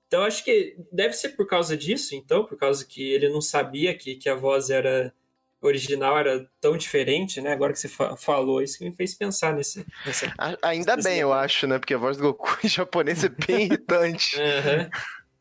[0.08, 3.96] Então, acho que deve ser por causa disso, então, por causa que ele não sabia
[3.96, 5.14] que, que a voz era
[5.62, 7.52] original, era tão diferente, né?
[7.54, 9.86] Agora que você fa falou, isso que me fez pensar nesse...
[10.06, 10.32] Nessa...
[10.38, 11.80] A- Ainda bem, eu acho, né?
[11.80, 14.36] Porque a voz do Goku em japonês é bem irritante.
[14.40, 14.90] Aham.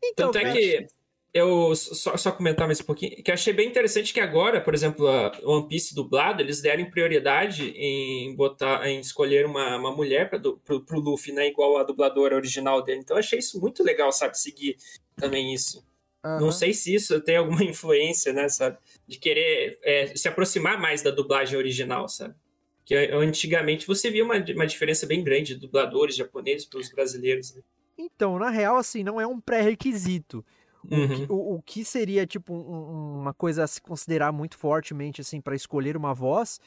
[0.03, 0.87] Então, Tanto é que
[1.33, 4.73] eu só, só comentar mais um pouquinho, que eu achei bem interessante que agora, por
[4.73, 10.29] exemplo, a One Piece dublado, eles deram prioridade em botar, em escolher uma, uma mulher
[10.29, 12.99] para pro, pro Luffy, né, igual a dubladora original dele.
[12.99, 14.77] Então eu achei isso muito legal, sabe, seguir
[15.15, 15.83] também isso.
[16.23, 16.39] aham.
[16.39, 18.77] Não sei se isso tem alguma influência, né, sabe,
[19.07, 22.35] de querer é, se aproximar mais da dublagem original, sabe.
[22.85, 27.55] Que antigamente você via uma, uma diferença bem grande de dubladores japoneses para os brasileiros,
[27.55, 27.61] né?
[27.97, 30.43] Então, na real, assim, não é um pré-requisito.
[30.85, 31.07] O, Uhum.
[31.07, 35.39] que, o, o que seria, tipo, um- uma coisa a se considerar muito fortemente, assim,
[35.41, 36.59] para escolher uma voz,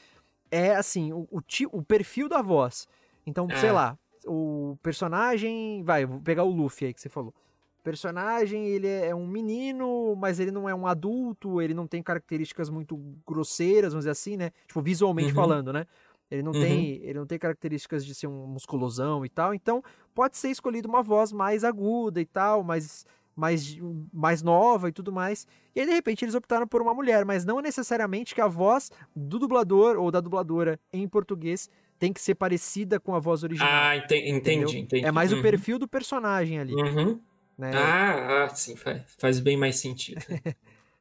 [0.51, 1.41] é, assim, o, o,
[1.71, 2.87] o perfil da voz.
[3.25, 3.73] Então, sei Ah.
[3.73, 5.83] lá, o personagem.
[5.83, 7.33] Vai, vou pegar o Luffy aí que você falou.
[7.79, 12.03] O personagem, ele é um menino, mas ele não é um adulto, ele não tem
[12.03, 14.51] características muito grosseiras, vamos dizer assim, né?
[14.67, 15.35] Tipo, visualmente Uhum.
[15.35, 15.85] falando, né?
[16.29, 16.59] Ele não, Uhum.
[16.59, 19.81] tem, ele não tem características de ser um musculosão e tal, então
[20.13, 23.05] pode ser escolhido uma voz mais aguda e tal, mais,
[23.37, 23.77] mais,
[24.11, 25.45] mais nova e tudo mais.
[25.75, 28.91] E aí, de repente, eles optaram por uma mulher, mas não necessariamente que a voz
[29.15, 31.69] do dublador ou da dubladora em português
[31.99, 33.69] tem que ser parecida com a voz original.
[33.71, 34.79] Ah, enten- entendi, entendeu?
[34.79, 35.05] entendi.
[35.05, 35.41] É mais o Uhum.
[35.43, 37.21] perfil do personagem ali, Uhum.
[37.57, 37.71] né?
[37.75, 40.17] Ah, ah, sim, faz, faz bem mais sentido.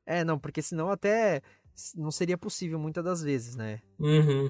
[0.08, 1.42] É, não, porque senão até
[1.96, 3.80] não seria possível muitas das vezes, né?
[3.98, 4.48] Uhum.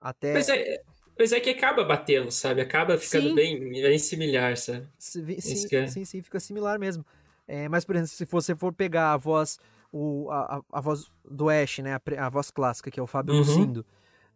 [0.00, 0.32] Até...
[0.34, 0.82] Mas é,
[1.16, 2.60] mas é que acaba batendo, sabe?
[2.60, 4.84] Acaba ficando bem, bem similar, sabe?
[4.98, 5.86] Sim, sim, é.
[5.86, 7.06] sim, sim, fica similar mesmo.
[7.46, 9.58] É, mas, por exemplo, se você for pegar a voz,
[9.92, 11.94] o, a, a voz do Ash, né?
[11.94, 13.40] A, a, voz clássica, que é o Fábio uhum.
[13.40, 13.86] Lucindo.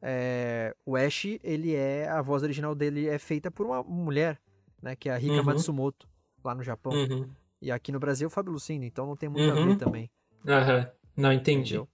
[0.01, 2.09] É, o Ash, ele é.
[2.09, 4.41] A voz original dele é feita por uma mulher,
[4.81, 4.95] né?
[4.95, 5.45] Que é a Rika uhum.
[5.45, 6.09] Matsumoto,
[6.45, 6.93] lá no Japão.
[6.93, 7.29] Uhum.
[7.61, 9.77] E aqui no Brasil, o Fábio Lucindo, então não tem muito a ver uhum.
[9.77, 10.11] também.
[10.47, 11.75] Aham, não entendi.
[11.75, 11.89] Entendeu?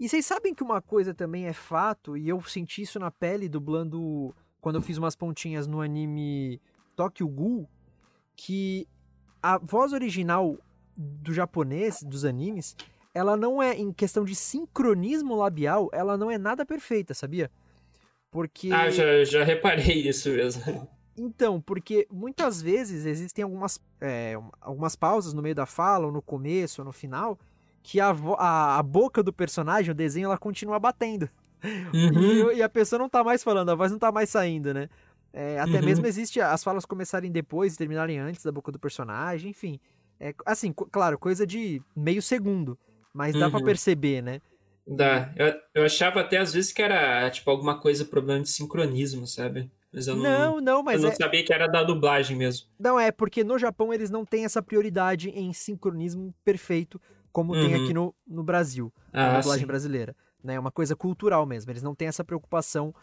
[0.00, 3.48] E vocês sabem que uma coisa também é fato, e eu senti isso na pele
[3.48, 6.60] dublando quando eu fiz umas pontinhas no anime
[6.96, 7.68] Tokyo Ghoul,
[8.34, 8.88] que
[9.42, 10.56] a voz original
[10.96, 12.76] do japonês, dos animes,
[13.14, 17.50] ela não é, em questão de sincronismo labial, ela não é nada perfeita, sabia?
[18.30, 18.70] Porque.
[18.72, 20.88] Ah, já, já reparei isso mesmo.
[21.16, 26.22] Então, porque muitas vezes existem algumas, é, algumas pausas no meio da fala, ou no
[26.22, 27.38] começo, ou no final,
[27.82, 31.28] que a, a, a boca do personagem, o desenho, ela continua batendo.
[31.94, 32.50] Uhum.
[32.50, 34.88] E, e, a pessoa não tá mais falando, a voz não tá mais saindo, né?
[35.32, 35.84] É, até uhum.
[35.84, 39.80] mesmo existe as falas começarem depois e terminarem antes da boca do personagem, enfim.
[40.20, 42.78] É, assim, claro, coisa de meio segundo.
[43.12, 43.52] Mas dá uhum.
[43.52, 44.40] para perceber, né?
[44.86, 45.32] Dá.
[45.36, 49.70] Eu, eu achava até às vezes que era, tipo, alguma coisa, problema de sincronismo, sabe?
[49.92, 51.14] Mas eu não, não, não mas eu não é...
[51.14, 52.66] sabia que era da dublagem mesmo.
[52.78, 57.00] Não, é porque no Japão eles não têm essa prioridade em sincronismo perfeito
[57.32, 57.66] como uhum.
[57.66, 59.66] tem aqui no, no Brasil, ah, dublagem sim.
[59.66, 60.14] brasileira.
[60.44, 60.54] Né?
[60.54, 61.70] É uma coisa cultural mesmo.
[61.72, 62.94] Eles não têm essa preocupação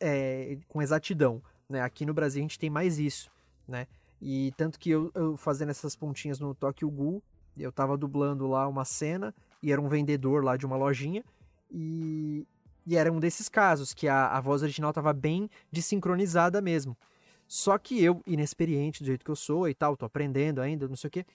[0.00, 1.42] é, com exatidão.
[1.72, 1.80] Né?
[1.80, 3.30] Aqui no Brasil a gente tem mais isso,
[3.66, 3.86] né?
[4.20, 7.22] E tanto que eu, eu fazendo essas pontinhas no Tokyo Ghoul,
[7.58, 11.24] eu tava dublando lá uma cena e era um vendedor lá de uma lojinha
[11.70, 12.46] e,
[12.86, 16.96] e era um desses casos que a, a voz original tava bem desincronizada mesmo.
[17.48, 20.96] Só que eu, inexperiente do jeito que eu sou e tal, tô aprendendo ainda, não
[20.96, 21.26] sei o que,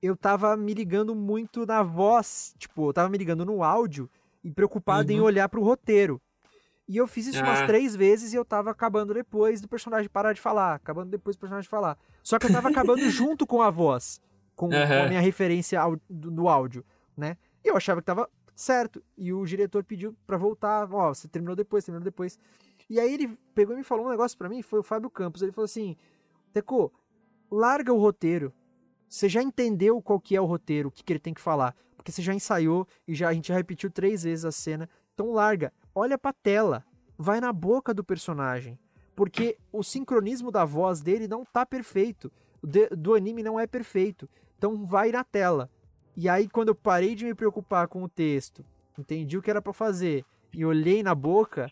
[0.00, 4.08] eu tava me ligando muito na voz, tipo, eu tava me ligando no áudio
[4.42, 5.18] e preocupado uhum.
[5.18, 6.20] em olhar pro roteiro.
[6.90, 7.44] E eu fiz isso ah.
[7.44, 11.36] umas três vezes e eu tava acabando depois do personagem parar de falar, acabando depois
[11.36, 11.96] do personagem falar.
[12.20, 14.20] Só que eu tava acabando junto com a voz,
[14.56, 14.72] com, uhum.
[14.72, 16.84] com a minha referência ao, do, do, áudio,
[17.16, 17.36] né?
[17.64, 19.00] E eu achava que tava certo.
[19.16, 22.36] E o diretor pediu para voltar, ó, oh, você terminou depois, terminou depois.
[22.88, 25.42] E aí ele pegou e me falou um negócio para mim, foi o Fábio Campos.
[25.42, 25.96] Ele falou assim:
[26.52, 26.92] Teco,
[27.48, 28.52] larga o roteiro.
[29.08, 31.72] Você já entendeu qual que é o roteiro, o que, que ele tem que falar.
[31.96, 34.88] Porque você já ensaiou e já a gente já repetiu três vezes a cena.
[35.20, 36.82] Então larga olha pra tela,
[37.18, 38.78] vai na boca do personagem.
[39.14, 42.32] Porque o sincronismo da voz dele não tá perfeito.
[42.64, 44.26] De, do anime não é perfeito.
[44.56, 45.68] Então vai na tela.
[46.16, 48.64] E aí, quando eu parei de me preocupar com o texto,
[48.98, 50.24] entendi o que era para fazer
[50.54, 51.70] e olhei na boca,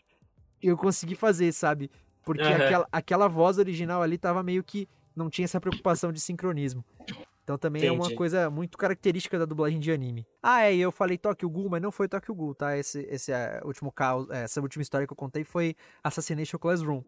[0.61, 1.89] eu consegui fazer, sabe?
[2.23, 2.53] Porque uhum.
[2.53, 4.87] aquela, aquela voz original ali tava meio que.
[5.15, 6.85] não tinha essa preocupação de sincronismo.
[7.49, 7.99] Então também Entendi.
[7.99, 10.23] é uma coisa muito característica da dublagem de anime.
[10.39, 12.77] Ah, é, eu falei Tokyo Ghoul, mas não foi Tokyo Ghoul, tá?
[12.77, 17.01] Esse, esse é, último caos, é, essa última história que eu contei foi Assassination Classroom.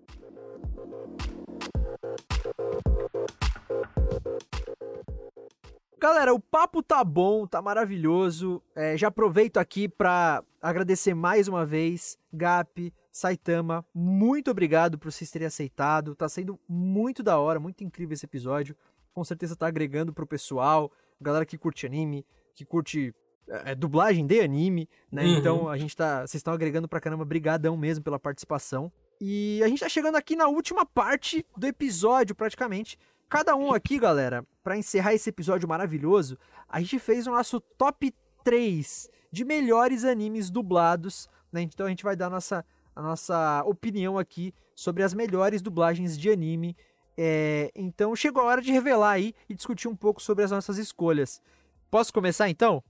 [6.00, 8.64] Galera, o papo tá bom, tá maravilhoso.
[8.76, 15.30] É, já aproveito aqui para agradecer mais uma vez, Gap, Saitama, muito obrigado por vocês
[15.30, 16.16] terem aceitado.
[16.16, 18.76] Tá sendo muito da hora, muito incrível esse episódio
[19.14, 23.14] com certeza tá agregando pro pessoal, galera que curte anime, que curte
[23.48, 25.24] é, dublagem de anime, né?
[25.24, 25.38] Uhum.
[25.38, 26.22] Então a gente tá.
[26.22, 28.92] Vocês estão agregando pra caramba, brigadão mesmo pela participação.
[29.20, 32.98] E a gente tá chegando aqui na última parte do episódio, praticamente.
[33.30, 38.14] Cada um aqui, galera, para encerrar esse episódio maravilhoso, a gente fez o nosso top
[38.44, 41.62] 3 de melhores animes dublados, né?
[41.62, 42.66] Então a gente vai dar a nossa,
[42.96, 46.76] a nossa opinião aqui sobre as melhores dublagens de anime
[47.18, 50.78] é, então chegou a hora de revelar aí e discutir um pouco sobre as nossas
[50.78, 51.42] escolhas.
[51.90, 52.84] Posso começar então?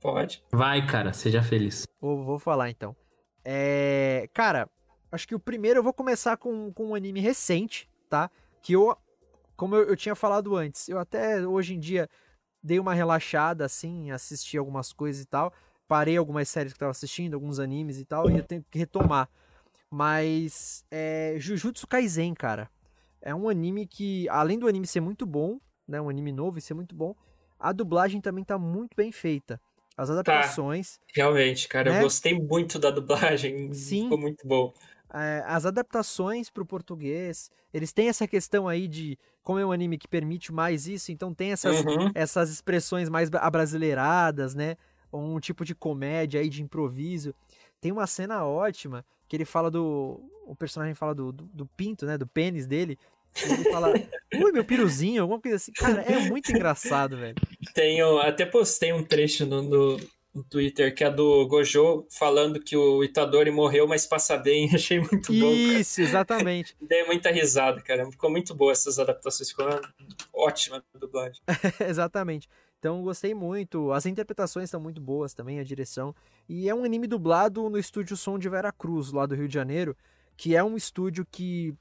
[0.00, 0.42] Pode.
[0.52, 1.86] Vai, cara, seja feliz.
[2.00, 2.94] Vou, vou falar então.
[3.44, 4.68] É, cara,
[5.10, 8.30] acho que o primeiro eu vou começar com, com um anime recente, tá?
[8.62, 8.96] Que eu,
[9.56, 12.08] como eu, eu tinha falado antes, eu até hoje em dia
[12.62, 15.52] dei uma relaxada assim, assisti algumas coisas e tal.
[15.86, 18.78] Parei algumas séries que eu tava assistindo, alguns animes e tal, e eu tenho que
[18.78, 19.28] retomar.
[19.90, 22.70] Mas é, Jujutsu Kaisen, cara
[23.24, 26.60] é um anime que, além do anime ser muito bom, né, um anime novo e
[26.60, 27.16] ser muito bom,
[27.58, 29.58] a dublagem também tá muito bem feita.
[29.96, 30.12] As tá.
[30.12, 30.98] adaptações.
[30.98, 31.98] Tá, realmente, cara, né?
[31.98, 33.72] eu gostei muito da dublagem.
[33.72, 34.04] Sim.
[34.04, 34.74] Ficou muito bom.
[35.12, 39.72] É, as adaptações para o português, eles têm essa questão aí de como é um
[39.72, 42.10] anime que permite mais isso, então tem essas, uhum.
[42.14, 44.76] essas expressões mais abrasileiradas, né?
[45.12, 47.32] Um tipo de comédia aí de improviso.
[47.80, 49.04] Tem uma cena ótima
[49.34, 50.20] que ele fala do.
[50.46, 52.16] O personagem fala do, do, do pinto, né?
[52.16, 52.96] Do pênis dele.
[53.42, 53.92] Ele fala,
[54.32, 55.72] ui, meu piruzinho, alguma coisa assim.
[55.72, 57.34] Cara, é muito engraçado, velho.
[57.74, 59.96] Tenho, até postei um trecho no, no,
[60.32, 64.70] no Twitter, que é do Gojo, falando que o Itadori morreu, mas passa bem.
[64.72, 65.50] Achei muito bom.
[65.50, 66.76] Isso, exatamente.
[66.80, 68.08] Dei muita risada, cara.
[68.08, 69.50] Ficou muito boa essas adaptações.
[69.50, 69.66] Ficou
[70.32, 71.42] ótima a dublagem.
[71.88, 72.48] exatamente.
[72.84, 73.92] Então gostei muito.
[73.92, 76.14] As interpretações estão muito boas também, a direção.
[76.46, 79.96] E é um anime dublado no estúdio Som de Veracruz, lá do Rio de Janeiro,
[80.36, 81.74] que é um estúdio que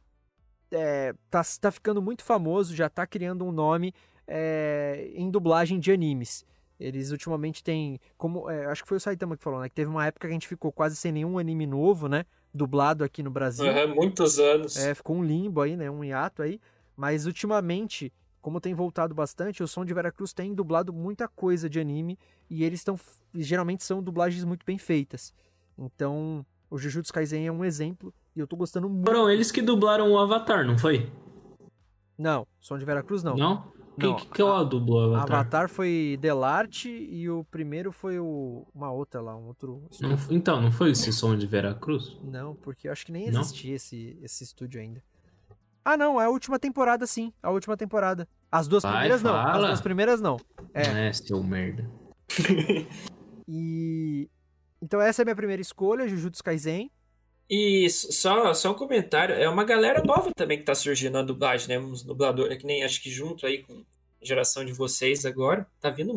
[0.72, 3.94] é, tá, tá ficando muito famoso, já tá criando um nome
[4.26, 6.46] é, em dublagem de animes.
[6.80, 8.00] Eles ultimamente têm.
[8.18, 9.68] Como, é, acho que foi o Saitama que falou, né?
[9.68, 12.26] Que teve uma época que a gente ficou quase sem nenhum anime novo, né?
[12.54, 13.66] Dublado aqui no Brasil.
[13.66, 14.78] Uhum, muitos anos.
[14.78, 15.92] É, ficou um limbo aí, né?
[15.92, 16.62] Um hiato aí.
[16.96, 18.14] Mas ultimamente,
[18.44, 22.20] como tem voltado bastante, o Som de Veracruz tem dublado muita coisa de anime.
[22.50, 23.00] E eles estão.
[23.34, 25.34] Geralmente são dublagens muito bem feitas.
[25.78, 28.14] Então, o Jujutsu Kaisen é um exemplo.
[28.36, 29.06] E eu tô gostando muito.
[29.06, 31.10] Foram eles que dublaram o Avatar, não foi?
[32.18, 33.38] Não, Som de Veracruz não.
[33.38, 33.72] Não?
[33.98, 35.40] Quem que, que é o dublou Avatar?
[35.40, 40.62] Avatar foi Delarte e o primeiro foi o uma outra lá, um outro não, Então,
[40.62, 42.18] não foi esse som de Veracruz?
[42.22, 45.02] Não, porque eu acho que nem existia esse, esse estúdio ainda.
[45.86, 48.28] Ah, não, é a última temporada sim, a última temporada.
[48.52, 49.44] As duas Vai, primeiras fala.
[49.44, 50.38] não, as duas primeiras não.
[50.74, 51.90] É, é seu merda.
[53.48, 54.30] e
[54.82, 56.92] então essa é a minha primeira escolha, Jujutsu Kaisen.
[57.50, 61.68] E só, só um comentário, é uma galera nova também que tá surgindo na dublagem,
[61.68, 61.80] né?
[61.80, 63.74] Uns dubladores, que nem acho que junto aí com
[64.22, 66.14] a geração de vocês agora, tá vindo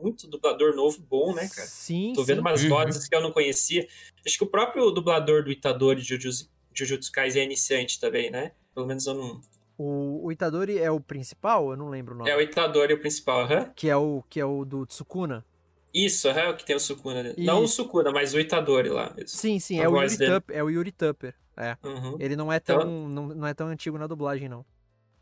[0.00, 1.66] muito dublador novo bom, né, cara?
[1.66, 2.40] Sim, Tô vendo sim.
[2.42, 2.68] umas Uhum.
[2.70, 3.86] vozes que eu não conhecia.
[4.24, 8.52] Acho que o próprio dublador do Itadori de Jujutsu, Jujutsu Kaisen é iniciante também, né?
[8.78, 9.40] Pelo menos eu não...
[9.76, 12.30] O, o Itadori é o principal, eu não lembro o nome.
[12.30, 13.72] É o Itadori o principal, aham.
[13.74, 15.44] Que é o que é o do Tsukuna.
[15.92, 17.24] Isso, aham, o que tem o Sukuna.
[17.24, 17.42] dentro.
[17.42, 17.66] Não o.
[17.66, 19.36] Sukuna, mas o Itadori lá mesmo.
[19.36, 20.32] Sim, sim, A é o Yuri dele.
[20.34, 21.34] Tupper, é o Yuri Tupper.
[21.56, 21.76] É.
[21.82, 22.16] Uhum.
[22.20, 24.64] Ele não é tão Então- não, não é tão antigo na dublagem não.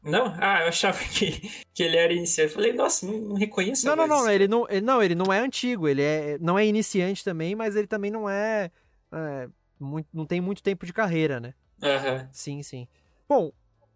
[0.02, 0.34] Não?
[0.38, 2.50] Ah, eu achava que, que ele era iniciante.
[2.50, 5.32] Eu falei, nossa, não, não reconheço Não, não, não, ele não, ele não, ele não
[5.32, 8.70] é antigo, ele é, não é iniciante também, mas ele também não é,
[9.12, 9.48] é,
[9.80, 11.54] muito, não tem muito tempo de carreira, né?
[11.82, 12.28] Aham.
[12.32, 12.86] Sim, sim.
[13.28, 13.53] Bom,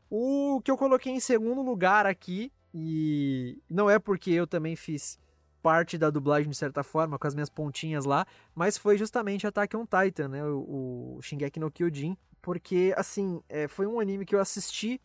[0.09, 5.19] o que eu coloquei em segundo lugar aqui, e não é porque eu também fiz
[5.63, 9.77] parte da dublagem de certa forma, com as minhas pontinhas lá, mas foi justamente Attack
[9.77, 10.45] on Titan, né?
[10.45, 15.01] O, o Shingeki no Kyojin, porque, assim, é, foi um anime que eu assisti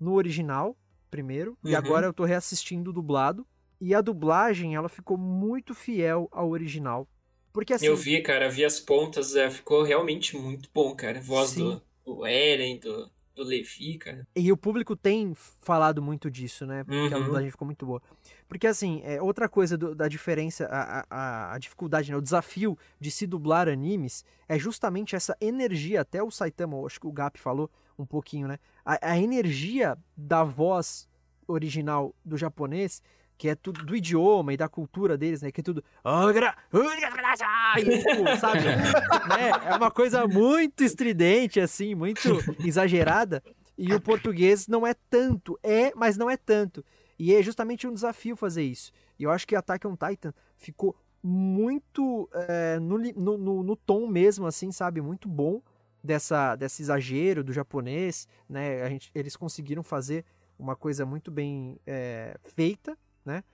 [0.00, 0.76] no original,
[1.10, 1.76] primeiro, e Uhum.
[1.76, 3.46] agora eu tô reassistindo dublado,
[3.80, 7.06] e a dublagem, ela ficou muito fiel ao original.
[7.52, 7.86] Porque, assim...
[7.86, 11.20] Eu vi, cara, vi as pontas, é, ficou realmente muito bom, cara.
[11.20, 11.80] Voz Sim.
[12.04, 14.26] do, do Eren, do, do Levi, cara.
[14.36, 16.84] E o público tem falado muito disso, né?
[16.84, 17.24] Porque a Uhum.
[17.24, 18.02] dublagem ficou muito boa.
[18.48, 22.16] Porque, assim, é, outra coisa do- da diferença, a, a, a dificuldade, né?
[22.16, 27.06] O desafio de se dublar animes é justamente essa energia, até o Saitama, acho que
[27.06, 28.58] o Gap falou um pouquinho, né?
[28.84, 31.08] A, a energia da voz
[31.46, 33.02] original do japonês,
[33.38, 35.52] que é tudo do idioma e da cultura deles, né?
[35.52, 35.82] Que é tudo.
[38.00, 38.60] Tipo, sabe?
[39.30, 39.50] né?
[39.66, 42.28] É uma coisa muito estridente, assim, muito
[42.64, 43.40] exagerada.
[43.78, 45.56] E o português não é tanto.
[45.62, 46.84] É, mas não é tanto.
[47.16, 48.90] E é justamente um desafio fazer isso.
[49.16, 54.46] E eu acho que Attack on Titan ficou muito é, no, no, no tom mesmo,
[54.46, 55.00] assim, sabe?
[55.00, 55.62] Muito bom
[56.02, 58.82] dessa, desse exagero do japonês, né?
[58.82, 60.24] A gente, eles conseguiram fazer
[60.58, 62.98] uma coisa muito bem é, feita,
[63.28, 63.44] né?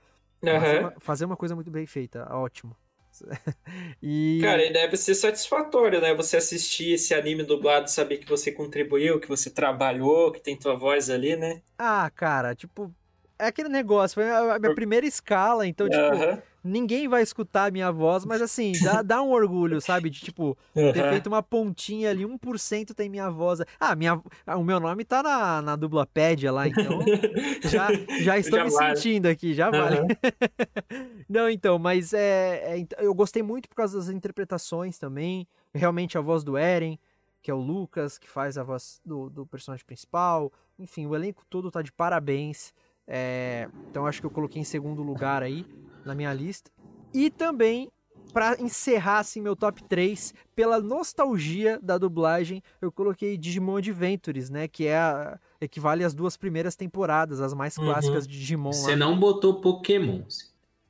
[0.42, 0.78] Fazer, Aham.
[0.78, 2.76] uma, fazer uma coisa muito bem feita, ótimo.
[4.02, 6.14] e Cara, e deve ser satisfatório, né?
[6.14, 10.76] Você assistir esse anime dublado, saber que você contribuiu, que você trabalhou, que tem tua
[10.76, 11.62] voz ali, né?
[11.78, 12.92] ah, cara, tipo,
[13.38, 16.42] é aquele negócio, foi a minha primeira escala, então, tipo, Aham.
[16.62, 20.08] ninguém vai escutar a minha voz, mas assim, dá, dá um orgulho, sabe?
[20.10, 20.56] De tipo,
[20.92, 21.08] ter Aham.
[21.10, 23.60] feito uma pontinha ali, 1% tem minha voz.
[23.78, 26.98] Ah, minha, ah, o meu nome tá na, na dublapédia lá, então
[27.64, 27.90] já,
[28.20, 28.96] já estou Já me vale.
[28.96, 29.96] sentindo aqui, já vale.
[29.96, 30.06] Aham.
[31.28, 35.46] Não, então, mas é, é ent- eu gostei muito por causa das interpretações também.
[35.74, 36.98] Realmente a voz do Eren,
[37.42, 40.52] que é o Lucas, que faz a voz do, do personagem principal.
[40.78, 42.72] Enfim, o elenco todo tá de parabéns.
[43.06, 45.64] É, então acho que eu coloquei em segundo lugar aí
[46.04, 46.70] na minha lista.
[47.12, 47.90] E também,
[48.32, 54.66] pra encerrar assim, meu top 3, pela nostalgia da dublagem, eu coloquei Digimon Adventures, né?
[54.66, 57.84] Que é a, equivale às duas primeiras temporadas, as mais Uhum.
[57.84, 58.72] clássicas de Digimon.
[58.72, 60.22] Você não botou Pokémon.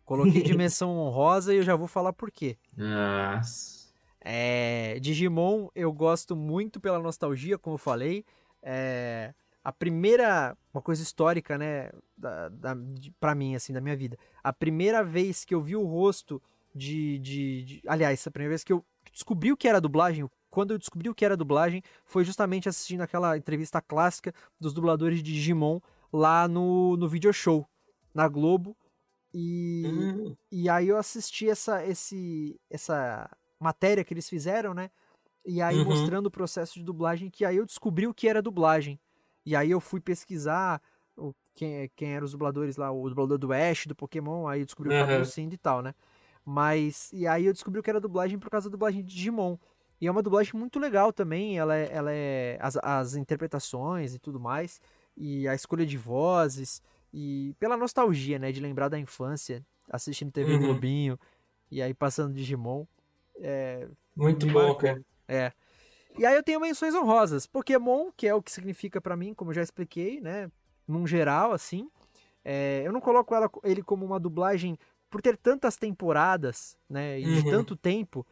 [0.04, 2.56] Coloquei dimensão honrosa e eu já vou falar por quê.
[2.76, 3.74] Nossa.
[4.20, 8.24] É, Digimon eu gosto muito pela nostalgia, como eu falei.
[8.62, 9.34] É,
[9.64, 12.76] a primeira, uma coisa histórica, né, da, da,
[13.18, 14.18] pra mim, assim, da minha vida.
[14.42, 16.40] A primeira vez que eu vi o rosto
[16.74, 20.72] de, de, de- Aliás, a primeira vez que eu descobri o que era dublagem, quando
[20.72, 25.32] eu descobri o que era dublagem, foi justamente assistindo aquela entrevista clássica dos dubladores de
[25.32, 25.80] Digimon
[26.12, 27.66] lá no, no video show,
[28.14, 28.76] na Globo.
[29.32, 30.36] E, Hum.
[30.52, 33.28] e aí eu assisti essa, esse, essa
[33.58, 34.90] matéria que eles fizeram, né?
[35.44, 35.84] E aí Uhum.
[35.84, 38.98] mostrando o processo de dublagem, que aí eu descobri o que era dublagem.
[39.44, 40.80] E aí eu fui pesquisar
[41.16, 44.66] o, quem, quem eram os dubladores lá, o dublador do Ash, do Pokémon, aí eu
[44.66, 45.00] descobri o Aham.
[45.00, 45.94] Fábio Lucindo e tal, né?
[46.44, 49.56] Mas, e aí eu descobri o que era dublagem por causa da dublagem de Digimon.
[50.00, 54.18] E é uma dublagem muito legal também, ela é, ela é as, as interpretações e
[54.18, 54.80] tudo mais,
[55.16, 60.52] e a escolha de vozes, e pela nostalgia, né, de lembrar da infância, assistindo TV
[60.52, 60.60] Uhum.
[60.66, 61.18] Globinho,
[61.70, 62.84] e aí passando Digimon.
[63.40, 65.00] É, Muito me bom, cara.
[65.28, 65.52] é.
[66.16, 67.46] E aí eu tenho menções honrosas.
[67.46, 70.50] Pokémon, que é o que significa pra mim, como eu já expliquei, né?
[70.86, 71.88] Num geral, assim.
[72.44, 74.78] É, eu não coloco ela, ele como uma dublagem
[75.10, 77.18] por ter tantas temporadas, né?
[77.20, 77.50] E de Uhum.
[77.50, 78.26] tanto tempo.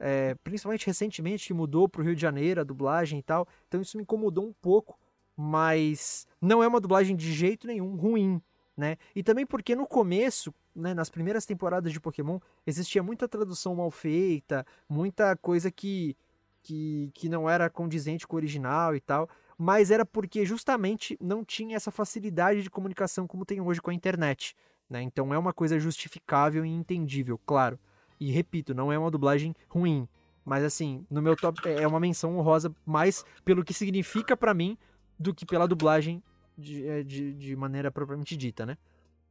[0.00, 3.48] é, principalmente recentemente, que mudou pro Rio de Janeiro a dublagem e tal.
[3.66, 4.96] Então isso me incomodou um pouco.
[5.36, 8.40] Mas não é uma dublagem de jeito nenhum ruim,
[8.76, 8.96] né?
[9.14, 13.90] E também porque no começo, né, nas primeiras temporadas de Pokémon, existia muita tradução mal
[13.90, 16.16] feita, muita coisa que,
[16.62, 21.44] que, que não era condizente com o original e tal, mas era porque justamente não
[21.44, 24.54] tinha essa facilidade de comunicação como tem hoje com a internet,
[24.88, 25.02] né?
[25.02, 27.78] Então é uma coisa justificável e entendível, claro.
[28.20, 30.08] E repito, não é uma dublagem ruim,
[30.44, 34.78] mas assim, no meu top é uma menção honrosa mais pelo que significa pra mim
[35.18, 36.22] do que pela dublagem
[36.56, 38.78] de, é, de, de maneira propriamente dita, né?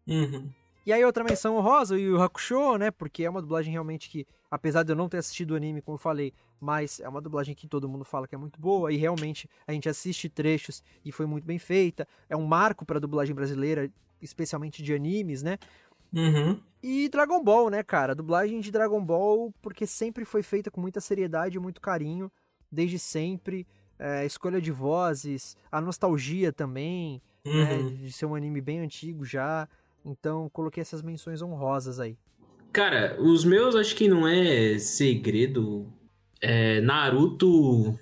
[0.07, 0.49] Uhum.
[0.87, 2.91] E aí outra menção honrosa, o Yu Yu Hakusho, né?
[2.91, 5.95] Porque é uma dublagem realmente que, apesar de eu não ter assistido o anime, como
[5.95, 8.95] eu falei, mas é uma dublagem que todo mundo fala que é muito boa e
[8.95, 12.07] realmente a gente assiste trechos e foi muito bem feita.
[12.29, 13.91] É um marco para a dublagem brasileira,
[14.21, 15.57] especialmente de animes, né?
[16.13, 16.57] Uhum.
[16.81, 18.13] E Dragon Ball, né, cara?
[18.13, 22.31] A dublagem de Dragon Ball, porque sempre foi feita com muita seriedade e muito carinho,
[22.71, 23.67] desde sempre.
[23.99, 27.87] É, escolha de vozes, a nostalgia também, né, Uhum.
[27.95, 29.67] de ser um anime bem antigo já.
[30.07, 32.17] Então, coloquei essas menções honrosas aí.
[32.71, 35.85] Cara, os meus acho que não é segredo.
[36.41, 37.97] É, Naruto.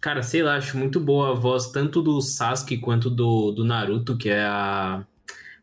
[0.00, 4.16] Cara, sei lá, acho muito boa a voz tanto do Sasuke quanto do, do Naruto,
[4.16, 5.04] que é a.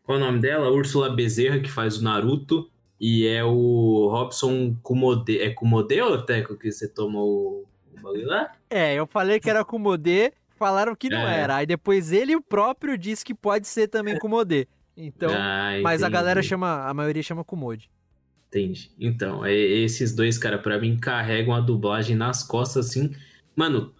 [0.04, 0.70] Qual é o nome dela?
[0.70, 2.70] Úrsula Bezerra, que faz o Naruto.
[3.00, 5.38] E é o Robson Kumode.
[5.40, 8.52] É Kumode ou Teco que você tomou o bagulho lá?
[8.70, 11.40] É, eu falei que era Modê, falaram que não É.
[11.40, 11.56] era.
[11.56, 14.68] Aí depois ele próprio disse que pode ser também Modê.
[14.96, 17.90] Então, Ah, mas a galera chama, a maioria chama Kumode.
[18.48, 18.90] Entendi.
[18.98, 23.14] Então, é- esses dois, cara, pra mim carregam a dublagem nas costas, assim.
[23.54, 23.92] Mano,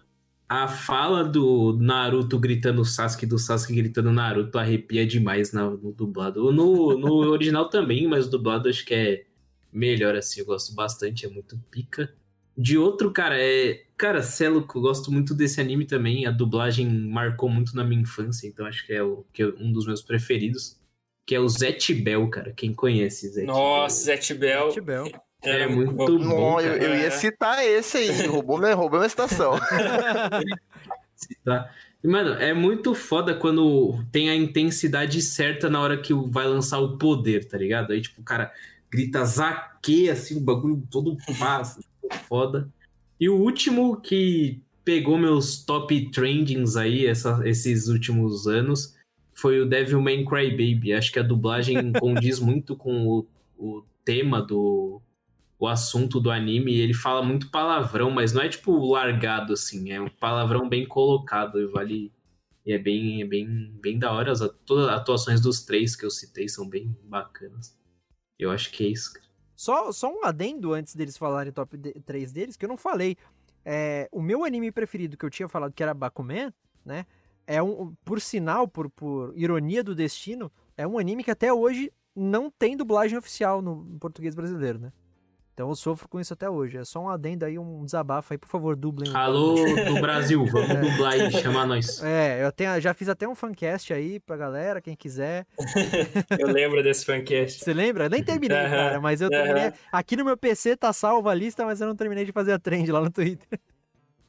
[0.49, 6.51] a fala do Naruto gritando Sasuke, do Sasuke gritando Naruto, arrepia demais na- no dublado.
[6.51, 9.25] No, no original também, mas o dublado acho que é
[9.71, 10.39] melhor, assim.
[10.39, 12.11] Eu gosto bastante, é muito pica.
[12.57, 13.83] De outro, cara, é.
[13.95, 16.25] Cara, cê é eu gosto muito desse anime também.
[16.25, 19.71] A dublagem marcou muito na minha infância, então acho que é, o, que é um
[19.71, 20.79] dos meus preferidos.
[21.27, 22.53] Que é o Zet Bell, cara.
[22.55, 24.69] Quem conhece Zet Nossa, Zé Tibel.
[24.69, 25.11] Tibel.
[25.43, 26.17] É muito bom.
[26.17, 26.83] Não, eu, cara.
[26.83, 27.11] eu ia É.
[27.11, 29.51] citar esse aí, roubou minha, roubou minha citação.
[32.03, 36.97] Mano, é muito foda quando tem a intensidade certa na hora que vai lançar o
[36.97, 37.91] poder, tá ligado?
[37.91, 38.51] Aí, tipo, o cara
[38.89, 41.81] grita zaque, assim, o bagulho todo passa.
[42.29, 42.69] foda.
[43.19, 48.95] E o último que pegou meus top trendings aí essa- esses últimos anos
[49.37, 50.93] foi o Devilman Crybaby.
[50.93, 53.27] Acho que a dublagem condiz muito com o,
[53.57, 55.01] o tema do
[55.59, 56.71] o assunto do anime.
[56.73, 60.85] e Ele fala muito palavrão, mas não é tipo largado assim, é um palavrão bem
[60.87, 62.11] colocado e vale
[62.65, 65.95] e é bem é bem bem da hora as atu- todas as atuações dos três
[65.95, 67.75] que eu citei são bem bacanas.
[68.37, 69.13] Eu acho que é isso.
[69.13, 69.25] cara.
[69.55, 73.17] Só, só um adendo antes deles falarem top 3 deles, que eu não falei.
[73.65, 76.53] É, o meu anime preferido que eu tinha falado que era Bakuman,
[76.85, 77.05] né?
[77.47, 81.91] É um, por sinal, por, por ironia do destino, é um anime que até hoje
[82.13, 84.91] não tem dublagem oficial no português brasileiro, né?
[85.53, 86.77] Então eu sofro com isso até hoje.
[86.77, 89.11] É só um adendo aí, um desabafo aí, por favor, dublem.
[89.11, 92.03] o- Alô do Brasil, vamos dublar aí, chamar nós.
[92.03, 95.47] É, eu tenho, já fiz até um fancast aí pra galera, quem quiser.
[96.37, 97.63] Eu lembro desse fancast.
[97.63, 98.07] Você lembra?
[98.07, 99.73] Nem terminei, cara, mas eu terminei.
[99.91, 102.59] Aqui no meu PC tá salva a lista, mas eu não terminei de fazer a
[102.59, 103.59] trend lá no Twitter.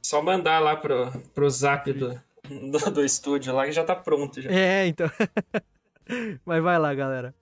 [0.02, 2.18] Só mandar lá pro, pro zap do,
[2.70, 4.40] do, do estúdio lá que já tá pronto.
[4.40, 4.50] Já.
[4.50, 5.10] É, então.
[6.44, 7.34] mas vai lá, galera.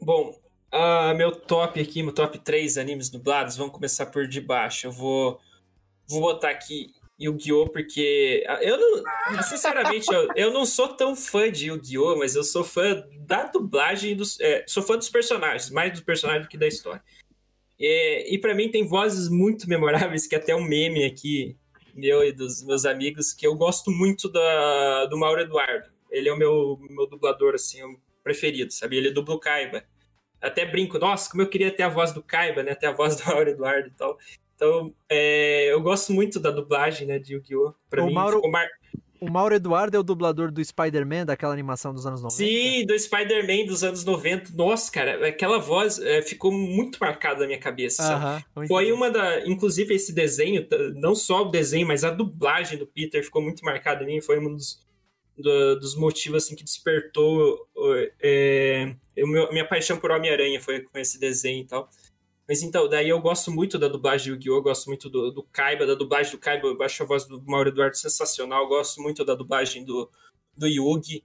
[0.00, 0.38] Bom,
[0.72, 4.86] ah, meu top aqui, meu top 3 animes dublados, vamos começar por de baixo.
[4.86, 5.40] Eu vou,
[6.08, 7.68] vou botar aqui Yu-Gi-Oh!
[7.68, 12.16] porque ah, eu não, sinceramente, eu, eu não sou tão fã de Yu-Gi-Oh!
[12.16, 16.46] mas eu sou fã da dublagem, dos, é, sou fã dos personagens, mais dos personagens
[16.46, 17.02] do que da história.
[17.78, 21.56] É, e para mim tem vozes muito memoráveis, que até um meme aqui,
[21.94, 25.88] meu e dos meus amigos, que eu gosto muito da, do Mauro Eduardo.
[26.10, 27.78] Ele é o meu, meu dublador, assim,
[28.22, 28.96] preferido, sabe?
[28.96, 29.84] Ele dubla o Kaiba.
[30.40, 32.74] até brinco, nossa, como eu queria ter a voz do Kaiba, né?
[32.74, 34.18] Ter a voz do Mauro Eduardo e tal.
[34.56, 37.72] Então, é, eu gosto muito da dublagem, né, de Yu-Gi-Oh!
[37.88, 38.68] Pra O mim, Mauro- mar...
[39.20, 42.34] O Mauro Eduardo é o dublador do Spider-Man, daquela animação dos anos 90.
[42.36, 44.52] Sim, do Spider-Man dos anos 90.
[44.54, 48.02] Nossa, cara, aquela voz é, ficou muito marcada na minha cabeça?
[48.02, 49.46] Aham, muito Foi uma da.
[49.46, 54.02] Inclusive, esse desenho, não só o desenho, mas a dublagem do Peter ficou muito marcada
[54.02, 54.20] em mim.
[54.22, 54.80] Foi um dos,
[55.36, 57.58] do- dos motivos assim, que despertou
[58.22, 61.88] é, o meu- minha paixão por Homem-Aranha, foi com esse desenho e tal.
[62.50, 64.60] Mas então, daí eu gosto muito da dublagem de Yu-Gi-Oh!
[64.60, 67.68] gosto muito do, do Kaiba, da dublagem do Kaiba, eu acho a voz do Mauro
[67.68, 70.10] Eduardo sensacional, gosto muito da dublagem do,
[70.56, 71.22] do Yugi,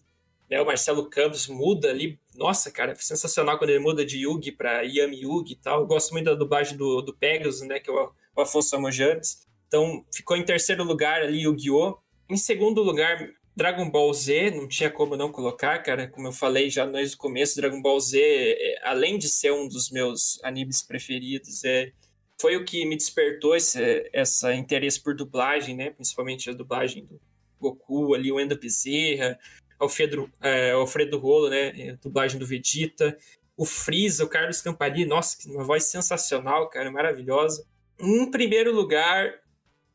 [0.48, 4.52] né, o Marcelo Campos muda ali, nossa, cara, é sensacional quando ele muda de Yugi
[4.52, 7.90] pra Yami Yugi e tal, eu gosto muito da dublagem do, do Pegasus, né, que
[7.90, 11.98] é o, o Afonso Amojanes, então ficou em terceiro lugar ali Yu-Gi-Oh!
[12.30, 16.08] Em segundo lugar, Dragon Ball Z, não tinha como não colocar, cara.
[16.08, 19.68] Como eu falei já desde o começo, Dragon Ball Z, é, além de ser um
[19.68, 21.92] dos meus animes preferidos, é,
[22.40, 25.90] foi o que me despertou esse essa interesse por dublagem, né?
[25.90, 27.20] Principalmente a dublagem do
[27.60, 29.40] Goku ali, o Enda Bezerra,
[29.80, 31.92] Alfredo, é, Alfredo Rolo, né?
[31.92, 33.18] A dublagem do Vegeta.
[33.58, 37.66] O Freeza, o Carlos Campari, nossa, uma voz sensacional, cara, maravilhosa.
[37.98, 39.34] Em primeiro lugar,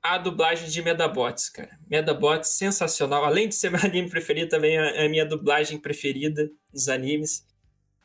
[0.03, 1.79] a dublagem de Medabots, cara.
[1.89, 3.25] Medabots, sensacional.
[3.25, 7.47] Além de ser meu anime preferido, também é a minha dublagem preferida dos animes.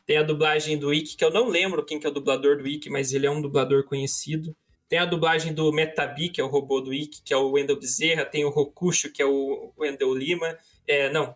[0.04, 2.66] Tem a dublagem do Ikki, que eu não lembro quem que é o dublador do
[2.66, 4.54] Ikki, mas ele é um dublador conhecido.
[4.88, 7.78] Tem a dublagem do Metabi, que é o robô do Ikki, que é o Wendell
[7.78, 8.24] Bezerra.
[8.24, 10.56] Tem o Rokusho, que é o Wendell Lima.
[10.86, 11.34] É, não.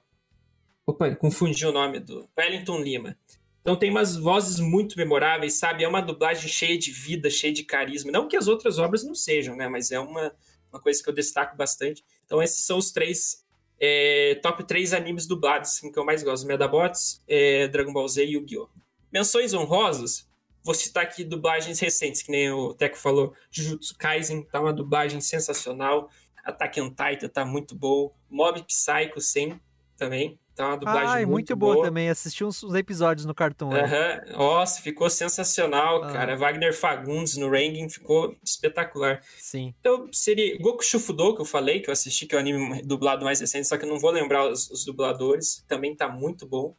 [0.87, 2.29] Opa, confundi o nome do...
[2.39, 3.17] Wellington Lima.
[3.61, 5.83] Então tem umas vozes muito memoráveis, sabe?
[5.83, 8.13] É uma dublagem cheia de vida, cheia de carisma.
[8.13, 9.69] Não que as outras obras não sejam, né?
[9.69, 10.33] Mas é uma,
[10.73, 12.05] uma coisa que eu destaco bastante.
[12.25, 13.45] Então esses são os três
[13.81, 16.47] é, top 3 animes dublados assim, que eu mais gosto.
[16.47, 18.69] Medabots, é, Dragon Ball Z e Yu-Gi-Oh!
[19.11, 20.29] Menções honrosas,
[20.63, 23.35] vou citar aqui dublagens recentes, que nem o Teco falou.
[23.51, 26.11] Jujutsu Kaisen tá uma dublagem sensacional.
[26.45, 28.15] Attack on Titan tá muito bom.
[28.29, 29.61] Mob Psycho 100
[29.97, 30.39] também.
[30.61, 32.09] Tá uma dublagem Ai, muito, muito boa, também.
[32.11, 33.71] Assisti uns, uns episódios no Cartoon.
[33.71, 33.81] né?
[33.83, 34.37] Aham.
[34.37, 36.13] Nossa, ficou sensacional, Ah.
[36.13, 36.37] cara.
[36.37, 39.21] Wagner Fagundes no Ranking ficou espetacular.
[39.39, 39.75] Sim.
[39.81, 43.25] Então, seria Goku Shufudo, que eu falei, que eu assisti, que é o anime dublado
[43.25, 45.65] mais recente, só que eu não vou lembrar os, os dubladores.
[45.67, 46.75] Também tá muito bom.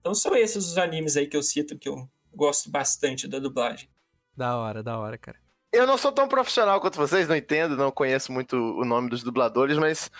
[0.00, 3.88] Então, são esses os animes aí que eu cito, que eu gosto bastante da dublagem.
[4.36, 5.38] Da hora, da hora, cara.
[5.72, 9.22] Eu não sou tão profissional quanto vocês, não entendo, não conheço muito o nome dos
[9.22, 10.10] dubladores, mas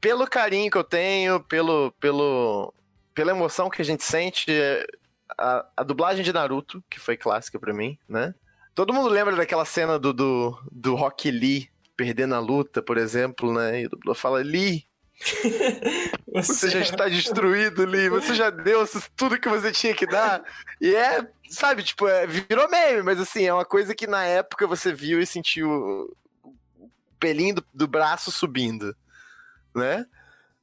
[0.00, 2.72] pelo carinho que eu tenho, pelo, pelo,
[3.14, 4.86] pela emoção que a gente sente, é,
[5.38, 8.34] a, a dublagem de Naruto, que foi clássica pra mim, né?
[8.74, 13.52] Todo mundo lembra daquela cena do, do, do Rock Lee perdendo a luta, por exemplo,
[13.52, 13.82] né?
[13.82, 14.86] E o dublador fala, Lee,
[16.32, 18.08] você já está destruído, Lee.
[18.08, 20.42] Você já deu tudo que você tinha que dar.
[20.80, 24.66] E é, sabe, tipo, é, virou meme, mas assim, é uma coisa que na época
[24.66, 25.68] você viu e sentiu
[26.42, 28.96] o pelinho do, do braço subindo,
[29.74, 30.04] né?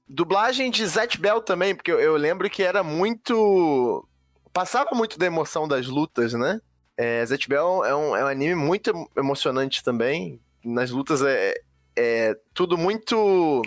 [0.07, 4.07] Dublagem de Zet Bell também, porque eu, eu lembro que era muito.
[4.53, 6.61] Passava muito da emoção das lutas, né?
[6.95, 10.39] É, Zet Bell é um, é um anime muito emocionante também.
[10.63, 11.53] Nas lutas é,
[11.95, 13.61] é tudo muito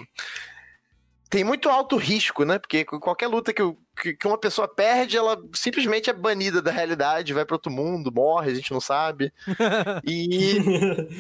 [1.31, 2.59] tem muito alto risco, né?
[2.59, 3.63] Porque qualquer luta que,
[4.01, 8.13] que, que, uma pessoa perde, ela simplesmente é banida da realidade, vai para outro mundo,
[8.13, 9.33] morre, a gente não sabe.
[10.07, 10.57] E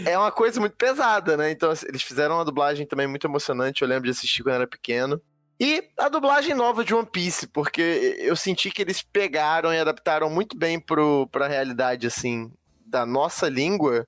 [0.06, 1.50] é uma coisa muito pesada, né?
[1.50, 3.82] Então, eles fizeram uma dublagem também muito emocionante.
[3.82, 5.20] Eu lembro de assistir quando era pequeno.
[5.60, 10.30] E a dublagem nova de One Piece, porque eu senti que eles pegaram e adaptaram
[10.30, 12.50] muito bem pro, pra realidade, assim,
[12.86, 14.06] da nossa língua,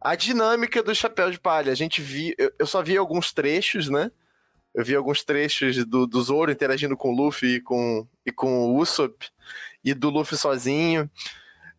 [0.00, 1.72] a dinâmica do Chapéu de Palha.
[1.72, 2.34] A gente viu.
[2.58, 4.10] Eu só vi alguns trechos, né?
[4.74, 8.70] Eu vi alguns trechos do, do Zoro interagindo com o Luffy e com, e com
[8.70, 9.28] o Usopp,
[9.84, 11.10] e do Luffy sozinho.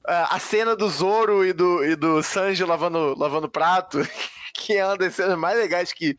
[0.06, 4.00] A cena do Zoro e do, e do Sanji lavando, lavando prato,
[4.54, 6.18] que é uma das cenas mais legais que,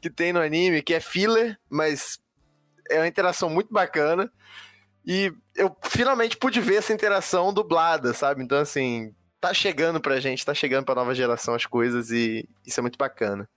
[0.00, 2.18] que tem no anime, que é filler, mas
[2.90, 4.30] é uma interação muito bacana.
[5.06, 8.42] E eu finalmente pude ver essa interação dublada, sabe?
[8.42, 12.80] Então, assim, tá chegando pra gente, tá chegando pra nova geração as coisas e isso
[12.80, 13.48] é muito bacana.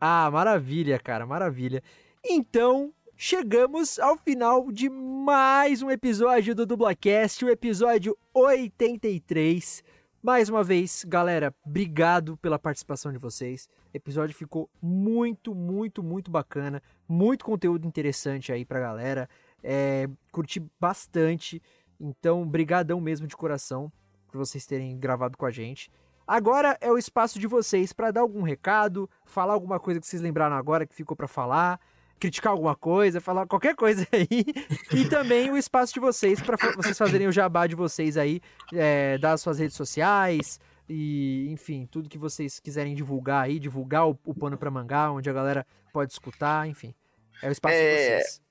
[0.00, 1.82] Ah, maravilha, cara, maravilha.
[2.24, 9.82] Então, chegamos ao final de mais um episódio do Dublacast, o episódio 83.
[10.22, 13.68] Mais uma vez, galera, obrigado pela participação de vocês.
[13.92, 16.82] O episódio ficou muito, muito, muito bacana.
[17.08, 19.28] Muito conteúdo interessante aí pra galera.
[19.62, 21.62] É, curti bastante.
[22.00, 23.92] Então, brigadão mesmo de coração
[24.28, 25.90] por vocês terem gravado com a gente.
[26.26, 30.22] Agora é o espaço de vocês para dar algum recado, falar alguma coisa que vocês
[30.22, 31.78] lembraram agora que ficou para falar.
[32.18, 34.44] criticar alguma coisa, falar qualquer coisa aí.
[34.92, 38.40] E também o espaço de vocês para vocês fazerem o jabá de vocês aí,
[38.72, 44.18] é, das suas redes sociais e, enfim, tudo que vocês quiserem divulgar aí, divulgar o,
[44.24, 46.94] o pano para mangá, onde a galera pode escutar, enfim.
[47.42, 47.80] É o espaço é...
[47.80, 48.42] de vocês.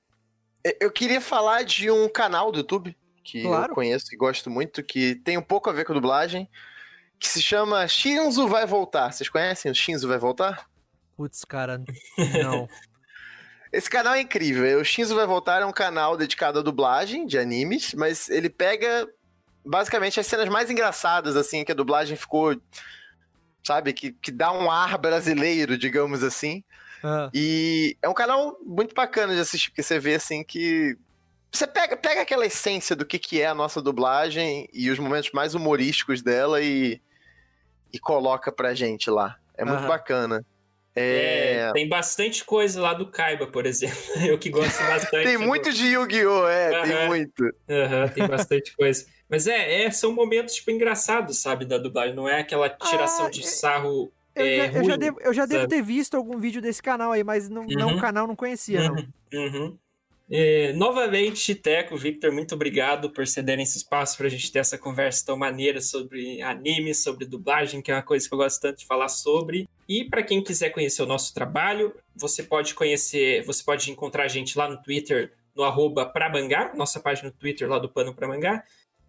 [0.80, 3.72] Eu queria falar de um canal do YouTube que claro.
[3.72, 6.48] eu conheço e gosto muito, que tem um pouco a ver com dublagem,
[7.24, 9.10] que se chama Shinzo Vai Voltar.
[9.10, 10.68] Vocês conhecem o Shinzo Vai Voltar?
[11.16, 11.82] Putz, cara,
[12.42, 12.68] não.
[13.72, 14.78] Esse canal é incrível.
[14.78, 19.08] O Shinzo Vai Voltar é um canal dedicado à dublagem de animes, mas ele pega
[19.64, 22.60] basicamente as cenas mais engraçadas, assim, que a dublagem ficou,
[23.66, 26.62] sabe, que, que dá um ar brasileiro, digamos assim.
[27.02, 27.30] Ah.
[27.32, 30.94] E é um canal muito bacana de assistir, porque você vê, assim, que
[31.50, 35.30] você pega, pega aquela essência do que, que é a nossa dublagem e os momentos
[35.32, 37.00] mais humorísticos dela e,
[37.94, 39.36] e coloca pra gente lá.
[39.56, 40.44] É muito bacana.
[40.96, 41.68] É...
[41.68, 41.72] é...
[41.72, 43.96] tem bastante coisa lá do Kaiba, por exemplo.
[44.26, 45.24] Eu que gosto bastante.
[45.24, 45.72] tem muito do...
[45.72, 46.48] de Yu-Gi-Oh!
[46.48, 47.54] É, tem muito.
[48.12, 49.06] tem bastante coisa.
[49.30, 52.14] Mas é, é, são momentos, tipo, engraçados, sabe, da dublagem.
[52.14, 54.12] Não é aquela tiração ah, de é, sarro.
[54.34, 56.82] Eu, é, já, ruim, eu, já, devo, eu já devo ter visto algum vídeo desse
[56.82, 57.68] canal aí, mas não, uhum.
[57.70, 59.06] não o canal não conhecia, uhum.
[59.32, 59.40] não.
[59.40, 59.78] Uhum.
[60.30, 64.78] É, novamente, Teco, Victor, muito obrigado por cederem esse espaço para a gente ter essa
[64.78, 68.78] conversa tão maneira sobre anime, sobre dublagem, que é uma coisa que eu gosto tanto
[68.78, 69.68] de falar sobre.
[69.86, 74.28] E para quem quiser conhecer o nosso trabalho, você pode conhecer, você pode encontrar a
[74.28, 78.26] gente lá no Twitter, no arroba Prabangá, nossa página no Twitter lá do Pano para
[78.26, 78.64] Mangá,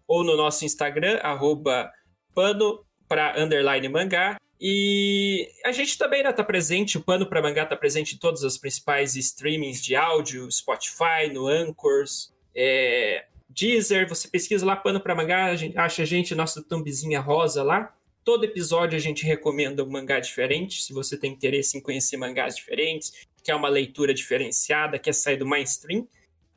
[0.06, 1.90] ou no nosso Instagram, arroba
[2.34, 4.36] Pano para underline mangá.
[4.60, 8.42] E a gente também está né, presente, o Pano para Mangá está presente em todos
[8.42, 15.14] os principais streamings de áudio, Spotify, no Anchors, é, Deezer, você pesquisa lá Pano para
[15.14, 17.94] Mangá, a gente, acha a gente, nossa thumbzinha rosa lá.
[18.24, 22.56] Todo episódio a gente recomenda um mangá diferente, se você tem interesse em conhecer mangás
[22.56, 23.12] diferentes,
[23.44, 26.08] quer uma leitura diferenciada, quer sair do mainstream,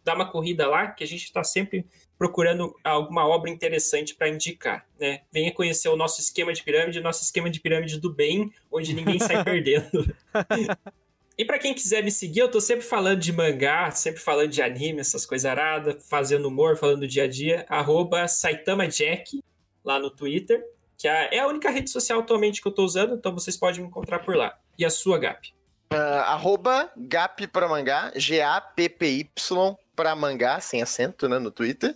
[0.03, 1.85] dá uma corrida lá, que a gente está sempre
[2.19, 5.21] procurando alguma obra interessante para indicar, né?
[5.31, 9.17] Venha conhecer o nosso esquema de pirâmide, nosso esquema de pirâmide do bem, onde ninguém
[9.17, 10.13] sai perdendo.
[11.37, 14.61] E para quem quiser me seguir, eu tô sempre falando de mangá, sempre falando de
[14.61, 19.41] anime, essas coisas aradas, fazendo humor, falando do dia a dia, arroba Saitama Jack,
[19.81, 20.61] lá no Twitter,
[20.97, 23.79] que é, é a única rede social atualmente que eu tô usando, então vocês podem
[23.79, 24.59] me encontrar por lá.
[24.77, 25.53] E a sua, Gap?
[25.93, 31.95] Uh, arroba Gap para mangá, G-A-P-P-Y para mangá, sem acento, né, no Twitter.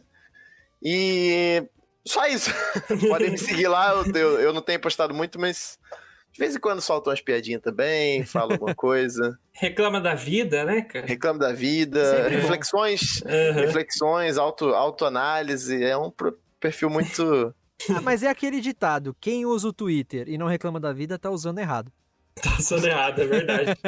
[0.84, 1.65] E
[2.05, 2.51] só isso.
[3.07, 5.80] Podem me seguir lá, eu, eu, não tenho postado muito, mas
[6.31, 9.39] de vez em quando solto umas piadinhas também, falo alguma coisa.
[9.53, 11.05] Reclama da vida, né, cara?
[11.05, 13.53] Reclama da vida, Sempre reflexões, uhum.
[13.53, 16.11] reflexões, auto, autoanálise, é um
[16.60, 17.55] perfil muito...
[17.89, 21.30] Ah, mas é aquele ditado, quem usa o Twitter e não reclama da vida tá
[21.30, 21.91] usando errado.
[22.41, 23.80] Tá usando errado, é verdade.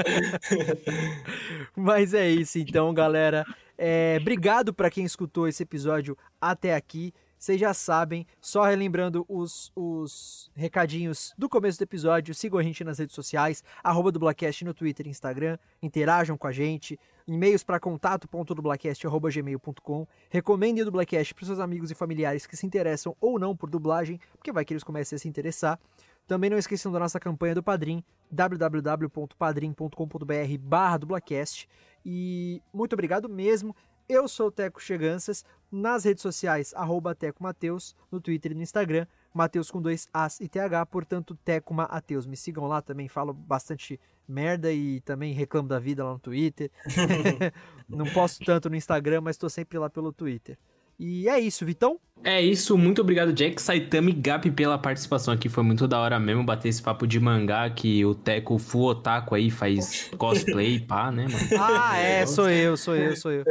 [1.75, 3.45] mas é isso então, galera.
[3.77, 7.13] É, obrigado para quem escutou esse episódio até aqui.
[7.37, 12.83] Vocês já sabem, só relembrando os, os recadinhos do começo do episódio, sigam a gente
[12.83, 17.79] nas redes sociais, arroba dublacast no Twitter e Instagram, interajam com a gente, e-mails para
[17.79, 23.69] contato.dublacast.gmail.com, recomendem o Dublacast para seus amigos e familiares que se interessam ou não por
[23.69, 25.79] dublagem, porque vai que eles comecem a se interessar.
[26.27, 31.69] Também não esqueçam da nossa campanha do Padrim, www.padrim.com.br barra dublacast.
[32.05, 33.75] E muito obrigado mesmo.
[34.07, 38.61] Eu sou o Teco Cheganças, nas redes sociais, arroba Teco Mateus, no Twitter e no
[38.61, 42.27] Instagram, Mateus com dois As e TH, portanto, Teco Mateus.
[42.27, 46.71] Me sigam lá também, falo bastante merda e também reclamo da vida lá no Twitter.
[47.89, 50.57] Não posto tanto no Instagram, mas estou sempre lá pelo Twitter.
[50.99, 51.99] E é isso, Vitão.
[52.23, 55.47] É isso, muito obrigado, Jack Saitama e Gap, pela participação aqui.
[55.47, 59.35] Foi muito da hora mesmo bater esse papo de mangá que o Teco Fu Otaku
[59.35, 61.45] aí faz cosplay, pá, né, mano?
[61.61, 63.43] Ah, é, sou eu, sou eu, sou eu.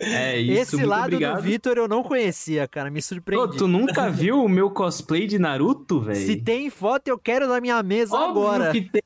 [0.00, 1.36] é isso, Esse lado obrigado.
[1.36, 3.46] do Vitor eu não conhecia, cara, me surpreendi.
[3.46, 6.16] Pô, tu nunca viu o meu cosplay de Naruto, velho?
[6.16, 8.72] Se tem foto, eu quero na minha mesa Óbvio agora.
[8.72, 9.02] Que tem.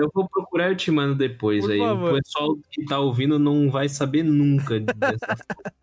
[0.00, 1.78] eu vou procurar e eu te mando depois Por aí.
[1.78, 2.14] Favor.
[2.14, 5.81] O pessoal que tá ouvindo não vai saber nunca dessa foto.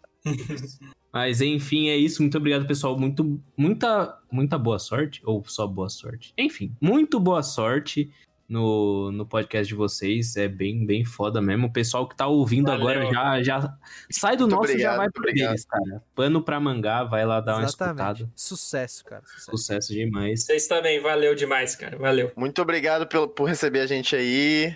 [1.11, 2.21] Mas enfim, é isso.
[2.21, 2.97] Muito obrigado, pessoal.
[2.97, 5.21] Muito, muita, muita boa sorte.
[5.25, 6.33] Ou só boa sorte.
[6.37, 8.11] Enfim, muito boa sorte
[8.47, 10.35] no, no podcast de vocês.
[10.35, 11.67] É bem, bem foda mesmo.
[11.67, 12.87] O pessoal que tá ouvindo Valeu.
[12.87, 13.77] agora já, já
[14.09, 16.03] sai do muito nosso e já vai pro deles, cara.
[16.15, 18.01] Pano pra mangá, vai lá dar Exatamente.
[18.01, 18.31] uma escutada.
[18.35, 19.23] Sucesso, cara.
[19.25, 19.51] Sucesso.
[19.51, 20.43] Sucesso demais.
[20.43, 21.97] Vocês também, valeu demais, cara.
[21.97, 22.31] Valeu.
[22.35, 24.75] Muito obrigado por, por receber a gente aí.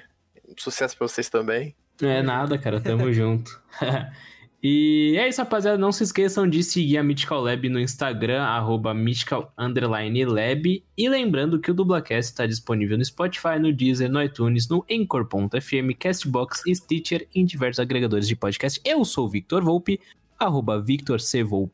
[0.58, 1.76] Sucesso pra vocês também.
[2.02, 2.82] É nada, cara.
[2.82, 3.62] Tamo junto.
[4.66, 5.78] E é isso, rapaziada.
[5.78, 10.84] Não se esqueçam de seguir a Mythical Lab no Instagram, arroba Mythical Lab.
[10.98, 15.94] E lembrando que o Dublacast está disponível no Spotify, no Deezer, no iTunes, no Anchor.fm,
[16.00, 18.80] Castbox e Stitcher em diversos agregadores de podcast.
[18.86, 20.00] Eu sou o Victor Volpe,
[20.40, 20.82] arroba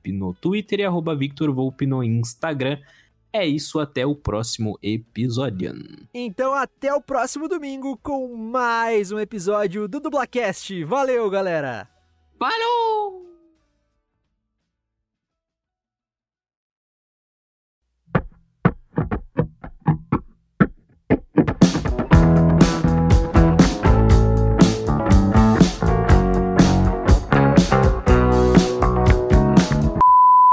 [0.07, 1.15] no Twitter e arroba
[1.81, 2.79] no Instagram.
[3.31, 5.75] É isso, até o próximo episódio.
[6.11, 10.83] Então até o próximo domingo com mais um episódio do Dublacast.
[10.85, 11.98] Valeu, galera!
[12.39, 13.25] Falou!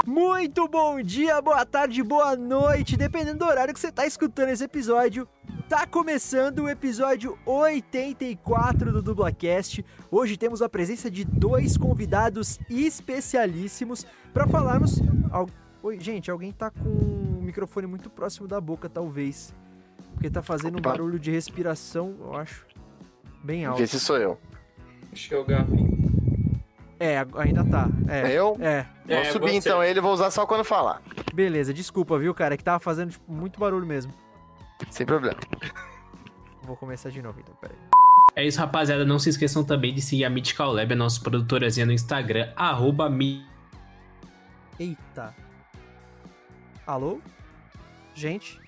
[0.05, 4.65] Muito bom dia, boa tarde, boa noite, dependendo do horário que você está escutando esse
[4.65, 5.25] episódio.
[5.69, 9.83] Tá começando o episódio 84 do Dublacast.
[10.09, 15.01] Hoje temos a presença de dois convidados especialíssimos para falarmos.
[15.83, 19.53] Oi, gente, alguém tá com o microfone muito próximo da boca, talvez.
[20.13, 20.87] Porque tá fazendo Opa.
[20.87, 22.65] um barulho de respiração, eu acho.
[23.43, 23.79] Bem alto.
[23.79, 24.39] Vê se sou eu.
[25.11, 25.97] Acho que é o Gabi.
[26.97, 27.89] É, ainda tá.
[28.07, 28.55] É, eu?
[28.61, 28.85] É.
[29.05, 31.01] Vou é, subir então ele, vou usar só quando falar.
[31.33, 32.53] Beleza, desculpa, viu, cara?
[32.53, 34.13] É que tava fazendo tipo, muito barulho mesmo.
[34.89, 35.37] Sem problema.
[36.63, 37.77] Vou começar de novo, então, peraí.
[38.35, 39.05] É isso, rapaziada.
[39.05, 43.09] Não se esqueçam também de seguir a Mythical Lab, a nossa produtorazinha no Instagram, arroba
[43.09, 43.45] mi...
[44.79, 45.33] Eita.
[46.85, 47.19] Alô?
[48.13, 48.59] Gente?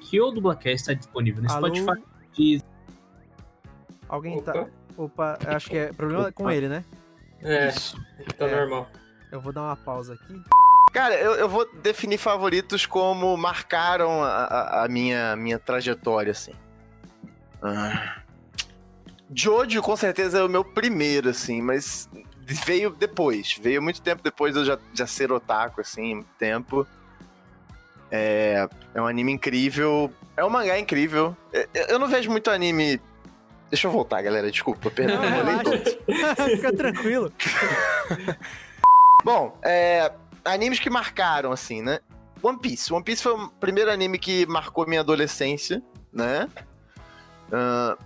[0.00, 1.74] Que o Dublacast está disponível no Alô?
[1.74, 2.02] Spotify.
[2.32, 2.62] De...
[4.08, 4.64] Alguém tá- Opa.
[4.64, 4.70] tá...
[4.96, 6.32] Opa, acho que é problema Opa.
[6.32, 6.84] com ele, né?
[7.42, 8.00] É, Isso.
[8.38, 8.56] tá é.
[8.56, 8.88] normal.
[9.30, 10.42] Eu vou dar uma pausa aqui.
[10.96, 16.54] Cara, eu, eu vou definir favoritos como marcaram a, a, a minha, minha trajetória, assim.
[17.60, 18.22] Ah.
[19.30, 22.08] Jojo, com certeza, é o meu primeiro, assim, mas
[22.46, 23.58] veio depois.
[23.60, 26.86] Veio muito tempo depois de eu já, já ser otaku, assim, muito tempo.
[28.10, 30.10] É, é um anime incrível.
[30.34, 31.36] É um mangá incrível.
[31.52, 32.98] Eu, eu não vejo muito anime.
[33.68, 34.50] Deixa eu voltar, galera.
[34.50, 35.20] Desculpa, perdão.
[35.20, 37.30] Não, Fica tranquilo.
[39.22, 40.10] Bom, é,
[40.46, 42.00] animes que marcaram, assim, né?
[42.42, 42.92] One Piece.
[42.92, 45.82] One Piece foi o primeiro anime que marcou minha adolescência,
[46.12, 46.48] né?
[47.48, 48.02] Uh,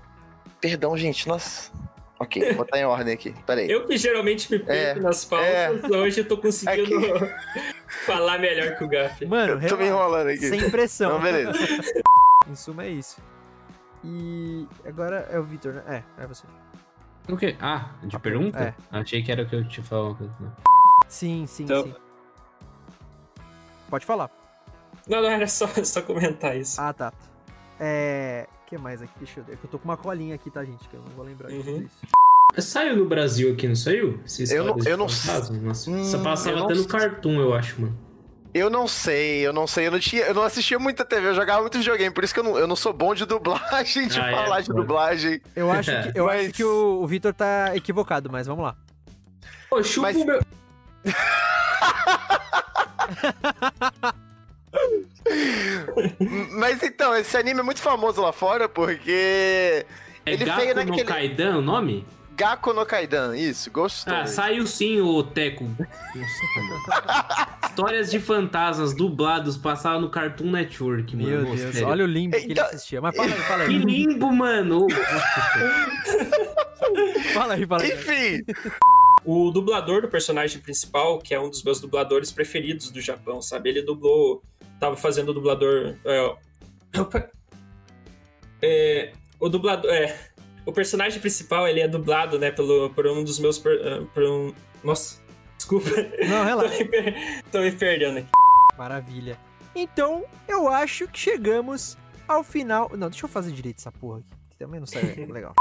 [0.61, 1.71] perdão, gente, nossa.
[2.19, 3.35] Ok, vou botar em ordem aqui.
[3.47, 3.71] Peraí.
[3.71, 7.35] Eu que geralmente me perco é, nas pautas, é, hoje eu tô conseguindo aqui.
[8.05, 9.25] falar melhor que o Gaff.
[9.25, 10.49] Mano, eu tô me enrolando aqui.
[10.49, 11.13] Sem pressão.
[11.13, 11.59] Então, beleza.
[12.47, 13.23] em suma, é isso.
[14.05, 16.05] E agora é o Victor, né?
[16.19, 16.45] É, é você.
[17.27, 17.57] O quê?
[17.59, 18.59] Ah, de pergunta?
[18.59, 18.75] É.
[18.99, 20.31] Achei que era o que eu te falava.
[21.09, 21.85] Sim, sim, então...
[21.85, 21.95] sim.
[23.91, 24.31] Pode falar.
[25.09, 26.81] Não, não, era só, só comentar isso.
[26.81, 27.13] Ah, tá.
[27.79, 28.47] É.
[28.63, 29.13] O que mais aqui?
[29.19, 29.59] Deixa eu ver.
[29.63, 30.89] Eu tô com uma colinha aqui, tá, gente?
[30.89, 31.81] Que eu não vou lembrar uhum.
[31.81, 31.99] disso.
[32.59, 34.21] Saiu no Brasil aqui, não saiu?
[34.51, 35.35] eu não, eu não sei.
[35.89, 37.97] Hum, Só passava até no Cartoon, eu acho, mano.
[38.53, 41.35] Eu não sei, eu não sei, eu não tinha, eu não assistia muita TV, eu
[41.35, 44.21] jogava muito videogame, por isso que eu não, eu não sou bom de dublagem, de
[44.21, 45.41] ah, é, falar é, de dublagem.
[45.55, 46.47] Eu acho que, eu mas...
[46.47, 48.77] acho que o, o Vitor tá equivocado, mas vamos lá.
[49.71, 50.17] Ô, chupa mas...
[50.17, 50.41] o meu...
[56.53, 59.87] Mas então, esse anime é muito famoso lá fora porque.
[60.25, 61.03] É ele Gaku veio naquele...
[61.03, 62.05] no Kaidan o nome?
[62.41, 64.15] Gaku no Kaidan, isso, gostou.
[64.15, 65.69] Ah, saiu sim o Teco.
[67.69, 71.29] Histórias de fantasmas dublados passaram no Cartoon Network, mano.
[71.29, 71.89] Meu Deus, sério.
[71.89, 72.65] olha o limbo que então...
[72.65, 73.03] ele assistia.
[73.03, 73.69] Mas fala aí, fala aí.
[73.69, 74.87] Que limbo, mano!
[77.35, 77.93] fala aí, fala aí.
[77.93, 78.43] Enfim.
[79.25, 83.71] O dublador do personagem principal, que é um dos meus dubladores preferidos do Japão, sabe?
[83.71, 84.43] Ele dublou.
[84.79, 85.95] Tava fazendo o dublador.
[86.05, 86.35] É,
[86.99, 87.31] opa,
[88.63, 89.91] é, o dublador.
[89.91, 90.31] É,
[90.65, 93.59] o personagem principal, ele é dublado, né, pelo, por um dos meus.
[93.59, 95.21] Por, uh, por um, nossa,
[95.57, 95.91] desculpa.
[96.29, 96.85] Não, relaxa.
[96.85, 98.29] tô, me, tô me perdendo aqui.
[98.77, 99.39] Maravilha.
[99.75, 102.91] Então, eu acho que chegamos ao final.
[102.97, 104.37] Não, deixa eu fazer direito essa porra aqui.
[104.51, 105.55] Que também não sai legal.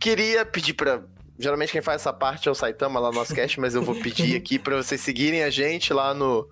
[0.00, 1.02] Queria pedir pra
[1.38, 3.96] Geralmente quem faz essa parte é o Saitama lá no nosso cast, mas eu vou
[3.96, 6.48] pedir aqui para vocês seguirem a gente lá no.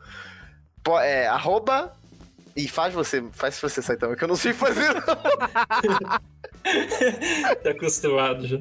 [1.02, 1.92] É, arroba.
[2.54, 5.00] E faz você, faz você, Saitama, que eu não sei fazer, não.
[7.62, 8.60] tá acostumado já.